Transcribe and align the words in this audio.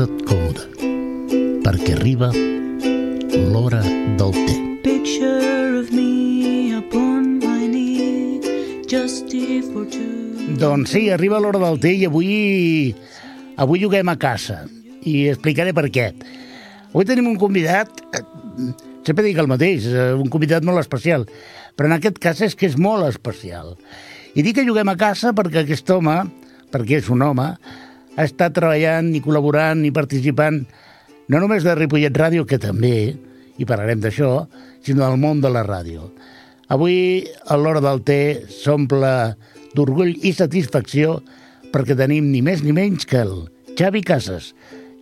Posa't 0.00 0.22
còmode, 0.24 0.62
perquè 1.60 1.90
arriba 1.92 2.30
l'hora 2.32 3.82
del 4.16 4.30
té. 4.32 4.54
Picture 4.80 5.76
of 5.76 5.90
me 5.92 6.72
upon 6.72 7.34
my 7.42 7.66
knee, 7.68 8.40
just 8.88 9.28
here 9.28 9.60
for 9.60 9.84
two. 9.84 10.56
Doncs 10.56 10.94
sí, 10.94 11.02
arriba 11.12 11.36
l'hora 11.36 11.60
del 11.60 11.76
té 11.82 11.92
i 11.98 12.06
avui... 12.08 12.94
Avui 13.60 13.82
juguem 13.82 14.08
a 14.08 14.16
casa 14.16 14.62
i 15.04 15.26
explicaré 15.34 15.76
per 15.76 15.90
què. 15.92 16.06
Avui 16.94 17.04
tenim 17.04 17.28
un 17.28 17.36
convidat, 17.36 18.00
eh, 18.16 18.24
sempre 19.04 19.26
dic 19.28 19.36
el 19.44 19.52
mateix, 19.52 19.84
eh, 19.84 20.14
un 20.16 20.32
convidat 20.32 20.64
molt 20.64 20.80
especial, 20.80 21.28
però 21.76 21.92
en 21.92 21.98
aquest 21.98 22.16
cas 22.24 22.40
és 22.48 22.56
que 22.56 22.72
és 22.72 22.80
molt 22.80 23.04
especial. 23.10 23.76
I 24.32 24.40
dic 24.40 24.62
que 24.62 24.64
juguem 24.64 24.88
a 24.88 24.96
casa 24.96 25.36
perquè 25.36 25.66
aquest 25.66 25.92
home, 25.92 26.22
perquè 26.72 27.02
és 27.04 27.12
un 27.12 27.28
home, 27.28 27.52
ha 28.16 28.26
estat 28.26 28.54
treballant 28.56 29.12
i 29.14 29.22
col·laborant 29.24 29.84
i 29.86 29.92
participant 29.94 30.62
no 31.30 31.38
només 31.38 31.62
de 31.62 31.76
Ripollet 31.78 32.16
Ràdio, 32.16 32.46
que 32.46 32.58
també, 32.58 33.14
i 33.60 33.66
parlarem 33.68 34.00
d'això, 34.02 34.32
sinó 34.82 35.04
del 35.06 35.20
món 35.20 35.42
de 35.44 35.50
la 35.52 35.62
ràdio. 35.66 36.08
Avui, 36.70 37.26
a 37.46 37.58
l'hora 37.58 37.82
del 37.84 38.02
té, 38.06 38.20
s'omple 38.50 39.12
d'orgull 39.76 40.16
i 40.26 40.32
satisfacció 40.34 41.20
perquè 41.70 41.94
tenim 41.98 42.32
ni 42.32 42.42
més 42.42 42.64
ni 42.66 42.74
menys 42.74 43.06
que 43.06 43.22
el 43.22 43.34
Xavi 43.78 44.02
Casas. 44.06 44.50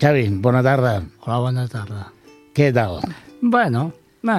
Xavi, 0.01 0.29
bona 0.45 0.63
tarda. 0.65 0.99
Hola, 1.25 1.41
bona 1.49 1.67
tarda. 1.73 2.11
Què 2.57 2.69
tal? 2.77 3.01
Bueno, 3.41 3.89
bé, 4.23 4.39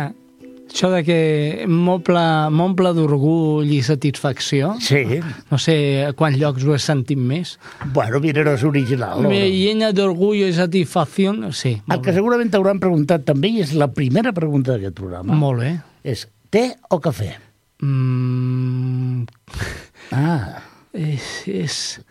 això 0.69 0.89
de 0.93 1.03
que 1.03 1.65
m'omple 1.67 2.91
d'orgull 2.93 3.69
i 3.73 3.81
satisfacció, 3.83 4.75
Sí. 4.79 5.03
no 5.51 5.57
sé 5.57 6.05
a 6.05 6.13
quants 6.13 6.37
llocs 6.39 6.63
ho 6.63 6.73
he 6.75 6.79
sentit 6.79 7.17
més. 7.17 7.57
Bueno, 7.93 8.19
mira, 8.19 8.43
no 8.43 8.51
és 8.53 8.63
original. 8.63 9.21
No? 9.23 9.29
Me 9.29 9.49
llena 9.49 9.91
d'orgull 9.91 10.37
i 10.47 10.53
satisfacció, 10.53 11.33
sí, 11.51 11.75
El 11.75 11.81
molt 11.87 12.03
que 12.05 12.11
bé. 12.11 12.15
segurament 12.17 12.51
t'hauran 12.51 12.79
preguntat 12.79 13.25
també, 13.25 13.49
i 13.49 13.61
és 13.61 13.73
la 13.73 13.87
primera 13.91 14.31
pregunta 14.33 14.73
d'aquest 14.77 14.95
programa, 14.95 15.33
Molt 15.33 15.59
bé. 15.61 15.81
és 16.03 16.27
té 16.49 16.75
o 16.89 16.99
cafè? 16.99 17.33
Mm, 17.81 19.25
Ah, 20.11 20.61
és, 20.93 21.43
és, 21.47 22.01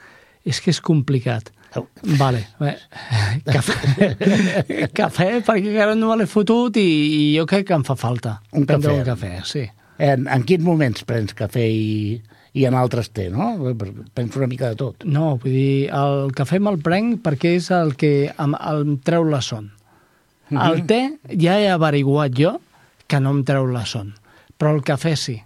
és 0.45 0.61
que 0.61 0.71
és 0.71 0.81
complicat. 0.81 1.51
Vale, 2.19 2.45
bé. 2.59 2.75
Cafè, 3.55 4.09
cafè 4.99 5.29
perquè 5.45 5.73
encara 5.73 5.95
no 5.99 6.11
me 6.13 6.17
l'he 6.21 6.29
fotut 6.31 6.79
i, 6.81 6.89
i 6.89 7.23
jo 7.37 7.45
crec 7.49 7.69
que 7.69 7.77
em 7.77 7.85
fa 7.87 7.97
falta. 7.99 8.39
Un 8.53 8.67
prendre 8.69 8.95
cafè. 8.95 8.99
un 8.99 9.09
cafè, 9.09 9.33
sí. 9.45 9.65
en, 9.99 10.27
en 10.31 10.45
quins 10.49 10.65
moments 10.65 11.05
prens 11.09 11.37
cafè 11.37 11.65
i, 11.69 12.19
i 12.57 12.65
en 12.69 12.77
altres 12.79 13.11
té, 13.15 13.29
no? 13.33 13.51
Penso 14.15 14.41
una 14.41 14.49
mica 14.51 14.71
de 14.73 14.79
tot. 14.81 15.05
No, 15.05 15.35
vull 15.43 15.55
dir, 15.55 15.91
el 15.95 16.33
cafè 16.37 16.61
me'l 16.63 16.81
prenc 16.85 17.21
perquè 17.27 17.57
és 17.59 17.69
el 17.75 17.95
que 18.01 18.13
em, 18.31 18.57
em 18.57 18.97
treu 19.05 19.29
la 19.29 19.43
son. 19.45 19.71
Mhm. 20.49 20.63
El 20.65 20.87
té 20.89 21.03
ja 21.37 21.59
he 21.61 21.69
averiguat 21.69 22.33
jo 22.37 22.57
que 23.09 23.21
no 23.21 23.35
em 23.37 23.45
treu 23.45 23.69
la 23.69 23.85
son, 23.89 24.15
però 24.57 24.75
el 24.77 24.83
cafè 24.87 25.15
sí. 25.17 25.37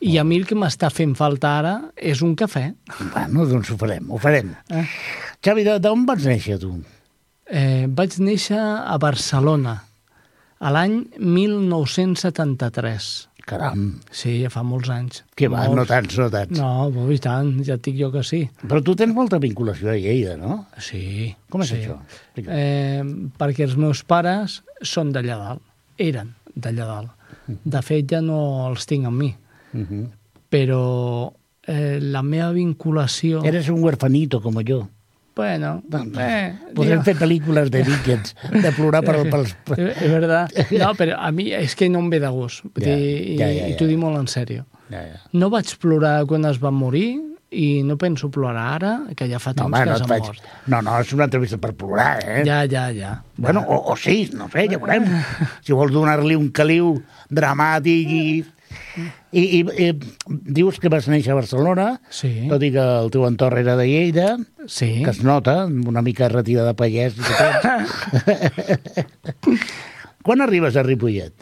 I 0.00 0.18
a 0.18 0.24
mi 0.24 0.36
el 0.38 0.44
que 0.46 0.54
m'està 0.54 0.90
fent 0.94 1.14
falta 1.18 1.56
ara 1.58 1.72
és 1.96 2.20
un 2.22 2.36
cafè. 2.38 2.68
Bueno, 3.14 3.46
doncs 3.50 3.70
ho 3.72 3.76
farem, 3.80 4.06
ho 4.10 4.18
farem. 4.22 4.52
Eh? 4.70 4.84
Xavi, 5.42 5.64
d'on 5.82 6.04
vas 6.06 6.22
néixer, 6.28 6.58
tu? 6.62 6.76
Eh, 7.50 7.86
vaig 7.88 8.18
néixer 8.22 8.58
a 8.60 8.98
Barcelona 9.02 9.78
a 10.60 10.70
l'any 10.74 11.00
1973. 11.18 13.26
Caram, 13.48 13.94
Sí, 14.12 14.42
ja 14.42 14.50
fa 14.52 14.60
molts 14.62 14.90
anys. 14.92 15.22
que 15.34 15.48
va, 15.48 15.62
Molts. 15.64 15.74
no 15.76 15.84
tants, 15.86 16.18
no 16.18 16.28
tants. 16.30 16.58
No, 16.58 16.90
bo, 16.92 17.10
i 17.10 17.18
tant, 17.18 17.64
ja 17.64 17.74
et 17.78 17.82
dic 17.82 17.96
jo 17.96 18.10
que 18.12 18.22
sí. 18.22 18.42
Però 18.60 18.82
tu 18.84 18.94
tens 18.94 19.14
molta 19.14 19.38
vinculació 19.38 19.88
a 19.88 19.94
Lleida, 19.96 20.36
no? 20.36 20.66
Sí. 20.76 21.34
Com 21.48 21.62
és 21.62 21.68
sí. 21.70 21.76
això? 21.80 21.96
Explica. 22.04 22.50
Eh, 22.52 23.02
perquè 23.38 23.64
els 23.64 23.76
meus 23.80 24.04
pares 24.04 24.62
són 24.82 25.10
d'allà 25.12 25.38
dalt, 25.38 25.62
eren 25.96 26.34
d'allà 26.54 26.84
dalt. 26.84 27.08
Mm. 27.48 27.54
De 27.64 27.80
fet, 27.82 28.04
ja 28.10 28.20
no 28.20 28.68
els 28.68 28.84
tinc 28.84 29.06
amb 29.06 29.16
mi, 29.16 29.34
Uh 29.72 29.80
-huh. 29.80 30.10
però 30.48 31.32
eh, 31.66 31.98
la 32.00 32.22
meva 32.22 32.52
vinculació... 32.52 33.42
Eres 33.44 33.68
un 33.68 33.82
huerfanito, 33.82 34.40
com 34.40 34.54
jo. 34.66 34.88
Bueno, 35.38 35.82
eh, 36.18 36.54
Podrem 36.74 36.98
digo- 36.98 37.04
fer 37.04 37.14
pel·lícules 37.14 37.70
de 37.70 37.84
Dickens, 37.84 38.34
de 38.50 38.72
plorar 38.72 39.04
per, 39.04 39.20
pels... 39.30 39.54
Eh, 39.76 39.94
És 39.94 40.10
verdad. 40.10 40.50
No, 40.72 40.94
però 40.98 41.14
a 41.20 41.30
mi 41.30 41.52
és 41.54 41.76
que 41.76 41.88
no 41.88 42.00
em 42.00 42.10
ve 42.10 42.18
de 42.18 42.28
gust. 42.28 42.64
Ja, 42.74 42.96
dir, 42.96 43.38
ja, 43.38 43.46
ja, 43.46 43.68
i 43.68 43.70
ja. 43.70 43.76
t'ho 43.78 43.86
dic 43.86 43.98
molt 43.98 44.18
en 44.18 44.26
sèrio. 44.26 44.64
Ja, 44.90 45.04
ja. 45.06 45.20
No 45.32 45.48
vaig 45.50 45.76
plorar 45.78 46.24
quan 46.26 46.44
es 46.44 46.58
va 46.58 46.72
morir 46.74 47.20
i 47.50 47.82
no 47.84 47.96
penso 47.96 48.28
plorar 48.30 48.66
ara, 48.74 48.92
que 49.16 49.28
ja 49.30 49.38
fa 49.38 49.52
No, 49.54 49.62
temps 49.62 49.78
home, 49.78 49.84
que 49.84 49.90
no, 49.90 49.96
s'ha 49.98 50.06
faig... 50.10 50.26
mort. 50.26 50.42
no, 50.66 50.82
no, 50.82 50.98
és 51.00 51.12
una 51.12 51.24
entrevista 51.24 51.56
per 51.56 51.72
plorar, 51.74 52.18
eh? 52.26 52.42
Ja, 52.44 52.64
ja, 52.66 52.90
ja. 52.92 53.22
Bueno, 53.36 53.62
o, 53.68 53.92
o 53.92 53.96
sí, 53.96 54.28
no 54.34 54.50
sé, 54.50 54.66
ja 54.68 54.76
veurem. 54.78 55.04
Si 55.64 55.72
vols 55.72 55.92
donar-li 55.92 56.34
un 56.34 56.50
caliu 56.50 56.96
dramàtic 57.30 58.10
i... 58.10 58.44
I, 59.32 59.42
i, 59.60 59.60
i 59.86 59.92
dius 60.28 60.78
que 60.82 60.88
vas 60.90 61.06
néixer 61.08 61.32
a 61.32 61.38
Barcelona, 61.38 62.00
Sí, 62.10 62.48
tot 62.50 62.62
i 62.66 62.70
que 62.74 62.82
el 62.82 63.10
teu 63.14 63.26
entorn 63.28 63.58
era 63.62 63.76
de 63.78 63.86
Lleida, 63.86 64.36
sí. 64.66 65.02
que 65.04 65.10
es 65.10 65.22
nota, 65.22 65.64
una 65.66 66.02
mica 66.02 66.28
retira 66.32 66.64
de 66.66 66.74
pagès. 66.74 67.14
Quan 70.22 70.40
arribes 70.44 70.76
a 70.76 70.82
Ripollet? 70.82 71.32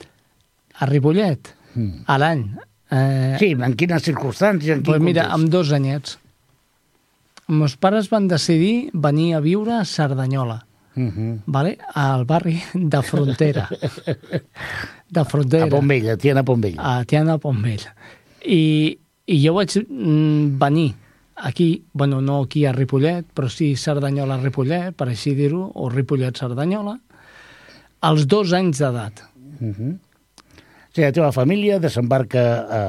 A 0.79 0.87
Ripollet, 0.87 1.53
Mm. 1.77 2.05
a 2.07 2.17
l'any. 2.19 2.45
Eh, 2.91 3.37
Sí, 3.39 3.51
en 3.53 3.75
quines 3.77 4.03
circumstàncies? 4.03 4.71
En 4.79 4.83
quin 4.83 4.85
pues 4.93 5.01
mira, 5.03 5.25
context? 5.27 5.35
amb 5.35 5.51
dos 5.53 5.73
anyets. 5.73 6.19
Meus 7.49 7.77
pares 7.77 8.09
van 8.11 8.29
decidir 8.29 8.91
venir 8.95 9.35
a 9.37 9.41
viure 9.41 9.75
a 9.75 9.85
Cerdanyola, 9.85 10.65
Mhm. 10.97 11.43
vale? 11.47 11.77
al 11.95 12.25
barri 12.25 12.57
de 12.75 13.03
Frontera. 13.03 13.69
De 15.09 15.25
Frontera. 15.25 15.67
A 15.67 15.69
Pontvell, 15.69 16.09
a 16.11 16.17
Tiana 16.17 16.43
Pontvell. 16.43 16.79
a 16.79 17.05
Tiana 17.05 17.39
Pontvell. 17.39 17.85
I, 18.45 18.99
I 19.27 19.37
jo 19.45 19.53
vaig 19.55 19.77
mm, 19.89 20.57
venir 20.59 20.95
aquí, 21.37 21.85
bueno, 21.93 22.21
no 22.21 22.41
aquí 22.43 22.65
a 22.65 22.73
Ripollet, 22.73 23.27
però 23.35 23.49
sí 23.53 23.75
Cerdanyola-Ripollet, 23.77 24.95
per 24.97 25.11
així 25.13 25.35
dir-ho, 25.37 25.67
o 25.75 25.91
Ripollet-Cerdanyola, 25.93 26.97
als 28.01 28.27
dos 28.27 28.53
anys 28.57 28.81
d'edat. 28.81 29.23
Mhm. 29.61 29.91
O 29.93 30.97
sigui, 30.97 31.05
la 31.05 31.13
teva 31.13 31.33
família 31.33 31.79
desembarca 31.79 32.43
a, 32.65 32.83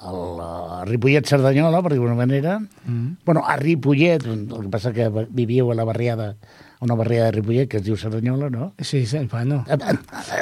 a, 0.00 0.80
a 0.80 0.84
Ripollet-Cerdanyola, 0.88 1.82
per 1.84 1.92
dir-ho 1.92 2.14
manera. 2.16 2.58
Mm. 2.86 3.18
bueno, 3.26 3.42
a 3.46 3.56
Ripollet, 3.56 4.24
el 4.26 4.46
que 4.48 4.68
passa 4.72 4.92
que 4.96 5.08
vivíeu 5.28 5.70
a 5.70 5.74
la 5.76 5.84
barriada, 5.84 6.36
a 6.80 6.84
una 6.84 6.94
barriada 6.96 7.26
de 7.26 7.32
Ripollet 7.38 7.68
que 7.68 7.76
es 7.78 7.84
diu 7.84 7.96
Cerdanyola, 8.00 8.48
no? 8.50 8.72
Sí, 8.80 9.04
sí, 9.06 9.18
bueno. 9.30 9.64
Eh, 9.68 9.76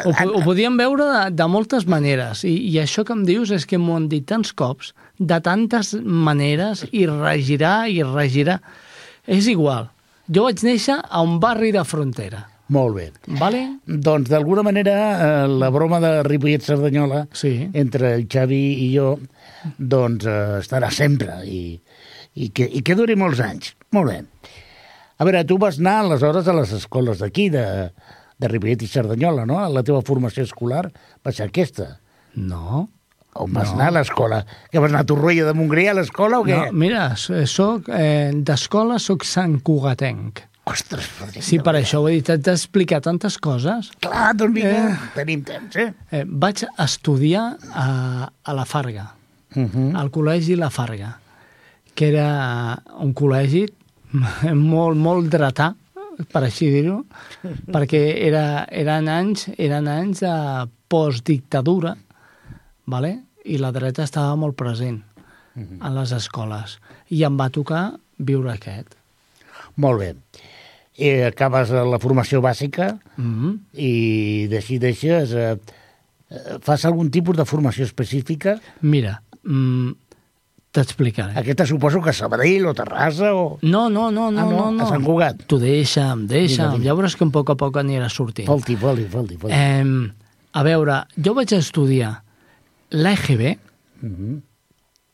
Ho, 0.05 0.13
po- 0.13 0.33
ho 0.39 0.43
podíem 0.45 0.77
veure 0.79 1.05
de, 1.11 1.23
de 1.35 1.47
moltes 1.51 1.87
maneres, 1.91 2.45
i, 2.47 2.55
i 2.71 2.79
això 2.79 3.03
que 3.05 3.13
em 3.17 3.25
dius 3.27 3.51
és 3.51 3.67
que 3.67 3.79
m'ho 3.83 3.97
han 3.99 4.07
dit 4.09 4.25
tants 4.31 4.53
cops, 4.55 4.95
de 5.19 5.41
tantes 5.43 5.95
maneres, 6.03 6.87
i 6.93 7.07
regirar, 7.11 7.89
i 7.91 8.03
regirar. 8.07 8.61
És 9.27 9.49
igual. 9.51 9.91
Jo 10.31 10.45
vaig 10.47 10.63
néixer 10.63 11.01
a 11.03 11.23
un 11.25 11.39
barri 11.41 11.73
de 11.75 11.83
frontera, 11.89 12.47
Molt 12.69 12.95
bé. 12.99 13.07
vale? 13.41 13.63
Doncs, 13.89 14.29
d'alguna 14.29 14.63
manera, 14.63 14.95
eh, 15.45 15.49
la 15.49 15.71
broma 15.73 15.99
de 16.05 16.23
Ripollet-Cerdanyola 16.23 17.27
Sí. 17.33 17.71
entre 17.73 18.13
el 18.15 18.27
Xavi 18.29 18.59
i 18.85 18.91
jo, 18.95 19.15
doncs, 19.79 20.27
eh, 20.27 20.59
estarà 20.63 20.91
sempre 20.95 21.41
i, 21.47 21.79
i, 22.35 22.51
que, 22.51 22.65
i 22.69 22.83
que 22.83 22.95
duri 22.99 23.17
molts 23.19 23.41
anys. 23.45 23.75
Molt 23.97 24.11
bé. 24.13 24.19
A 25.19 25.25
veure, 25.27 25.45
tu 25.49 25.57
vas 25.59 25.79
anar 25.81 26.01
aleshores 26.05 26.47
a 26.47 26.55
les 26.55 26.73
escoles 26.77 27.19
d'aquí, 27.19 27.49
de, 27.51 27.65
de 28.39 28.49
Ripollet 28.53 28.85
i 28.87 28.91
Cerdanyola, 28.91 29.47
no? 29.51 29.59
La 29.73 29.83
teva 29.83 30.03
formació 30.07 30.45
escolar 30.47 30.85
va 31.27 31.33
ser 31.35 31.49
aquesta. 31.49 31.97
No. 32.37 32.89
On 33.39 33.53
vas 33.53 33.69
No. 33.71 33.75
anar 33.79 33.89
a 33.93 33.97
l'escola? 33.99 34.39
Que 34.71 34.79
vas 34.83 34.91
anar 34.91 35.03
a 35.05 35.07
Torroella 35.07 35.45
de 35.47 35.55
Montgrí 35.55 35.87
a 35.91 35.95
l'escola 35.95 36.39
o 36.41 36.45
què? 36.47 36.57
No, 36.69 36.73
mira, 36.73 37.11
soc, 37.17 37.89
eh, 37.93 38.31
d'escola 38.35 38.99
soc 38.99 39.25
Sant 39.29 39.59
Cugatenc. 39.63 40.41
Ostres, 40.69 41.07
Rodrigo. 41.21 41.43
Sí, 41.47 41.59
per 41.65 41.73
això 41.79 42.01
ho 42.03 42.09
he 42.11 42.17
dit, 42.19 42.27
t'he 42.29 42.37
d'explicar 42.45 42.99
tantes 43.01 43.39
coses. 43.41 43.91
Clar, 44.05 44.35
doncs 44.37 44.55
vinga, 44.55 44.91
Eh. 44.91 44.97
tenim 45.15 45.43
temps, 45.43 45.77
eh? 45.77 45.93
Eh, 46.11 46.25
vaig 46.29 46.65
estudiar 46.79 47.57
a, 47.73 48.29
a 48.45 48.53
la 48.55 48.65
Farga, 48.69 49.07
Uh 49.55 49.65
-huh. 49.65 49.97
al 49.97 50.11
col·legi 50.11 50.57
La 50.57 50.71
Farga, 50.71 51.19
que 51.95 52.09
era 52.09 52.83
un 53.01 53.15
col·legi 53.15 53.67
molt, 54.55 54.97
molt 54.97 55.29
dretà, 55.31 55.75
per 56.33 56.43
així 56.43 56.71
dir-ho, 56.71 57.05
perquè 57.75 58.27
era, 58.27 58.67
eren, 58.71 59.09
anys, 59.09 59.49
eren 59.57 59.89
anys 59.89 60.21
de 60.21 60.69
postdictadura, 60.89 61.97
vale? 62.87 63.25
i 63.45 63.57
la 63.59 63.73
dreta 63.73 64.05
estava 64.05 64.37
molt 64.37 64.57
present 64.57 65.03
en 65.59 65.95
les 65.97 66.13
escoles. 66.13 66.79
I 67.11 67.25
em 67.25 67.39
va 67.39 67.49
tocar 67.51 67.83
viure 68.19 68.53
aquest. 68.53 68.95
Molt 69.77 70.03
bé. 70.03 70.13
I 70.99 71.11
acabes 71.29 71.71
la 71.71 72.01
formació 72.03 72.41
bàsica 72.43 72.99
Mm 73.17 73.35
-hmm. 73.35 73.59
i 73.73 74.47
decideixes... 74.49 75.33
Eh, 75.33 75.59
eh, 76.31 76.59
fas 76.61 76.85
algun 76.85 77.11
tipus 77.11 77.37
de 77.37 77.45
formació 77.45 77.85
específica? 77.85 78.61
Mira, 78.81 79.23
mm, 79.45 79.93
T'explicaré. 80.71 81.33
Aquesta 81.41 81.65
suposo 81.67 82.03
que 82.05 82.13
Sabadell 82.13 82.67
o 82.69 82.75
Terrassa 82.77 83.31
o... 83.35 83.59
No, 83.63 83.89
no, 83.89 84.11
no, 84.13 84.31
no, 84.31 84.41
Ah, 84.41 84.45
no? 84.45 84.51
no, 84.51 84.71
no. 84.73 84.85
A 84.85 84.89
Sant 84.91 85.03
Cugat. 85.03 85.47
Tu 85.49 85.57
deixa'm, 85.59 86.27
deixa'm. 86.29 86.75
Vinga, 86.75 86.77
vinga. 86.77 86.85
Ja 86.91 86.95
veuràs 86.99 87.17
que 87.17 87.25
a 87.25 87.31
poc 87.33 87.51
a 87.51 87.57
poc 87.57 87.79
anirà 87.81 88.11
sortint. 88.13 88.47
Falti, 88.47 88.77
falti, 88.77 89.07
falti. 89.09 89.39
falti. 89.41 89.57
Eh, 89.57 90.13
a 90.53 90.63
veure, 90.63 90.99
jo 91.17 91.33
vaig 91.35 91.55
estudiar 91.57 92.13
l'EGB, 92.91 93.57
Mhm. 94.03 94.43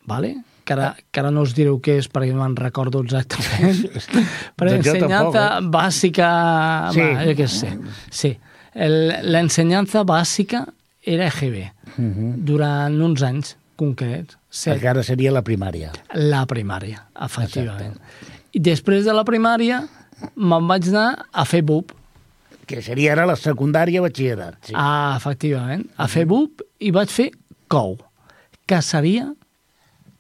vale? 0.07 0.35
que, 0.65 0.73
ara, 0.73 0.97
que 1.13 1.21
ara 1.21 1.31
no 1.31 1.43
us 1.45 1.53
direu 1.55 1.79
què 1.79 1.99
és 2.01 2.07
perquè 2.11 2.33
no 2.35 2.41
me'n 2.43 2.57
recordo 2.57 3.01
exactament. 3.05 3.85
Però 4.57 4.71
Doncs 4.75 4.87
jo 4.87 4.95
ensenyanza 4.97 5.49
tampoc, 5.61 5.71
bàsica... 5.71 6.29
Sí. 6.93 7.01
Va, 7.01 7.25
jo 7.29 7.35
què 7.37 7.49
sé. 7.49 7.71
Sí. 8.11 8.31
Ensenyanza 8.75 10.03
bàsica 10.05 10.67
era 11.05 11.27
EGB 11.29 11.71
Mhm. 11.97 12.45
durant 12.45 12.97
uns 13.01 13.23
anys 13.23 13.57
concrets. 13.77 14.37
Set, 14.51 14.77
Encara 14.79 15.03
seria 15.03 15.33
la 15.35 15.43
primària. 15.43 15.93
la 16.15 16.45
primària, 16.47 17.03
efectivament. 17.27 17.97
I 18.55 18.61
després 18.63 19.05
de 19.05 19.13
la 19.13 19.25
primària 19.27 19.83
me'n 20.37 20.67
vaig 20.71 20.89
anar 20.93 21.27
a 21.33 21.45
fer 21.45 21.63
BUP. 21.67 21.93
Que 22.67 22.81
seria 22.83 23.13
ara 23.13 23.27
la 23.27 23.35
secundària 23.37 24.01
batxillerat. 24.01 24.57
Sí. 24.71 24.73
Ah, 24.77 25.15
efectivament. 25.19 25.89
A 25.99 26.07
fer 26.09 26.25
BUP 26.27 26.63
i 26.81 26.91
vaig 26.95 27.11
fer 27.13 27.31
COU, 27.69 27.99
que 28.67 28.81
seria... 28.83 29.33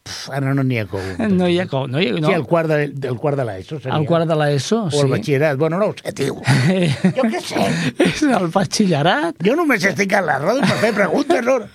Pff, 0.05 0.29
ara 0.37 0.51
no 0.53 0.61
n'hi 0.69 0.77
ha 0.83 0.85
com. 0.85 1.01
No 1.33 1.47
hi 1.49 1.55
ha 1.63 1.65
COU, 1.67 1.87
no 1.89 1.97
hi 2.03 2.11
ha... 2.11 2.19
No. 2.21 2.29
Sí, 2.29 2.35
el 2.37 2.43
quart 2.45 2.69
de, 2.69 2.89
del 2.93 3.15
quart 3.17 3.39
de 3.41 3.45
l'ESO 3.49 3.79
seria. 3.81 3.97
El 3.97 4.05
quart 4.05 4.27
de 4.29 4.37
l'ESO, 4.37 4.83
O 4.85 4.91
sí. 4.93 4.99
el 5.01 5.09
batxillerat. 5.09 5.57
Bueno, 5.57 5.79
no 5.81 5.87
ho 5.87 5.95
sé, 5.97 6.13
tio. 6.13 6.35
Jo 7.17 7.25
què 7.33 7.41
sé. 7.41 7.63
És 8.05 8.21
el 8.29 8.51
batxillerat. 8.53 9.41
Jo 9.47 9.55
només 9.57 9.87
estic 9.89 10.13
a 10.13 10.21
la 10.27 10.37
ràdio 10.43 10.61
per 10.69 10.77
fer 10.83 10.91
preguntes, 10.99 11.41
no? 11.49 11.57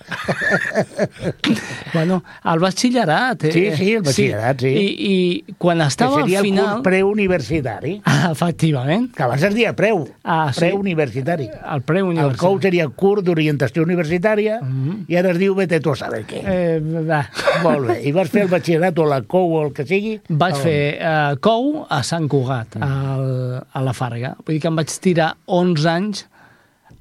Bueno, 1.92 2.20
el 2.44 2.58
batxillerat. 2.62 3.42
Eh? 3.44 3.50
Sí, 3.52 3.64
sí, 3.76 3.88
el 3.98 4.02
batxillerat, 4.06 4.60
sí. 4.62 4.70
I, 4.78 4.86
I 5.10 5.54
quan 5.58 5.78
Que 5.82 5.88
estava 5.90 6.20
seria 6.20 6.38
al 6.38 6.44
el 6.46 6.50
final... 6.52 6.68
curs 6.76 6.84
preuniversitari. 6.86 7.96
Ah, 8.04 8.30
efectivament. 8.32 9.10
Que 9.16 9.26
abans 9.26 9.42
es 9.50 9.54
deia 9.58 9.74
preu. 9.74 10.04
Ah, 10.22 10.52
sí. 10.54 10.60
Preuniversitari. 10.68 11.48
El 11.74 11.82
pre 11.82 12.04
El. 12.06 12.36
COU 12.38 12.60
seria 12.62 12.86
curs 12.88 13.24
d'orientació 13.26 13.82
universitària 13.82 14.60
Mhm. 14.62 15.02
i 15.10 15.16
ara 15.18 15.34
es 15.34 15.38
diu 15.42 15.54
vete 15.58 15.80
tu 15.82 15.90
a 15.90 15.96
saber 15.98 16.22
què. 16.30 16.44
Eh, 16.46 16.78
va. 17.10 17.24
Molt 17.64 17.88
bé. 17.90 17.98
I 18.06 18.12
vas 18.20 18.32
fer 18.32 18.44
el 18.46 18.50
batxillerat 18.52 18.98
o 19.00 19.06
la 19.08 19.20
COU 19.26 19.54
o 19.56 19.62
el 19.66 19.72
que 19.76 19.86
sigui? 19.88 20.16
Vaig 20.28 20.56
a 20.56 20.62
fer 20.62 20.80
eh, 20.96 21.38
COU 21.42 21.86
a 21.88 22.02
Sant 22.06 22.28
Cugat, 22.30 22.78
al, 22.84 23.26
a 23.60 23.84
la 23.84 23.94
Farga. 23.96 24.34
Vull 24.44 24.56
dir 24.56 24.62
que 24.64 24.70
em 24.70 24.78
vaig 24.80 24.94
tirar 25.02 25.32
11 25.60 25.90
anys 25.94 26.24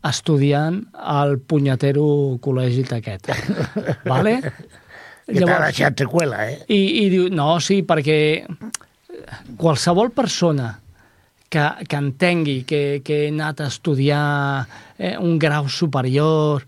estudiant 0.10 0.83
al 0.95 1.38
punyetero 1.39 2.06
col·legi 2.44 2.86
aquest. 2.95 3.31
vale? 4.12 4.39
Que 5.30 5.44
t'ha 5.44 5.57
deixat 5.68 6.06
seqüela, 6.06 6.45
eh? 6.50 6.62
I, 6.71 6.80
I 7.04 7.10
diu, 7.13 7.27
no, 7.33 7.51
sí, 7.62 7.81
perquè 7.86 8.19
qualsevol 9.60 10.13
persona 10.15 10.72
que, 11.50 11.65
que 11.89 12.00
entengui 12.00 12.63
que, 12.69 13.01
que 13.06 13.25
he 13.25 13.33
anat 13.33 13.62
a 13.62 13.69
estudiar 13.69 14.68
eh, 14.98 15.18
un 15.18 15.38
grau 15.42 15.68
superior, 15.69 16.65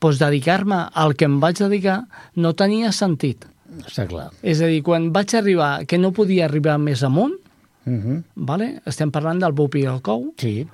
doncs 0.00 0.20
dedicar-me 0.20 0.86
al 0.96 1.14
que 1.14 1.28
em 1.28 1.38
vaig 1.40 1.60
dedicar 1.60 2.02
no 2.36 2.54
tenia 2.56 2.92
sentit. 2.96 3.46
Està 3.86 4.06
clar. 4.08 4.30
És 4.42 4.60
a 4.60 4.66
dir, 4.66 4.82
quan 4.82 5.10
vaig 5.12 5.34
arribar, 5.34 5.86
que 5.86 5.98
no 5.98 6.12
podia 6.12 6.44
arribar 6.46 6.78
més 6.78 7.02
amunt, 7.02 7.36
Uh 7.86 7.92
-huh. 7.96 8.22
vale? 8.34 8.82
estem 8.86 9.10
parlant 9.10 9.38
del 9.40 9.52
Bup 9.52 9.74
i 9.74 9.84
el 9.86 10.02
Cou, 10.02 10.34
Sí. 10.36 10.66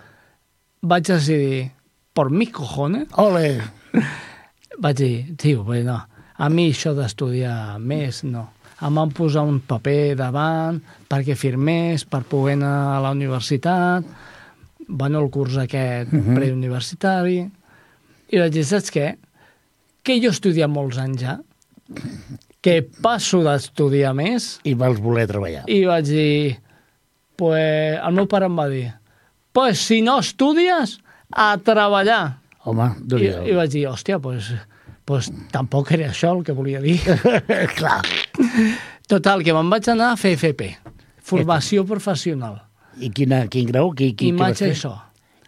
vaig 0.83 1.05
decidir, 1.07 1.71
por 2.13 2.31
mis 2.31 2.51
cojones, 2.51 3.07
Ole! 3.17 3.61
vaig 4.79 4.97
dir, 4.97 5.37
tio, 5.37 5.65
bé, 5.65 5.85
no, 5.85 6.01
a 6.37 6.49
mi 6.49 6.71
això 6.73 6.95
d'estudiar 6.95 7.79
més, 7.79 8.25
no. 8.25 8.51
Em 8.83 8.95
van 8.95 9.11
posar 9.11 9.43
un 9.45 9.61
paper 9.61 10.17
davant 10.17 10.83
perquè 11.09 11.35
firmés, 11.35 12.05
per 12.05 12.23
poder 12.25 12.55
anar 12.55 12.97
a 12.97 13.01
la 13.01 13.11
universitat, 13.11 14.05
bueno, 14.89 15.21
el 15.21 15.31
curs 15.31 15.57
aquest 15.57 16.13
uh 16.13 16.19
-huh. 16.19 16.35
preuniversitari, 16.35 17.51
i 18.29 18.39
vaig 18.39 18.53
dir, 18.53 18.65
saps 18.65 18.91
què? 18.93 19.17
Que 20.03 20.19
jo 20.21 20.27
he 20.29 20.31
estudiat 20.31 20.69
molts 20.69 20.99
anys 20.99 21.21
ja, 21.21 21.41
que 22.67 22.81
passo 22.83 23.45
d'estudiar 23.47 24.11
més, 24.19 24.57
I 24.67 24.75
vols 24.75 24.99
voler 25.03 25.29
treballar. 25.31 25.63
i 25.71 25.85
vaig 25.87 26.09
dir, 26.11 26.57
pues, 27.39 28.01
el 28.01 28.17
meu 28.17 28.27
pare 28.27 28.49
em 28.51 28.59
va 28.59 28.67
dir, 28.73 28.89
pues 29.55 29.85
si 29.87 30.01
no 30.03 30.19
estudies, 30.19 30.99
a 31.31 31.53
treballar. 31.63 32.41
Home, 32.67 32.91
I, 33.21 33.31
i 33.53 33.55
vaig 33.55 33.71
dir, 33.71 33.87
hòstia, 33.87 34.19
pues, 34.19 34.51
pues 35.07 35.31
tampoc 35.55 35.93
era 35.95 36.11
això 36.11 36.35
el 36.35 36.43
que 36.43 36.57
volia 36.57 36.83
dir. 36.83 36.99
Clar. 37.79 38.03
Total, 39.07 39.47
que 39.47 39.55
me'n 39.55 39.71
vaig 39.71 39.87
anar 39.95 40.11
a 40.17 40.19
fer 40.19 40.35
FP, 40.35 40.73
formació 41.23 41.87
professional, 41.87 42.65
I 42.97 43.11
quina, 43.13 43.45
quin 43.53 43.69
grau? 43.69 43.91
Qui, 43.95 44.15
qui, 44.17 44.31
imatge 44.33 44.71
i 44.71 44.73
vas 44.73 44.83
so. 44.87 44.95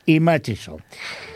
Imatge 0.08 0.52
i 0.54 0.60
so. 0.60 0.78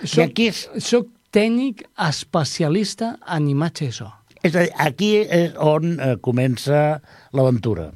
I 0.02 0.08
Soc, 0.10 0.24
aquí 0.26 0.48
és, 0.50 0.66
soc 0.84 1.08
tècnic 1.32 1.86
especialista 2.06 3.14
en 3.32 3.48
imatge 3.48 3.88
i 3.88 3.94
so. 3.96 4.10
És 4.42 4.54
a 4.54 4.64
dir, 4.64 4.72
aquí 4.82 5.12
és 5.22 5.54
on 5.58 5.96
eh, 5.96 6.16
comença 6.22 7.00
l'aventura. 7.36 7.90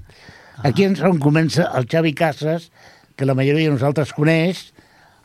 Aquí 0.64 0.86
és 0.86 1.02
on 1.04 1.20
comença 1.22 1.68
el 1.76 1.88
Xavi 1.90 2.14
Casas, 2.16 2.70
que 3.16 3.28
la 3.28 3.36
majoria 3.36 3.68
de 3.68 3.74
nosaltres 3.74 4.14
coneix, 4.16 4.70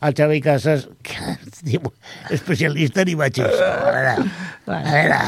el 0.02 0.18
Xavi 0.18 0.42
Casas, 0.42 0.88
que 1.06 1.36
es 1.38 1.62
diu 1.68 1.92
especialista 2.34 3.06
en 3.06 3.14
imatge 3.14 3.46
i 3.46 3.54
so. 3.54 3.70
A 3.70 3.94
veure, 3.94 4.18
a 4.66 4.82
veure, 4.90 5.22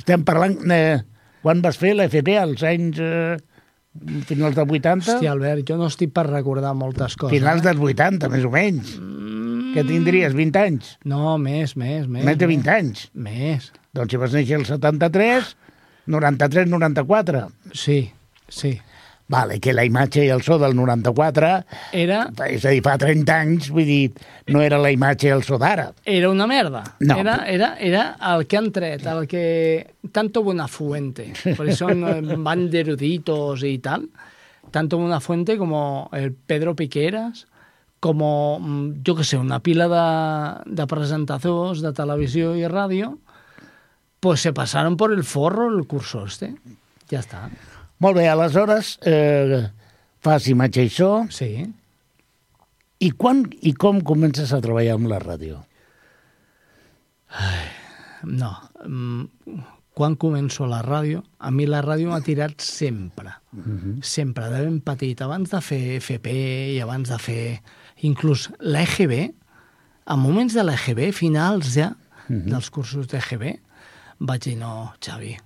estem 0.00 0.24
parlant... 0.26 0.58
Eh, 0.72 0.98
quan 1.44 1.62
vas 1.62 1.78
fer 1.80 1.94
l'FP? 1.94 2.34
Als 2.40 2.64
anys... 2.66 2.98
Eh, 2.98 3.36
finals 4.28 4.54
dels 4.54 4.70
80? 4.70 5.04
Hòstia, 5.04 5.32
Albert, 5.32 5.64
jo 5.68 5.78
no 5.78 5.88
estic 5.90 6.12
per 6.14 6.26
recordar 6.28 6.74
moltes 6.78 7.16
coses. 7.18 7.34
Finals 7.34 7.64
dels 7.64 7.80
80, 7.82 8.30
més 8.32 8.46
o 8.46 8.52
menys. 8.52 8.94
Que 9.74 9.84
tindries 9.86 10.34
20 10.36 10.60
anys. 10.60 10.92
No, 11.08 11.36
més, 11.40 11.74
més, 11.76 12.06
més. 12.06 12.24
Més 12.26 12.38
de 12.38 12.48
20 12.50 12.72
anys. 12.74 13.08
Més. 13.14 13.70
Doncs 13.94 14.12
si 14.12 14.20
vas 14.20 14.34
néixer 14.36 14.58
el 14.60 14.66
73, 14.68 15.54
93, 16.06 16.68
94. 16.68 17.48
Sí, 17.72 18.10
sí. 18.48 18.78
Vale, 19.28 19.58
que 19.60 19.74
la 19.76 19.82
imatge 19.84 20.22
i 20.24 20.30
el 20.32 20.40
so 20.40 20.56
del 20.56 20.72
94, 20.74 21.48
Era, 21.92 22.22
és 22.48 22.62
a 22.64 22.70
dir, 22.72 22.78
fa 22.80 22.94
30 22.96 23.34
anys, 23.36 23.66
vull 23.76 23.84
dir, 23.84 24.06
no 24.48 24.62
era 24.64 24.78
la 24.80 24.88
imatge 24.94 25.28
i 25.28 25.32
el 25.34 25.42
so 25.44 25.58
d'ara. 25.60 25.90
era 26.08 26.30
una 26.32 26.46
merda. 26.48 26.80
No. 27.00 27.18
Era, 27.20 27.34
era, 27.46 27.74
era 27.76 28.04
el 28.30 28.46
que 28.46 28.56
han 28.56 28.70
tret, 28.72 29.04
el 29.04 29.26
que... 29.28 29.92
Tanto 30.12 30.42
Buenafuente, 30.42 31.34
por 31.58 31.68
eso 31.68 31.90
no- 31.92 32.16
van 32.42 32.70
de 32.70 32.80
eruditos 32.80 33.62
y 33.64 33.76
tal. 33.80 34.08
Tanto 34.70 34.96
Buenafuente 34.96 35.58
como 35.58 36.08
el 36.14 36.32
Pedro 36.32 36.74
Piqueras, 36.74 37.46
como, 38.00 38.58
mm, 38.60 39.02
yo 39.04 39.14
que 39.14 39.24
sé, 39.24 39.36
una 39.36 39.60
pila 39.60 39.88
de, 40.64 40.72
de 40.74 40.86
presentadors 40.86 41.82
de 41.84 41.92
televisió 41.92 42.54
i 42.56 42.64
ràdio, 42.64 43.18
pues 44.20 44.40
se 44.40 44.52
pasaron 44.52 44.96
por 44.96 45.12
el 45.12 45.24
forro 45.24 45.68
el 45.76 45.86
curso 45.86 46.24
este. 46.26 46.54
Ja 47.10 47.20
està. 47.20 47.48
Molt 47.98 48.16
bé, 48.18 48.28
aleshores, 48.28 48.98
eh, 49.02 49.68
fas 50.20 50.46
imatge 50.48 50.84
i 50.84 50.90
so, 50.90 51.26
Sí. 51.30 51.66
i 53.00 53.10
quan 53.12 53.44
i 53.62 53.72
com 53.74 54.00
comences 54.02 54.52
a 54.52 54.60
treballar 54.60 54.94
amb 54.98 55.08
la 55.08 55.18
ràdio? 55.22 55.64
No. 58.24 58.52
mm, 58.84 59.24
Quan 59.98 60.14
començo 60.14 60.62
a 60.62 60.68
la 60.70 60.78
ràdio, 60.84 61.24
a 61.42 61.50
mi 61.50 61.64
la 61.66 61.80
ràdio 61.82 62.06
m'ha 62.12 62.20
tirat 62.22 62.60
sempre. 62.62 63.32
Sempre, 64.00 64.44
de 64.52 64.60
ben 64.62 64.76
petit. 64.86 65.18
Abans 65.26 65.50
de 65.50 65.58
fer 65.60 65.96
FP 65.98 66.30
i 66.76 66.78
abans 66.84 67.08
de 67.10 67.18
fer 67.18 67.60
inclús 68.06 68.44
l'EGB, 68.60 69.16
en 70.06 70.20
moments 70.22 70.54
de 70.54 70.62
l'EGB, 70.62 71.08
finals 71.12 71.72
ja, 71.74 71.88
dels 72.28 72.70
cursos 72.70 73.08
d'EGB, 73.10 73.56
vaig 74.20 74.42
dir, 74.44 74.56
no, 74.58 74.92
Xavi, 75.04 75.36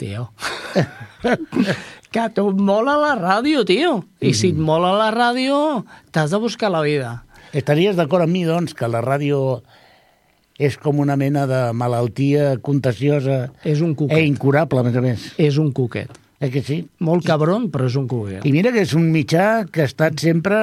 tio, 0.00 0.30
que 2.12 2.28
tu 2.34 2.46
mola 2.56 2.96
la 2.98 3.12
ràdio, 3.18 3.64
tio. 3.68 3.98
I 4.20 4.32
si 4.36 4.54
et 4.54 4.58
mola 4.58 4.94
la 4.96 5.10
ràdio, 5.14 5.84
t'has 6.10 6.32
de 6.32 6.40
buscar 6.40 6.72
la 6.72 6.80
vida. 6.86 7.18
Estaries 7.52 7.98
d'acord 7.98 8.24
amb 8.24 8.32
mi, 8.32 8.46
doncs, 8.48 8.72
que 8.78 8.88
la 8.88 9.02
ràdio 9.04 9.60
és 10.60 10.76
com 10.80 11.00
una 11.00 11.16
mena 11.16 11.46
de 11.48 11.60
malaltia 11.72 12.54
contagiosa 12.60 13.50
És 13.64 13.80
un 13.80 13.92
e 13.92 13.96
cuquet. 13.96 14.26
incurable, 14.28 14.80
a 14.80 14.84
més 14.84 14.96
a 14.96 15.00
més. 15.04 15.28
És 15.40 15.56
un 15.58 15.72
cuquet. 15.72 16.10
Eh 16.40 16.50
que 16.50 16.62
sí? 16.64 16.86
Molt 17.04 17.26
cabron, 17.26 17.68
però 17.72 17.86
és 17.88 17.96
un 17.96 18.06
cuquet. 18.08 18.44
I 18.44 18.52
mira 18.52 18.72
que 18.72 18.80
és 18.84 18.94
un 18.96 19.10
mitjà 19.12 19.66
que 19.72 19.82
ha 19.82 19.88
estat 19.88 20.20
sempre 20.20 20.56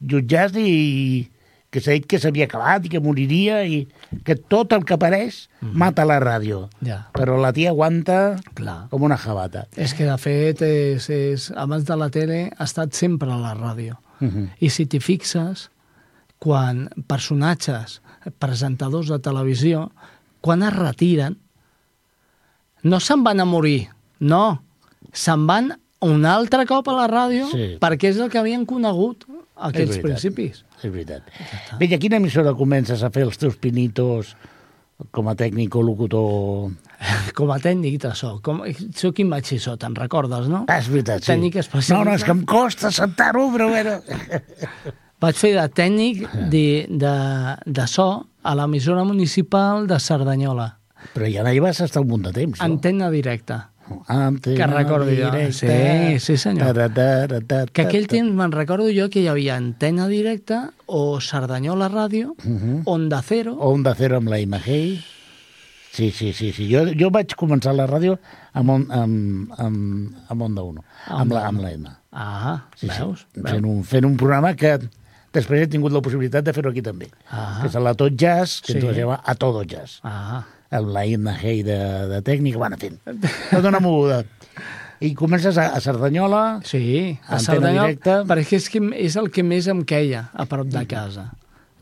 jutjat 0.00 0.56
i 0.56 1.28
que 1.72 1.80
s'ha 1.80 1.94
dit 1.96 2.04
que 2.06 2.18
s'havia 2.20 2.44
acabat 2.44 2.84
i 2.84 2.90
que 2.92 3.00
moriria 3.00 3.62
i 3.64 3.86
que 4.26 4.34
tot 4.36 4.74
el 4.76 4.82
que 4.84 4.92
apareix 4.98 5.46
mata 5.62 6.04
la 6.04 6.18
ràdio. 6.20 6.66
Ja, 6.84 7.06
Però 7.16 7.38
la 7.40 7.52
tia 7.56 7.70
aguanta 7.72 8.36
clar. 8.54 8.88
com 8.92 9.06
una 9.08 9.16
jabata. 9.16 9.64
És 9.80 9.94
que, 9.96 10.04
de 10.04 10.16
fet, 10.20 10.60
és, 10.62 11.08
és, 11.08 11.46
abans 11.56 11.86
de 11.88 11.96
la 11.96 12.10
tele 12.12 12.42
ha 12.52 12.64
estat 12.68 12.92
sempre 12.92 13.32
a 13.32 13.38
la 13.40 13.54
ràdio. 13.56 13.96
Uh 14.20 14.28
-huh. 14.28 14.48
I 14.60 14.68
si 14.68 14.84
t'hi 14.86 15.00
fixes, 15.00 15.70
quan 16.38 16.88
personatges, 17.06 18.02
presentadors 18.38 19.08
de 19.08 19.18
televisió, 19.18 19.90
quan 20.42 20.62
es 20.62 20.72
retiren, 20.76 21.38
no 22.82 23.00
se'n 23.00 23.22
van 23.24 23.40
a 23.40 23.44
morir, 23.44 23.88
no. 24.18 24.62
Se'n 25.12 25.46
van 25.46 25.72
un 26.02 26.24
altre 26.26 26.66
cop 26.66 26.88
a 26.88 26.92
la 26.92 27.06
ràdio 27.08 27.46
Sí. 27.50 27.78
perquè 27.80 28.08
és 28.10 28.18
el 28.18 28.28
que 28.28 28.38
havien 28.38 28.66
conegut 28.66 29.24
veritat. 29.72 30.02
principis. 30.02 30.64
És 30.82 30.90
veritat. 30.92 31.28
Bé, 31.78 31.86
i 31.86 31.94
a 31.96 32.00
quina 32.02 32.18
emissora 32.18 32.54
comences 32.58 33.02
a 33.02 33.10
fer 33.14 33.26
els 33.26 33.38
teus 33.40 33.58
pinitos 33.60 34.34
com 35.10 35.28
a 35.30 35.34
tècnic 35.38 35.74
o 35.74 35.82
locutor? 35.82 36.72
Com 37.38 37.50
a 37.50 37.58
tècnic 37.62 37.98
de 38.04 38.12
so. 38.14 38.36
Com... 38.44 38.60
Soc 38.94 39.22
imatxissó, 39.24 39.74
te'n 39.80 39.96
recordes, 39.98 40.46
no? 40.52 40.64
Ah, 40.68 40.78
és 40.78 40.90
veritat, 40.92 41.24
sí. 41.24 41.32
Tècnic. 41.32 41.58
No, 41.90 42.04
no, 42.06 42.14
és 42.14 42.26
que 42.26 42.34
em 42.34 42.44
costa 42.46 42.92
sentar-ho, 42.94 43.48
però 43.54 43.70
bueno... 43.72 43.98
Vaig 45.22 45.38
fer 45.38 45.52
de 45.54 45.64
tècnic 45.70 46.24
de, 46.50 46.62
de, 46.90 47.10
de 47.62 47.84
so 47.86 48.06
a 48.42 48.54
l'emissora 48.58 49.04
municipal 49.06 49.86
de 49.86 50.00
Cerdanyola. 50.02 50.66
Però 51.14 51.28
ja 51.30 51.44
hi 51.46 51.60
vas 51.62 51.78
estar 51.84 52.02
un 52.02 52.08
munt 52.10 52.26
de 52.26 52.32
temps, 52.34 52.58
no? 52.58 52.66
Antena 52.66 53.10
directa. 53.10 53.71
Antena 54.08 54.56
Que 54.56 54.66
recordi 54.72 55.16
jo. 55.18 55.30
Sí, 55.52 56.18
sí, 56.20 56.36
senyor. 56.36 56.74
Ta, 56.74 56.88
ta, 56.88 57.40
ta, 57.46 57.66
Que 57.72 57.82
aquell 57.82 58.06
temps 58.08 58.32
me'n 58.32 58.52
recordo 58.52 58.88
jo 58.94 59.08
que 59.10 59.20
hi 59.20 59.28
havia 59.28 59.56
antena 59.56 60.06
directa 60.08 60.70
o 60.86 61.18
Cerdanyola 61.20 61.88
Ràdio, 61.90 62.34
Mhm. 62.44 62.82
Onda 62.86 63.22
Cero... 63.22 63.56
Onda 63.60 63.94
Cero 63.94 64.16
amb 64.18 64.28
la 64.28 64.38
Imagei. 64.40 65.02
Sí, 65.92 66.10
sí, 66.10 66.32
sí. 66.32 66.52
sí. 66.52 66.70
Jo, 66.72 66.86
jo 66.96 67.10
vaig 67.12 67.34
començar 67.36 67.74
la 67.76 67.84
ràdio 67.86 68.16
amb, 68.54 68.70
on, 68.70 68.86
amb, 68.90 69.50
amb, 69.60 70.14
amb 70.32 70.42
Onda 70.48 70.62
1, 70.64 70.84
amb 71.08 71.32
la, 71.36 71.42
amb 71.50 71.60
la 71.60 71.70
M. 71.74 71.90
Ah, 72.12 72.64
Sí, 72.76 72.88
veus? 72.88 73.26
sí. 73.34 73.42
Fent, 73.44 73.64
un, 73.66 73.82
fent 73.84 74.06
un 74.08 74.16
programa 74.16 74.54
que 74.56 74.78
després 75.34 75.62
he 75.62 75.68
tingut 75.68 75.92
la 75.92 76.00
possibilitat 76.00 76.44
de 76.44 76.52
fer-ho 76.56 76.70
aquí 76.72 76.80
també. 76.80 77.10
Ah. 77.30 77.58
Que 77.60 77.68
és 77.68 77.74
la 77.76 77.92
Tot 77.94 78.16
Jazz, 78.16 78.62
que 78.62 78.72
Sí. 78.72 78.80
se 78.80 78.92
llama 78.94 79.20
A 79.24 79.34
Todo 79.34 79.64
Jazz. 79.64 79.98
Ah, 80.02 80.46
Amb 80.72 80.88
la 80.94 81.04
Imna 81.06 81.34
Hey 81.36 81.62
de, 81.66 81.78
de 82.08 82.22
tècnica, 82.24 82.58
bueno, 82.58 82.78
en 82.78 82.80
fi, 82.80 83.28
tota 83.50 83.68
una 83.68 83.80
moguda. 83.84 84.22
I 85.02 85.12
comences 85.18 85.58
a, 85.58 85.68
a 85.74 85.80
Cerdanyola, 85.82 86.60
sí, 86.64 87.18
a 87.26 87.40
Cerdanyola, 87.42 87.88
directa. 87.90 88.18
perquè 88.28 88.58
és, 88.60 88.68
que 88.70 88.80
és 89.02 89.16
el 89.18 89.30
que 89.34 89.42
més 89.44 89.66
em 89.68 89.82
queia 89.84 90.28
a 90.32 90.46
prop 90.46 90.68
de 90.70 90.84
casa. 90.88 91.28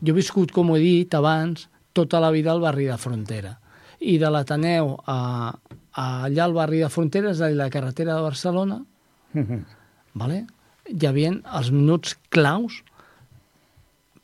Jo 0.01 0.13
he 0.13 0.17
viscut, 0.17 0.51
com 0.51 0.73
he 0.75 0.79
dit 0.81 1.13
abans, 1.13 1.67
tota 1.93 2.19
la 2.23 2.31
vida 2.33 2.51
al 2.51 2.63
barri 2.63 2.87
de 2.89 2.97
Frontera. 2.97 3.57
I 4.01 4.17
de 4.17 4.31
l'Ateneu 4.33 4.95
a, 5.05 5.19
a 5.93 6.07
allà 6.25 6.47
al 6.47 6.55
barri 6.57 6.81
de 6.81 6.89
Frontera, 6.89 7.35
és 7.35 7.41
a 7.41 7.51
dir, 7.51 7.59
la 7.59 7.69
carretera 7.69 8.17
de 8.17 8.25
Barcelona, 8.25 8.81
vale? 10.17 10.45
hi 10.91 11.05
havia 11.07 11.31
els 11.59 11.69
minuts 11.71 12.17
claus 12.33 12.81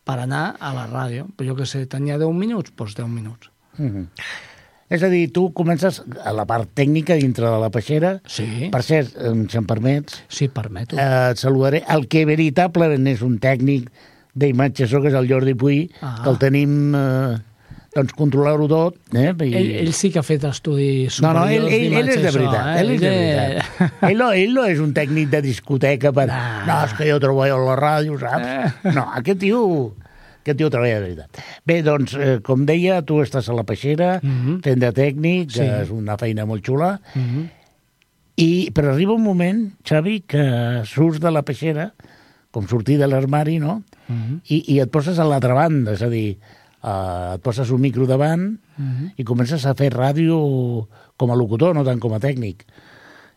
per 0.08 0.18
anar 0.24 0.56
a 0.60 0.74
la 0.76 0.88
ràdio. 0.90 1.28
Però 1.38 1.52
jo 1.52 1.58
que 1.60 1.68
sé, 1.70 1.86
tenia 1.86 2.18
10 2.20 2.34
minuts, 2.36 2.74
doncs 2.76 2.96
10 2.98 3.08
minuts. 3.12 3.52
Mhm. 3.78 4.08
És 4.90 5.02
a 5.04 5.10
dir, 5.12 5.26
tu 5.36 5.50
comences 5.52 6.02
a 6.24 6.32
la 6.32 6.46
part 6.48 6.70
tècnica 6.78 7.18
dintre 7.20 7.50
de 7.50 7.58
la 7.60 7.68
peixera. 7.74 8.14
Sí, 8.26 8.70
Per 8.72 8.84
cert, 8.88 9.18
si 9.52 9.58
em 9.60 9.66
permets, 9.68 10.22
sí, 10.32 10.48
permeto. 10.48 10.96
eh, 10.96 11.32
et 11.34 11.38
saludaré 11.42 11.84
el 11.92 12.08
que 12.08 12.24
veritablement 12.26 13.08
és 13.12 13.22
un 13.22 13.36
tècnic 13.44 13.90
d'imatge, 14.38 14.86
això 14.86 15.02
que 15.02 15.10
és 15.12 15.18
el 15.18 15.28
Jordi 15.28 15.56
Puy, 15.60 15.92
Ah. 16.02 16.22
que 16.24 16.30
el 16.30 16.38
tenim 16.40 16.96
eh, 16.96 17.36
doncs 17.98 18.14
controlar-ho 18.14 18.68
tot. 18.70 18.96
Eh? 19.12 19.34
I... 19.44 19.54
Ell, 19.58 19.72
ell 19.82 19.94
sí 19.98 20.12
que 20.14 20.20
ha 20.20 20.24
fet 20.24 20.44
estudis 20.46 21.20
No, 21.22 21.34
no, 21.34 21.48
ell, 21.50 21.66
ell, 21.68 21.92
ell 21.98 22.08
és 22.14 22.22
de 22.22 22.30
això, 22.30 22.38
veritat. 22.38 22.68
eh? 22.78 22.80
Ell 22.80 22.92
és 22.96 23.02
de 23.02 23.08
Ell, 23.12 23.22
veritat. 23.42 24.04
Ell 24.12 24.18
no, 24.24 24.32
ell 24.32 24.54
no 24.54 24.66
és 24.70 24.80
un 24.80 24.94
tècnic 24.94 25.30
de 25.34 25.42
discoteca 25.42 26.14
per... 26.14 26.30
Ah. 26.32 26.64
No, 26.68 26.80
és 26.86 26.94
que 26.96 27.10
jo 27.12 27.20
treballo 27.20 27.58
a 27.60 27.66
la 27.74 27.76
ràdio, 27.82 28.20
saps? 28.24 28.94
No, 28.96 29.10
aquest 29.20 29.40
tio... 29.44 29.64
Aquest 30.48 30.62
tio 30.62 30.70
treballa 30.72 31.02
de 31.02 31.04
veritat. 31.04 31.40
Bé, 31.68 31.82
doncs, 31.84 32.14
eh, 32.16 32.38
com 32.40 32.62
deia, 32.66 33.02
tu 33.04 33.18
estàs 33.20 33.50
a 33.52 33.54
la 33.54 33.66
peixera, 33.68 34.22
Mhm. 34.24 34.62
fent 34.64 34.80
de 34.80 34.94
tècnic, 34.96 35.48
que 35.52 35.60
Sí. 35.60 35.84
és 35.84 35.90
una 35.92 36.16
feina 36.18 36.46
molt 36.46 36.64
xula, 36.64 37.02
Mhm. 37.16 37.50
i, 38.38 38.72
però 38.72 38.94
arriba 38.94 39.12
un 39.14 39.24
moment, 39.24 39.74
Xavi, 39.84 40.22
que 40.22 40.84
surts 40.86 41.20
de 41.20 41.32
la 41.32 41.42
peixera, 41.44 41.94
com 42.50 42.66
sortir 42.66 42.98
de 42.98 43.08
l'armari, 43.08 43.60
no? 43.60 43.84
Mhm. 44.08 44.42
I, 44.48 44.64
I 44.76 44.80
et 44.80 44.90
poses 44.90 45.20
a 45.20 45.26
l'altra 45.26 45.54
banda, 45.54 45.94
és 45.94 46.02
a 46.02 46.08
dir, 46.08 46.38
eh, 46.82 47.34
et 47.36 47.42
poses 47.42 47.70
un 47.70 47.82
micro 47.82 48.08
davant 48.08 48.58
Mhm. 48.78 49.12
i 49.18 49.24
comences 49.26 49.66
a 49.66 49.76
fer 49.76 49.92
ràdio 49.92 50.88
com 51.18 51.32
a 51.32 51.36
locutor, 51.36 51.76
no 51.76 51.84
tant 51.84 52.00
com 52.00 52.14
a 52.14 52.20
tècnic. 52.20 52.62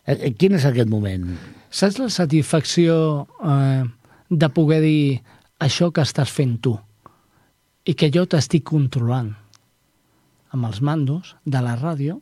Eh, 0.05 0.17
eh, 0.21 0.33
Quin 0.33 0.53
és 0.53 0.65
aquest 0.65 0.87
moment? 0.87 1.35
Saps 1.69 1.99
la 1.99 2.09
satisfacció 2.09 3.27
eh, 3.43 3.83
de 4.29 4.49
poder 4.49 4.81
dir 4.81 5.21
això 5.59 5.91
que 5.91 6.01
estàs 6.01 6.29
fent 6.29 6.59
tu 6.61 6.79
i 7.85 7.93
que 7.97 8.11
jo 8.13 8.25
t'estic 8.29 8.63
controlant 8.69 9.31
amb 10.53 10.67
els 10.67 10.81
mandos 10.83 11.35
de 11.45 11.61
la 11.63 11.75
ràdio, 11.79 12.19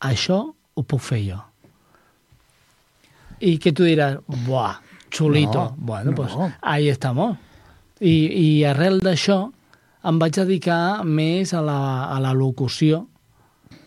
això 0.00 0.38
ho 0.74 0.82
puc 0.86 1.00
fer 1.02 1.20
jo. 1.26 1.38
I 3.40 3.56
que 3.62 3.72
tu 3.72 3.84
diràs, 3.86 4.18
buah, 4.46 4.78
xulito. 5.14 5.64
No, 5.70 5.74
bueno, 5.78 6.10
no. 6.10 6.16
pues 6.16 6.32
ahí 6.62 6.88
estamos. 6.88 7.36
I, 8.00 8.14
I 8.30 8.64
arrel 8.64 9.00
d'això 9.02 9.48
em 10.06 10.18
vaig 10.18 10.34
dedicar 10.38 11.04
més 11.04 11.52
a 11.54 11.60
la, 11.62 11.78
a 12.14 12.18
la 12.22 12.32
locució, 12.34 13.06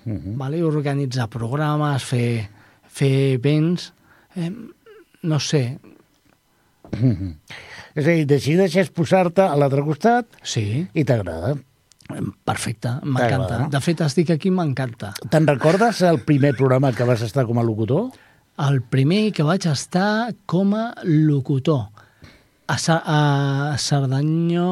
Mhm. 0.04 0.36
vale? 0.38 0.64
organitzar 0.64 1.28
programes, 1.30 2.04
fer, 2.04 2.50
fer 2.90 3.34
events, 3.36 3.94
eh, 4.36 4.50
no 5.22 5.40
sé, 5.40 5.78
És 6.92 8.06
a 8.08 8.12
dir, 8.12 8.26
decideixes 8.30 8.90
posar-te 8.96 9.42
a 9.44 9.56
l'altre 9.60 9.82
costat 9.84 10.26
sí, 10.44 10.88
i 10.94 11.04
t'agrada. 11.08 11.56
perfecte, 12.44 12.90
m'encanta. 13.04 13.58
No? 13.64 13.70
De 13.72 13.80
fet, 13.84 14.02
estic 14.04 14.30
aquí, 14.36 14.50
m'encanta. 14.52 15.14
Te'n 15.32 15.48
recordes 15.48 16.02
el 16.04 16.20
primer 16.28 16.54
programa 16.58 16.92
que 16.96 17.04
vas 17.08 17.22
estar 17.24 17.46
com 17.48 17.60
a 17.60 17.64
locutor? 17.64 18.10
El 18.60 18.82
primer 18.84 19.32
que 19.34 19.44
vaig 19.48 19.66
estar 19.72 20.34
com 20.46 20.74
a 20.76 20.94
locutor 21.08 21.88
a, 22.68 22.78
Sa 22.78 23.02
a 23.06 23.78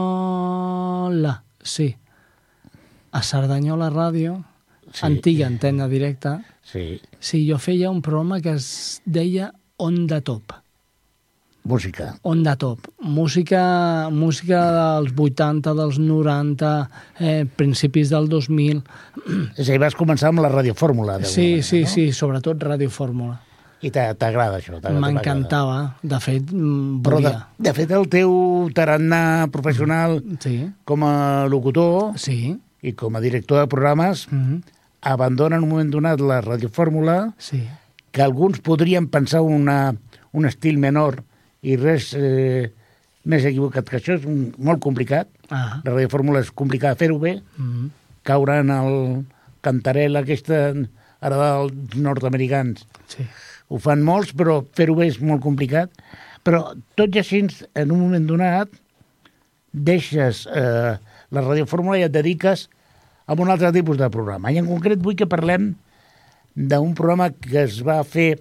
Cerdanyola, 0.09 1.43
sí, 1.63 1.95
a 3.11 3.21
Cerdanyola 3.23 3.89
Ràdio, 3.91 4.43
Sí. 4.91 5.05
antiga 5.05 5.45
antena 5.47 5.87
directa, 5.87 6.43
Sí. 6.63 6.99
sí, 7.19 7.47
jo 7.49 7.57
feia 7.59 7.89
un 7.91 8.01
programa 8.01 8.41
que 8.41 8.53
es 8.53 9.01
deia 9.05 9.53
Onda 9.77 10.21
Top. 10.21 10.51
Música. 11.63 12.15
Onda 12.23 12.55
Top. 12.55 12.79
Música, 13.01 14.09
música 14.11 14.59
dels 14.99 15.13
80, 15.15 15.73
dels 15.75 15.99
90, 15.99 16.89
eh, 17.19 17.45
principis 17.55 18.09
del 18.09 18.27
2000. 18.29 18.81
És 19.57 19.67
a 19.67 19.71
dir, 19.73 19.79
vas 19.79 19.95
començar 19.95 20.29
amb 20.31 20.39
la 20.41 20.49
radiofórmula. 20.49 21.19
Sí, 21.23 21.41
manera, 21.59 21.63
sí, 21.63 21.81
no? 21.83 21.87
sí, 21.93 22.11
sobretot 22.13 22.57
Ràdio 22.63 22.89
Fórmula. 22.89 23.41
I 23.81 23.91
t'a- 23.91 24.13
t'agrada 24.15 24.57
això? 24.59 24.79
M'encantava. 24.99 25.95
De 26.01 26.19
fet, 26.19 26.49
mm, 26.51 27.01
Però 27.01 27.17
de, 27.21 27.23
volia. 27.29 27.47
de 27.57 27.73
fet 27.73 27.91
el 27.91 28.09
teu 28.09 28.69
tarannà 28.73 29.47
professional 29.51 30.23
Sí, 30.39 30.69
com 30.83 31.03
a 31.03 31.45
locutor 31.47 32.17
sí. 32.17 32.57
i 32.81 32.91
com 32.93 33.15
a 33.15 33.21
director 33.21 33.59
de 33.59 33.67
programes 33.67 34.27
Mm 34.31 34.61
abandona 35.01 35.55
en 35.55 35.63
un 35.63 35.69
moment 35.69 35.89
donat 35.89 36.19
la 36.19 36.41
radiofórmula 36.41 37.33
Sí. 37.37 37.61
que 38.11 38.21
alguns 38.21 38.59
podrien 38.59 39.07
pensar 39.07 39.39
una, 39.39 39.95
un 40.33 40.45
estil 40.45 40.77
menor 40.77 41.23
i 41.61 41.75
res 41.79 42.13
eh, 42.17 42.69
més 43.29 43.45
equivocat 43.45 43.87
que 43.89 43.99
això 43.99 44.15
és 44.15 44.27
un, 44.27 44.49
molt 44.57 44.81
complicat. 44.83 45.29
Ah. 45.49 45.81
La 45.85 45.95
radiofórmula 45.95 46.43
és 46.43 46.51
complicat 46.55 46.99
fer-ho 46.99 47.19
bé, 47.21 47.39
Mm 47.57 47.89
caure 48.29 48.59
en 48.61 48.71
el 48.73 48.97
cantarel 49.65 50.19
aquesta 50.19 50.59
ara 51.19 51.37
dels 51.39 51.97
nord-americans. 51.99 52.85
Sí. 53.11 53.25
Ho 53.69 53.79
fan 53.81 54.03
molts, 54.05 54.33
però 54.37 54.61
fer-ho 54.77 54.95
bé 54.97 55.09
és 55.09 55.19
molt 55.21 55.43
complicat. 55.43 55.91
Però 56.45 56.63
tot 56.97 57.15
i 57.15 57.21
així, 57.21 57.43
en 57.75 57.91
un 57.91 57.99
moment 57.99 58.25
donat, 58.29 58.71
deixes 59.71 60.45
eh, 60.47 60.95
la 61.29 61.45
radiofórmula 61.45 61.99
i 61.99 62.07
et 62.07 62.13
dediques 62.13 62.67
a 63.29 63.35
un 63.37 63.51
altre 63.51 63.73
tipus 63.75 63.99
de 63.99 64.09
programa. 64.13 64.49
I 64.49 64.61
en 64.61 64.69
concret 64.69 65.01
vull 65.03 65.17
que 65.19 65.29
parlem 65.29 65.73
d'un 66.55 66.95
programa 66.97 67.29
que 67.35 67.65
es 67.67 67.81
va 67.85 67.99
fer 68.07 68.39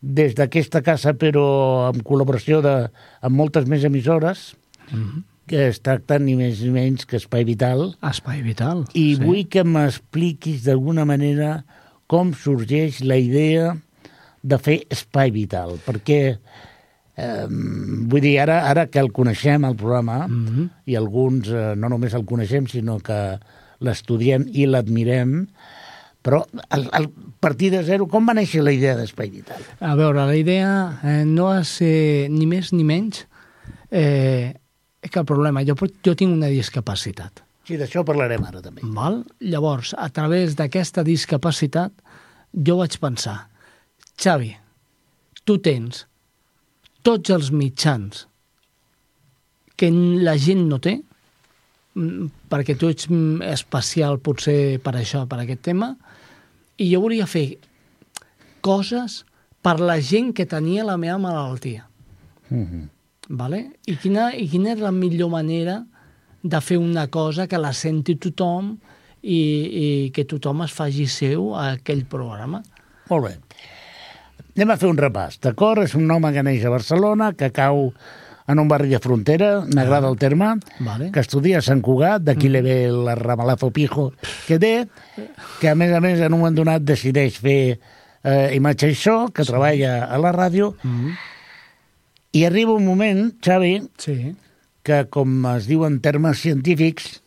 des 0.00 0.34
d'aquesta 0.34 0.82
casa, 0.82 1.14
però 1.14 1.46
amb 1.88 2.02
col·laboració 2.06 2.60
de, 2.64 2.76
amb 3.22 3.36
moltes 3.36 3.66
més 3.70 3.84
emissores, 3.84 4.52
Mm 4.90 5.24
que 5.46 5.68
es 5.68 5.78
tracta 5.78 6.18
ni 6.18 6.34
més 6.34 6.60
ni 6.60 6.72
menys 6.74 7.06
que 7.06 7.20
Espai 7.20 7.44
Vital, 7.46 7.92
Espai 8.02 8.42
vital. 8.42 8.84
i 8.98 9.14
sí. 9.14 9.22
vull 9.22 9.44
que 9.46 9.62
m'expliquis 9.62 10.64
d'alguna 10.66 11.06
manera 11.06 11.60
com 12.10 12.32
sorgeix 12.34 12.98
la 13.06 13.18
idea 13.22 13.76
de 14.42 14.58
fer 14.62 14.80
Espai 14.90 15.30
Vital, 15.34 15.78
perquè 15.86 16.18
eh, 16.34 17.46
vull 17.46 18.22
dir, 18.22 18.36
ara, 18.42 18.60
ara 18.70 18.86
que 18.90 19.02
el 19.02 19.12
coneixem, 19.14 19.64
el 19.64 19.78
programa, 19.78 20.26
Mm 20.26 20.46
-hmm. 20.46 20.68
i 20.86 20.96
alguns 20.96 21.48
eh, 21.48 21.74
no 21.76 21.88
només 21.88 22.14
el 22.14 22.24
coneixem, 22.24 22.66
sinó 22.66 22.98
que 22.98 23.38
l'estudiem 23.80 24.46
i 24.52 24.66
l'admirem, 24.66 25.46
però 26.26 26.42
al, 26.74 26.88
al 26.90 27.06
partir 27.40 27.70
de 27.70 27.84
zero, 27.86 28.08
com 28.10 28.26
va 28.26 28.34
néixer 28.34 28.64
la 28.66 28.74
idea 28.74 28.96
d'Espai 28.98 29.30
Vital? 29.30 29.62
A 29.78 29.94
veure, 29.98 30.26
la 30.26 30.34
idea 30.34 30.70
eh, 31.06 31.22
no 31.28 31.52
ha 31.52 31.62
ser 31.62 32.26
ni 32.34 32.48
més 32.50 32.72
ni 32.74 32.82
menys 32.86 33.22
eh, 33.94 34.56
que 35.06 35.22
el 35.22 35.28
problema. 35.28 35.62
Jo, 35.62 35.76
jo 35.78 36.14
tinc 36.18 36.34
una 36.34 36.50
discapacitat. 36.50 37.44
Sí, 37.66 37.78
d'això 37.78 38.04
parlarem 38.06 38.44
ara 38.46 38.62
també. 38.62 38.82
Val? 38.94 39.20
Llavors, 39.42 39.92
a 39.98 40.08
través 40.14 40.54
d'aquesta 40.58 41.02
discapacitat, 41.06 41.94
jo 42.66 42.78
vaig 42.80 42.98
pensar, 43.02 43.36
Xavi, 44.16 44.52
tu 45.46 45.58
tens 45.62 46.04
tots 47.06 47.30
els 47.34 47.52
mitjans 47.54 48.24
que 49.76 49.90
la 49.90 50.36
gent 50.40 50.64
no 50.70 50.78
té, 50.82 50.96
mm, 51.94 52.30
perquè 52.50 52.78
tu 52.78 52.90
ets 52.90 53.10
mm, 53.10 53.42
especial 53.52 54.18
potser 54.18 54.78
per 54.82 54.96
això, 54.98 55.26
per 55.28 55.42
aquest 55.42 55.66
tema, 55.68 55.92
i 56.76 56.90
jo 56.90 57.00
volia 57.04 57.26
fer 57.26 57.58
coses 58.64 59.22
per 59.62 59.78
la 59.80 59.98
gent 60.00 60.32
que 60.36 60.46
tenia 60.46 60.84
la 60.86 60.96
meva 60.96 61.18
malaltia. 61.18 61.86
Mhm. 62.48 62.88
Vale? 63.28 63.62
I, 63.86 63.96
quina, 63.98 64.30
I 64.34 64.46
quina 64.48 64.72
és 64.76 64.82
la 64.82 64.92
millor 64.94 65.30
manera 65.32 65.80
de 66.42 66.60
fer 66.62 66.78
una 66.78 67.08
cosa 67.10 67.48
que 67.50 67.58
la 67.58 67.72
senti 67.74 68.14
tothom 68.22 68.76
i, 69.22 69.40
i 69.40 69.86
que 70.14 70.24
tothom 70.30 70.62
es 70.62 70.74
faci 70.74 71.08
seu 71.10 71.50
a 71.58 71.72
aquell 71.72 72.04
programa? 72.06 72.62
Molt 73.10 73.26
bé. 73.26 73.32
Anem 74.56 74.70
a 74.72 74.78
fer 74.78 74.88
un 74.88 75.00
repàs, 75.00 75.40
d'acord? 75.42 75.82
És 75.82 75.96
un 75.98 76.10
home 76.10 76.30
que 76.32 76.44
neix 76.46 76.62
a 76.64 76.70
Barcelona, 76.72 77.32
que 77.36 77.50
cau 77.52 77.90
en 78.48 78.58
un 78.62 78.68
barri 78.68 78.88
de 78.88 78.98
frontera, 79.02 79.64
m'agrada 79.74 80.08
el 80.08 80.16
terme, 80.18 80.54
Vale. 80.80 81.10
que 81.12 81.20
estudia 81.20 81.58
a 81.58 81.62
Sant 81.62 81.80
Cugat, 81.82 82.22
d'aquí 82.22 82.48
li 82.48 82.60
ve 82.62 82.84
el 82.86 83.06
ramalazo 83.18 83.70
pijo 83.74 84.12
que 84.46 84.58
té, 84.58 84.86
que 85.60 85.68
a 85.70 85.74
més 85.74 85.92
a 85.92 86.00
més 86.00 86.20
en 86.20 86.32
un 86.32 86.38
moment 86.40 86.54
donat 86.54 86.82
decideix 86.82 87.38
fer 87.42 87.78
eh, 88.26 88.50
imatge 88.56 88.88
i 88.90 88.94
so, 88.94 89.28
que 89.34 89.44
treballa 89.46 90.04
a 90.06 90.18
la 90.18 90.32
ràdio, 90.34 90.74
Mm. 90.82 91.10
i 92.32 92.44
arriba 92.44 92.72
un 92.74 92.84
moment, 92.86 93.32
Xavi, 93.42 93.88
Sí. 93.98 94.34
que, 94.82 95.06
com 95.10 95.44
es 95.56 95.66
diu 95.66 95.84
en 95.86 96.00
termes 96.00 96.38
científics, 96.38 97.22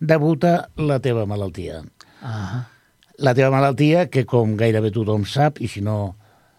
debuta 0.00 0.68
la 0.76 0.98
teva 1.00 1.26
malaltia. 1.26 1.82
Ah, 2.22 2.66
La 3.18 3.34
teva 3.34 3.50
malaltia, 3.50 4.08
que 4.10 4.24
com 4.24 4.56
gairebé 4.56 4.92
tothom 4.94 5.24
sap, 5.26 5.60
i 5.60 5.66
si 5.66 5.80
no, 5.82 6.14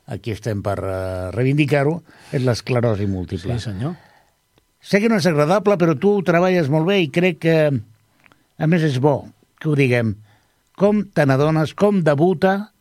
aquí 0.09 0.31
estem 0.33 0.61
per 0.65 0.77
uh, 0.81 1.29
reivindicar-ho, 1.35 1.99
és 2.33 2.41
l'esclerosi 2.43 3.05
múltiple. 3.07 3.55
sí, 3.59 3.69
senyor. 3.69 3.95
Sé 4.81 5.01
que 5.03 5.09
no 5.11 5.17
és 5.19 5.25
agradable, 5.27 5.75
però 5.77 5.93
tu 5.99 6.13
ho 6.17 6.23
treballes 6.23 6.69
molt 6.71 6.87
bé 6.87 7.01
i 7.03 7.09
crec 7.11 7.39
que, 7.43 7.55
a 8.57 8.67
més, 8.67 8.83
és 8.87 8.97
bo 9.03 9.25
que 9.59 9.67
ho 9.69 9.75
diguem. 9.75 10.13
Com 10.79 11.01
te 11.13 11.25
n'adones, 11.27 11.73
com 11.75 11.99
debuta 12.03 12.71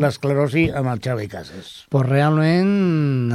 l'esclerosi 0.00 0.66
amb 0.74 0.88
el 0.90 1.00
Xavi 1.04 1.28
Casas? 1.30 1.84
Pues 1.92 2.06
realment 2.08 3.30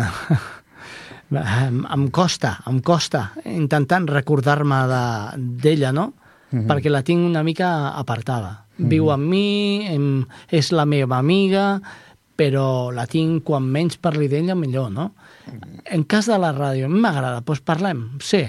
em, 1.31 2.07
costa, 2.11 2.57
em 2.67 2.81
costa 2.83 3.31
intentant 3.45 4.07
recordar-me 4.09 4.81
de- 4.91 5.37
d'ella, 5.63 5.91
no? 5.95 6.09
Perquè 6.51 6.91
la 6.91 6.99
tinc 7.07 7.23
una 7.23 7.43
mica 7.47 7.93
apartada. 7.95 8.65
Viu 8.75 9.07
amb 9.13 9.23
mi, 9.29 9.85
em, 9.87 10.25
és 10.49 10.71
la 10.75 10.83
meva 10.85 11.15
amiga, 11.21 11.79
però 12.35 12.91
la 12.95 13.05
tinc 13.07 13.43
quan 13.45 13.63
menys 13.69 13.97
parli 14.01 14.27
d'ella 14.31 14.55
millor, 14.55 14.89
no? 14.91 15.11
En 15.85 16.03
cas 16.09 16.25
de 16.29 16.37
la 16.41 16.51
ràdio, 16.55 16.87
m'agrada, 16.89 17.41
doncs 17.45 17.61
parlem, 17.65 18.05
sí. 18.21 18.43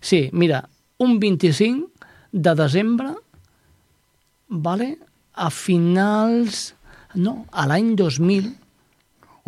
Sí, 0.00 0.28
mira, 0.32 0.62
un 0.98 1.18
25 1.20 1.90
de 2.32 2.54
desembre, 2.54 3.14
vale? 4.48 4.98
a 5.34 5.48
finals... 5.50 6.74
No, 7.14 7.46
a 7.50 7.64
l'any 7.66 7.94
2000, 7.96 8.50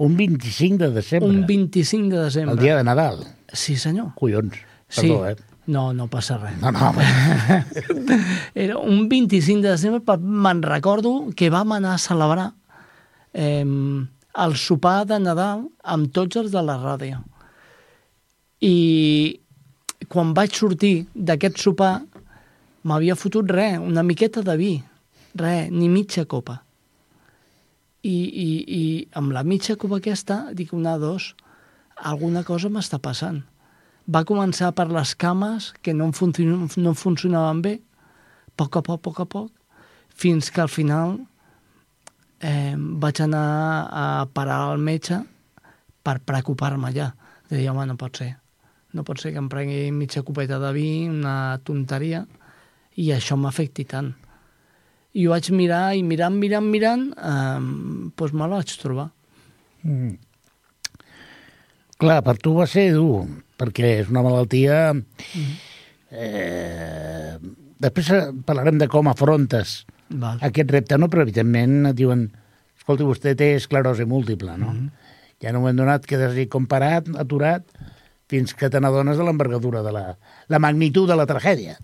Un 0.03 0.17
25 0.17 0.79
de 0.81 0.89
desembre, 0.91 1.29
un 1.29 1.45
25 1.47 2.17
de 2.17 2.23
desembre. 2.25 2.55
el 2.55 2.59
dia 2.59 2.77
de 2.77 2.83
Nadal. 2.85 3.19
Sí, 3.53 3.77
senyor. 3.77 4.15
Collons, 4.17 4.57
Sí. 4.89 5.03
perdó, 5.09 5.29
eh? 5.29 5.37
No, 5.67 5.93
no 5.93 6.09
passa 6.09 6.39
res. 6.39 6.57
No, 6.61 6.73
no, 6.73 6.89
home. 6.89 7.05
Era 8.55 8.79
un 8.79 9.09
25 9.09 9.61
de 9.63 9.69
desembre, 9.77 10.17
me'n 10.19 10.63
recordo 10.63 11.29
que 11.37 11.51
vam 11.51 11.71
anar 11.77 11.95
a 11.95 11.99
celebrar 12.03 12.49
eh, 13.33 13.65
el 14.33 14.57
sopar 14.57 15.05
de 15.07 15.19
Nadal 15.21 15.67
amb 15.85 16.13
tots 16.13 16.41
els 16.41 16.53
de 16.53 16.63
la 16.65 16.79
ràdio. 16.81 17.21
I 18.63 18.77
quan 20.09 20.33
vaig 20.37 20.55
sortir 20.57 21.07
d'aquest 21.15 21.61
sopar 21.61 21.95
m'havia 22.89 23.17
fotut 23.19 23.51
res, 23.51 23.79
una 23.79 24.03
miqueta 24.03 24.43
de 24.43 24.57
vi, 24.59 24.73
res, 25.39 25.71
ni 25.71 25.89
mitja 25.89 26.25
copa. 26.27 26.63
I, 28.03 28.17
i, 28.17 28.49
i 28.67 28.83
amb 29.19 29.31
la 29.35 29.45
mitja 29.47 29.77
copa 29.79 30.01
aquesta 30.01 30.49
dic 30.59 30.73
una, 30.75 30.97
dos, 30.99 31.33
alguna 31.97 32.43
cosa 32.43 32.71
m'està 32.73 32.99
passant. 32.99 33.43
Va 34.11 34.25
començar 34.27 34.73
per 34.75 34.89
les 34.91 35.15
cames 35.15 35.71
que 35.83 35.95
no, 35.95 36.11
funcionaven, 36.11 36.71
no 36.83 36.95
funcionaven 36.99 37.63
bé, 37.63 37.77
poc 38.59 38.81
a 38.81 38.83
poc, 38.83 38.99
a 38.99 39.03
poc 39.07 39.21
a 39.23 39.29
poc, 39.37 39.53
fins 40.11 40.51
que 40.51 40.65
al 40.65 40.73
final 40.73 41.21
eh, 42.43 42.75
vaig 42.77 43.21
anar 43.23 43.47
a 43.89 44.07
parar 44.35 44.59
al 44.73 44.83
metge 44.83 45.21
per 46.03 46.19
preocupar-me 46.27 46.91
ja. 46.95 47.13
Deia, 47.49 47.73
home, 47.73 47.87
no 47.87 47.97
pot 48.01 48.19
ser. 48.19 48.33
No 48.93 49.05
pot 49.07 49.21
ser 49.23 49.33
que 49.33 49.41
em 49.41 49.49
prengui 49.49 49.91
mitja 49.95 50.25
copeta 50.27 50.59
de 50.61 50.73
vi, 50.75 50.89
una 51.09 51.61
tonteria, 51.65 52.25
i 53.01 53.09
això 53.15 53.39
m'afecti 53.41 53.87
tant. 53.89 54.11
I 55.17 55.27
ho 55.27 55.33
vaig 55.33 55.51
mirar, 55.53 55.93
i 55.97 56.03
mirant, 56.05 56.37
mirant, 56.41 56.69
mirant, 56.73 57.07
eh, 57.17 58.13
doncs 58.19 58.35
me 58.35 58.49
la 58.49 58.61
vaig 58.61 58.77
trobar. 58.81 59.09
Clar, 62.03 62.21
per 62.27 62.37
tu 62.43 62.57
va 62.59 62.67
ser 62.67 62.91
dur, 62.97 63.25
perquè 63.61 63.97
és 64.03 64.13
una 64.13 64.25
malaltia... 64.27 64.85
Eh, 66.13 67.39
després 67.81 68.11
parlarem 68.45 68.77
de 68.77 68.87
com 68.93 69.09
afrontes 69.09 69.79
Val. 70.13 70.39
aquest 70.43 70.71
repte, 70.71 70.99
no? 70.99 71.09
però 71.13 71.23
evidentment 71.23 71.91
et 71.91 71.97
diuen 71.97 72.29
escolti, 72.79 73.07
vostè 73.07 73.35
té 73.39 73.55
esclerosi 73.57 74.05
múltiple, 74.09 74.57
no? 74.59 74.75
Ja 75.43 75.51
en 75.51 75.59
un 75.59 75.65
moment 75.65 75.83
donat 75.83 76.07
quedes 76.07 76.33
així 76.33 76.47
com 76.51 76.69
parat, 76.71 77.09
aturat, 77.19 77.67
fins 78.33 78.55
que 78.57 78.71
te 78.73 78.81
n'adones 78.81 79.19
de 79.19 79.27
l'envergadura, 79.27 79.83
de 79.85 79.93
la, 79.93 80.05
la 80.49 80.61
magnitud 80.63 81.09
de 81.11 81.17
la 81.19 81.27
tragèdia. 81.29 81.77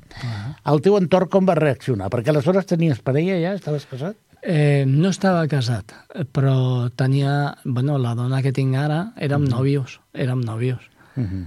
El 0.73 0.81
teu 0.85 0.97
entorn 0.99 1.31
com 1.33 1.49
va 1.49 1.59
reaccionar? 1.59 2.09
Perquè 2.13 2.33
aleshores 2.33 2.69
tenies 2.71 3.03
parella 3.05 3.37
ja? 3.43 3.53
Estaves 3.59 3.87
casat? 3.91 4.17
Eh, 4.41 4.85
no 4.87 5.11
estava 5.11 5.43
casat, 5.51 5.93
però 6.33 6.89
tenia... 6.97 7.57
Bueno, 7.65 7.99
la 7.99 8.15
dona 8.19 8.41
que 8.45 8.55
tinc 8.55 8.79
ara 8.79 9.01
érem 9.19 9.49
nòvios, 9.51 9.99
érem 10.15 10.45
nòvios. 10.47 10.87
Uh 11.17 11.27
-huh. 11.27 11.45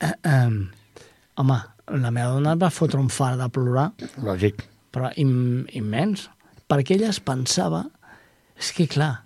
Eh, 0.00 0.12
eh, 0.24 0.50
home, 1.40 1.58
la 1.86 2.10
meva 2.10 2.34
dona 2.34 2.56
va 2.56 2.70
fotre 2.70 3.00
un 3.00 3.08
far 3.08 3.36
de 3.38 3.48
plorar, 3.48 3.92
Lògic. 4.18 4.73
Però 4.94 5.10
im, 5.18 5.66
immens, 5.74 6.28
perquè 6.70 6.98
ella 6.98 7.10
es 7.10 7.20
pensava... 7.20 7.84
És 8.54 8.68
que, 8.70 8.86
clar, 8.86 9.24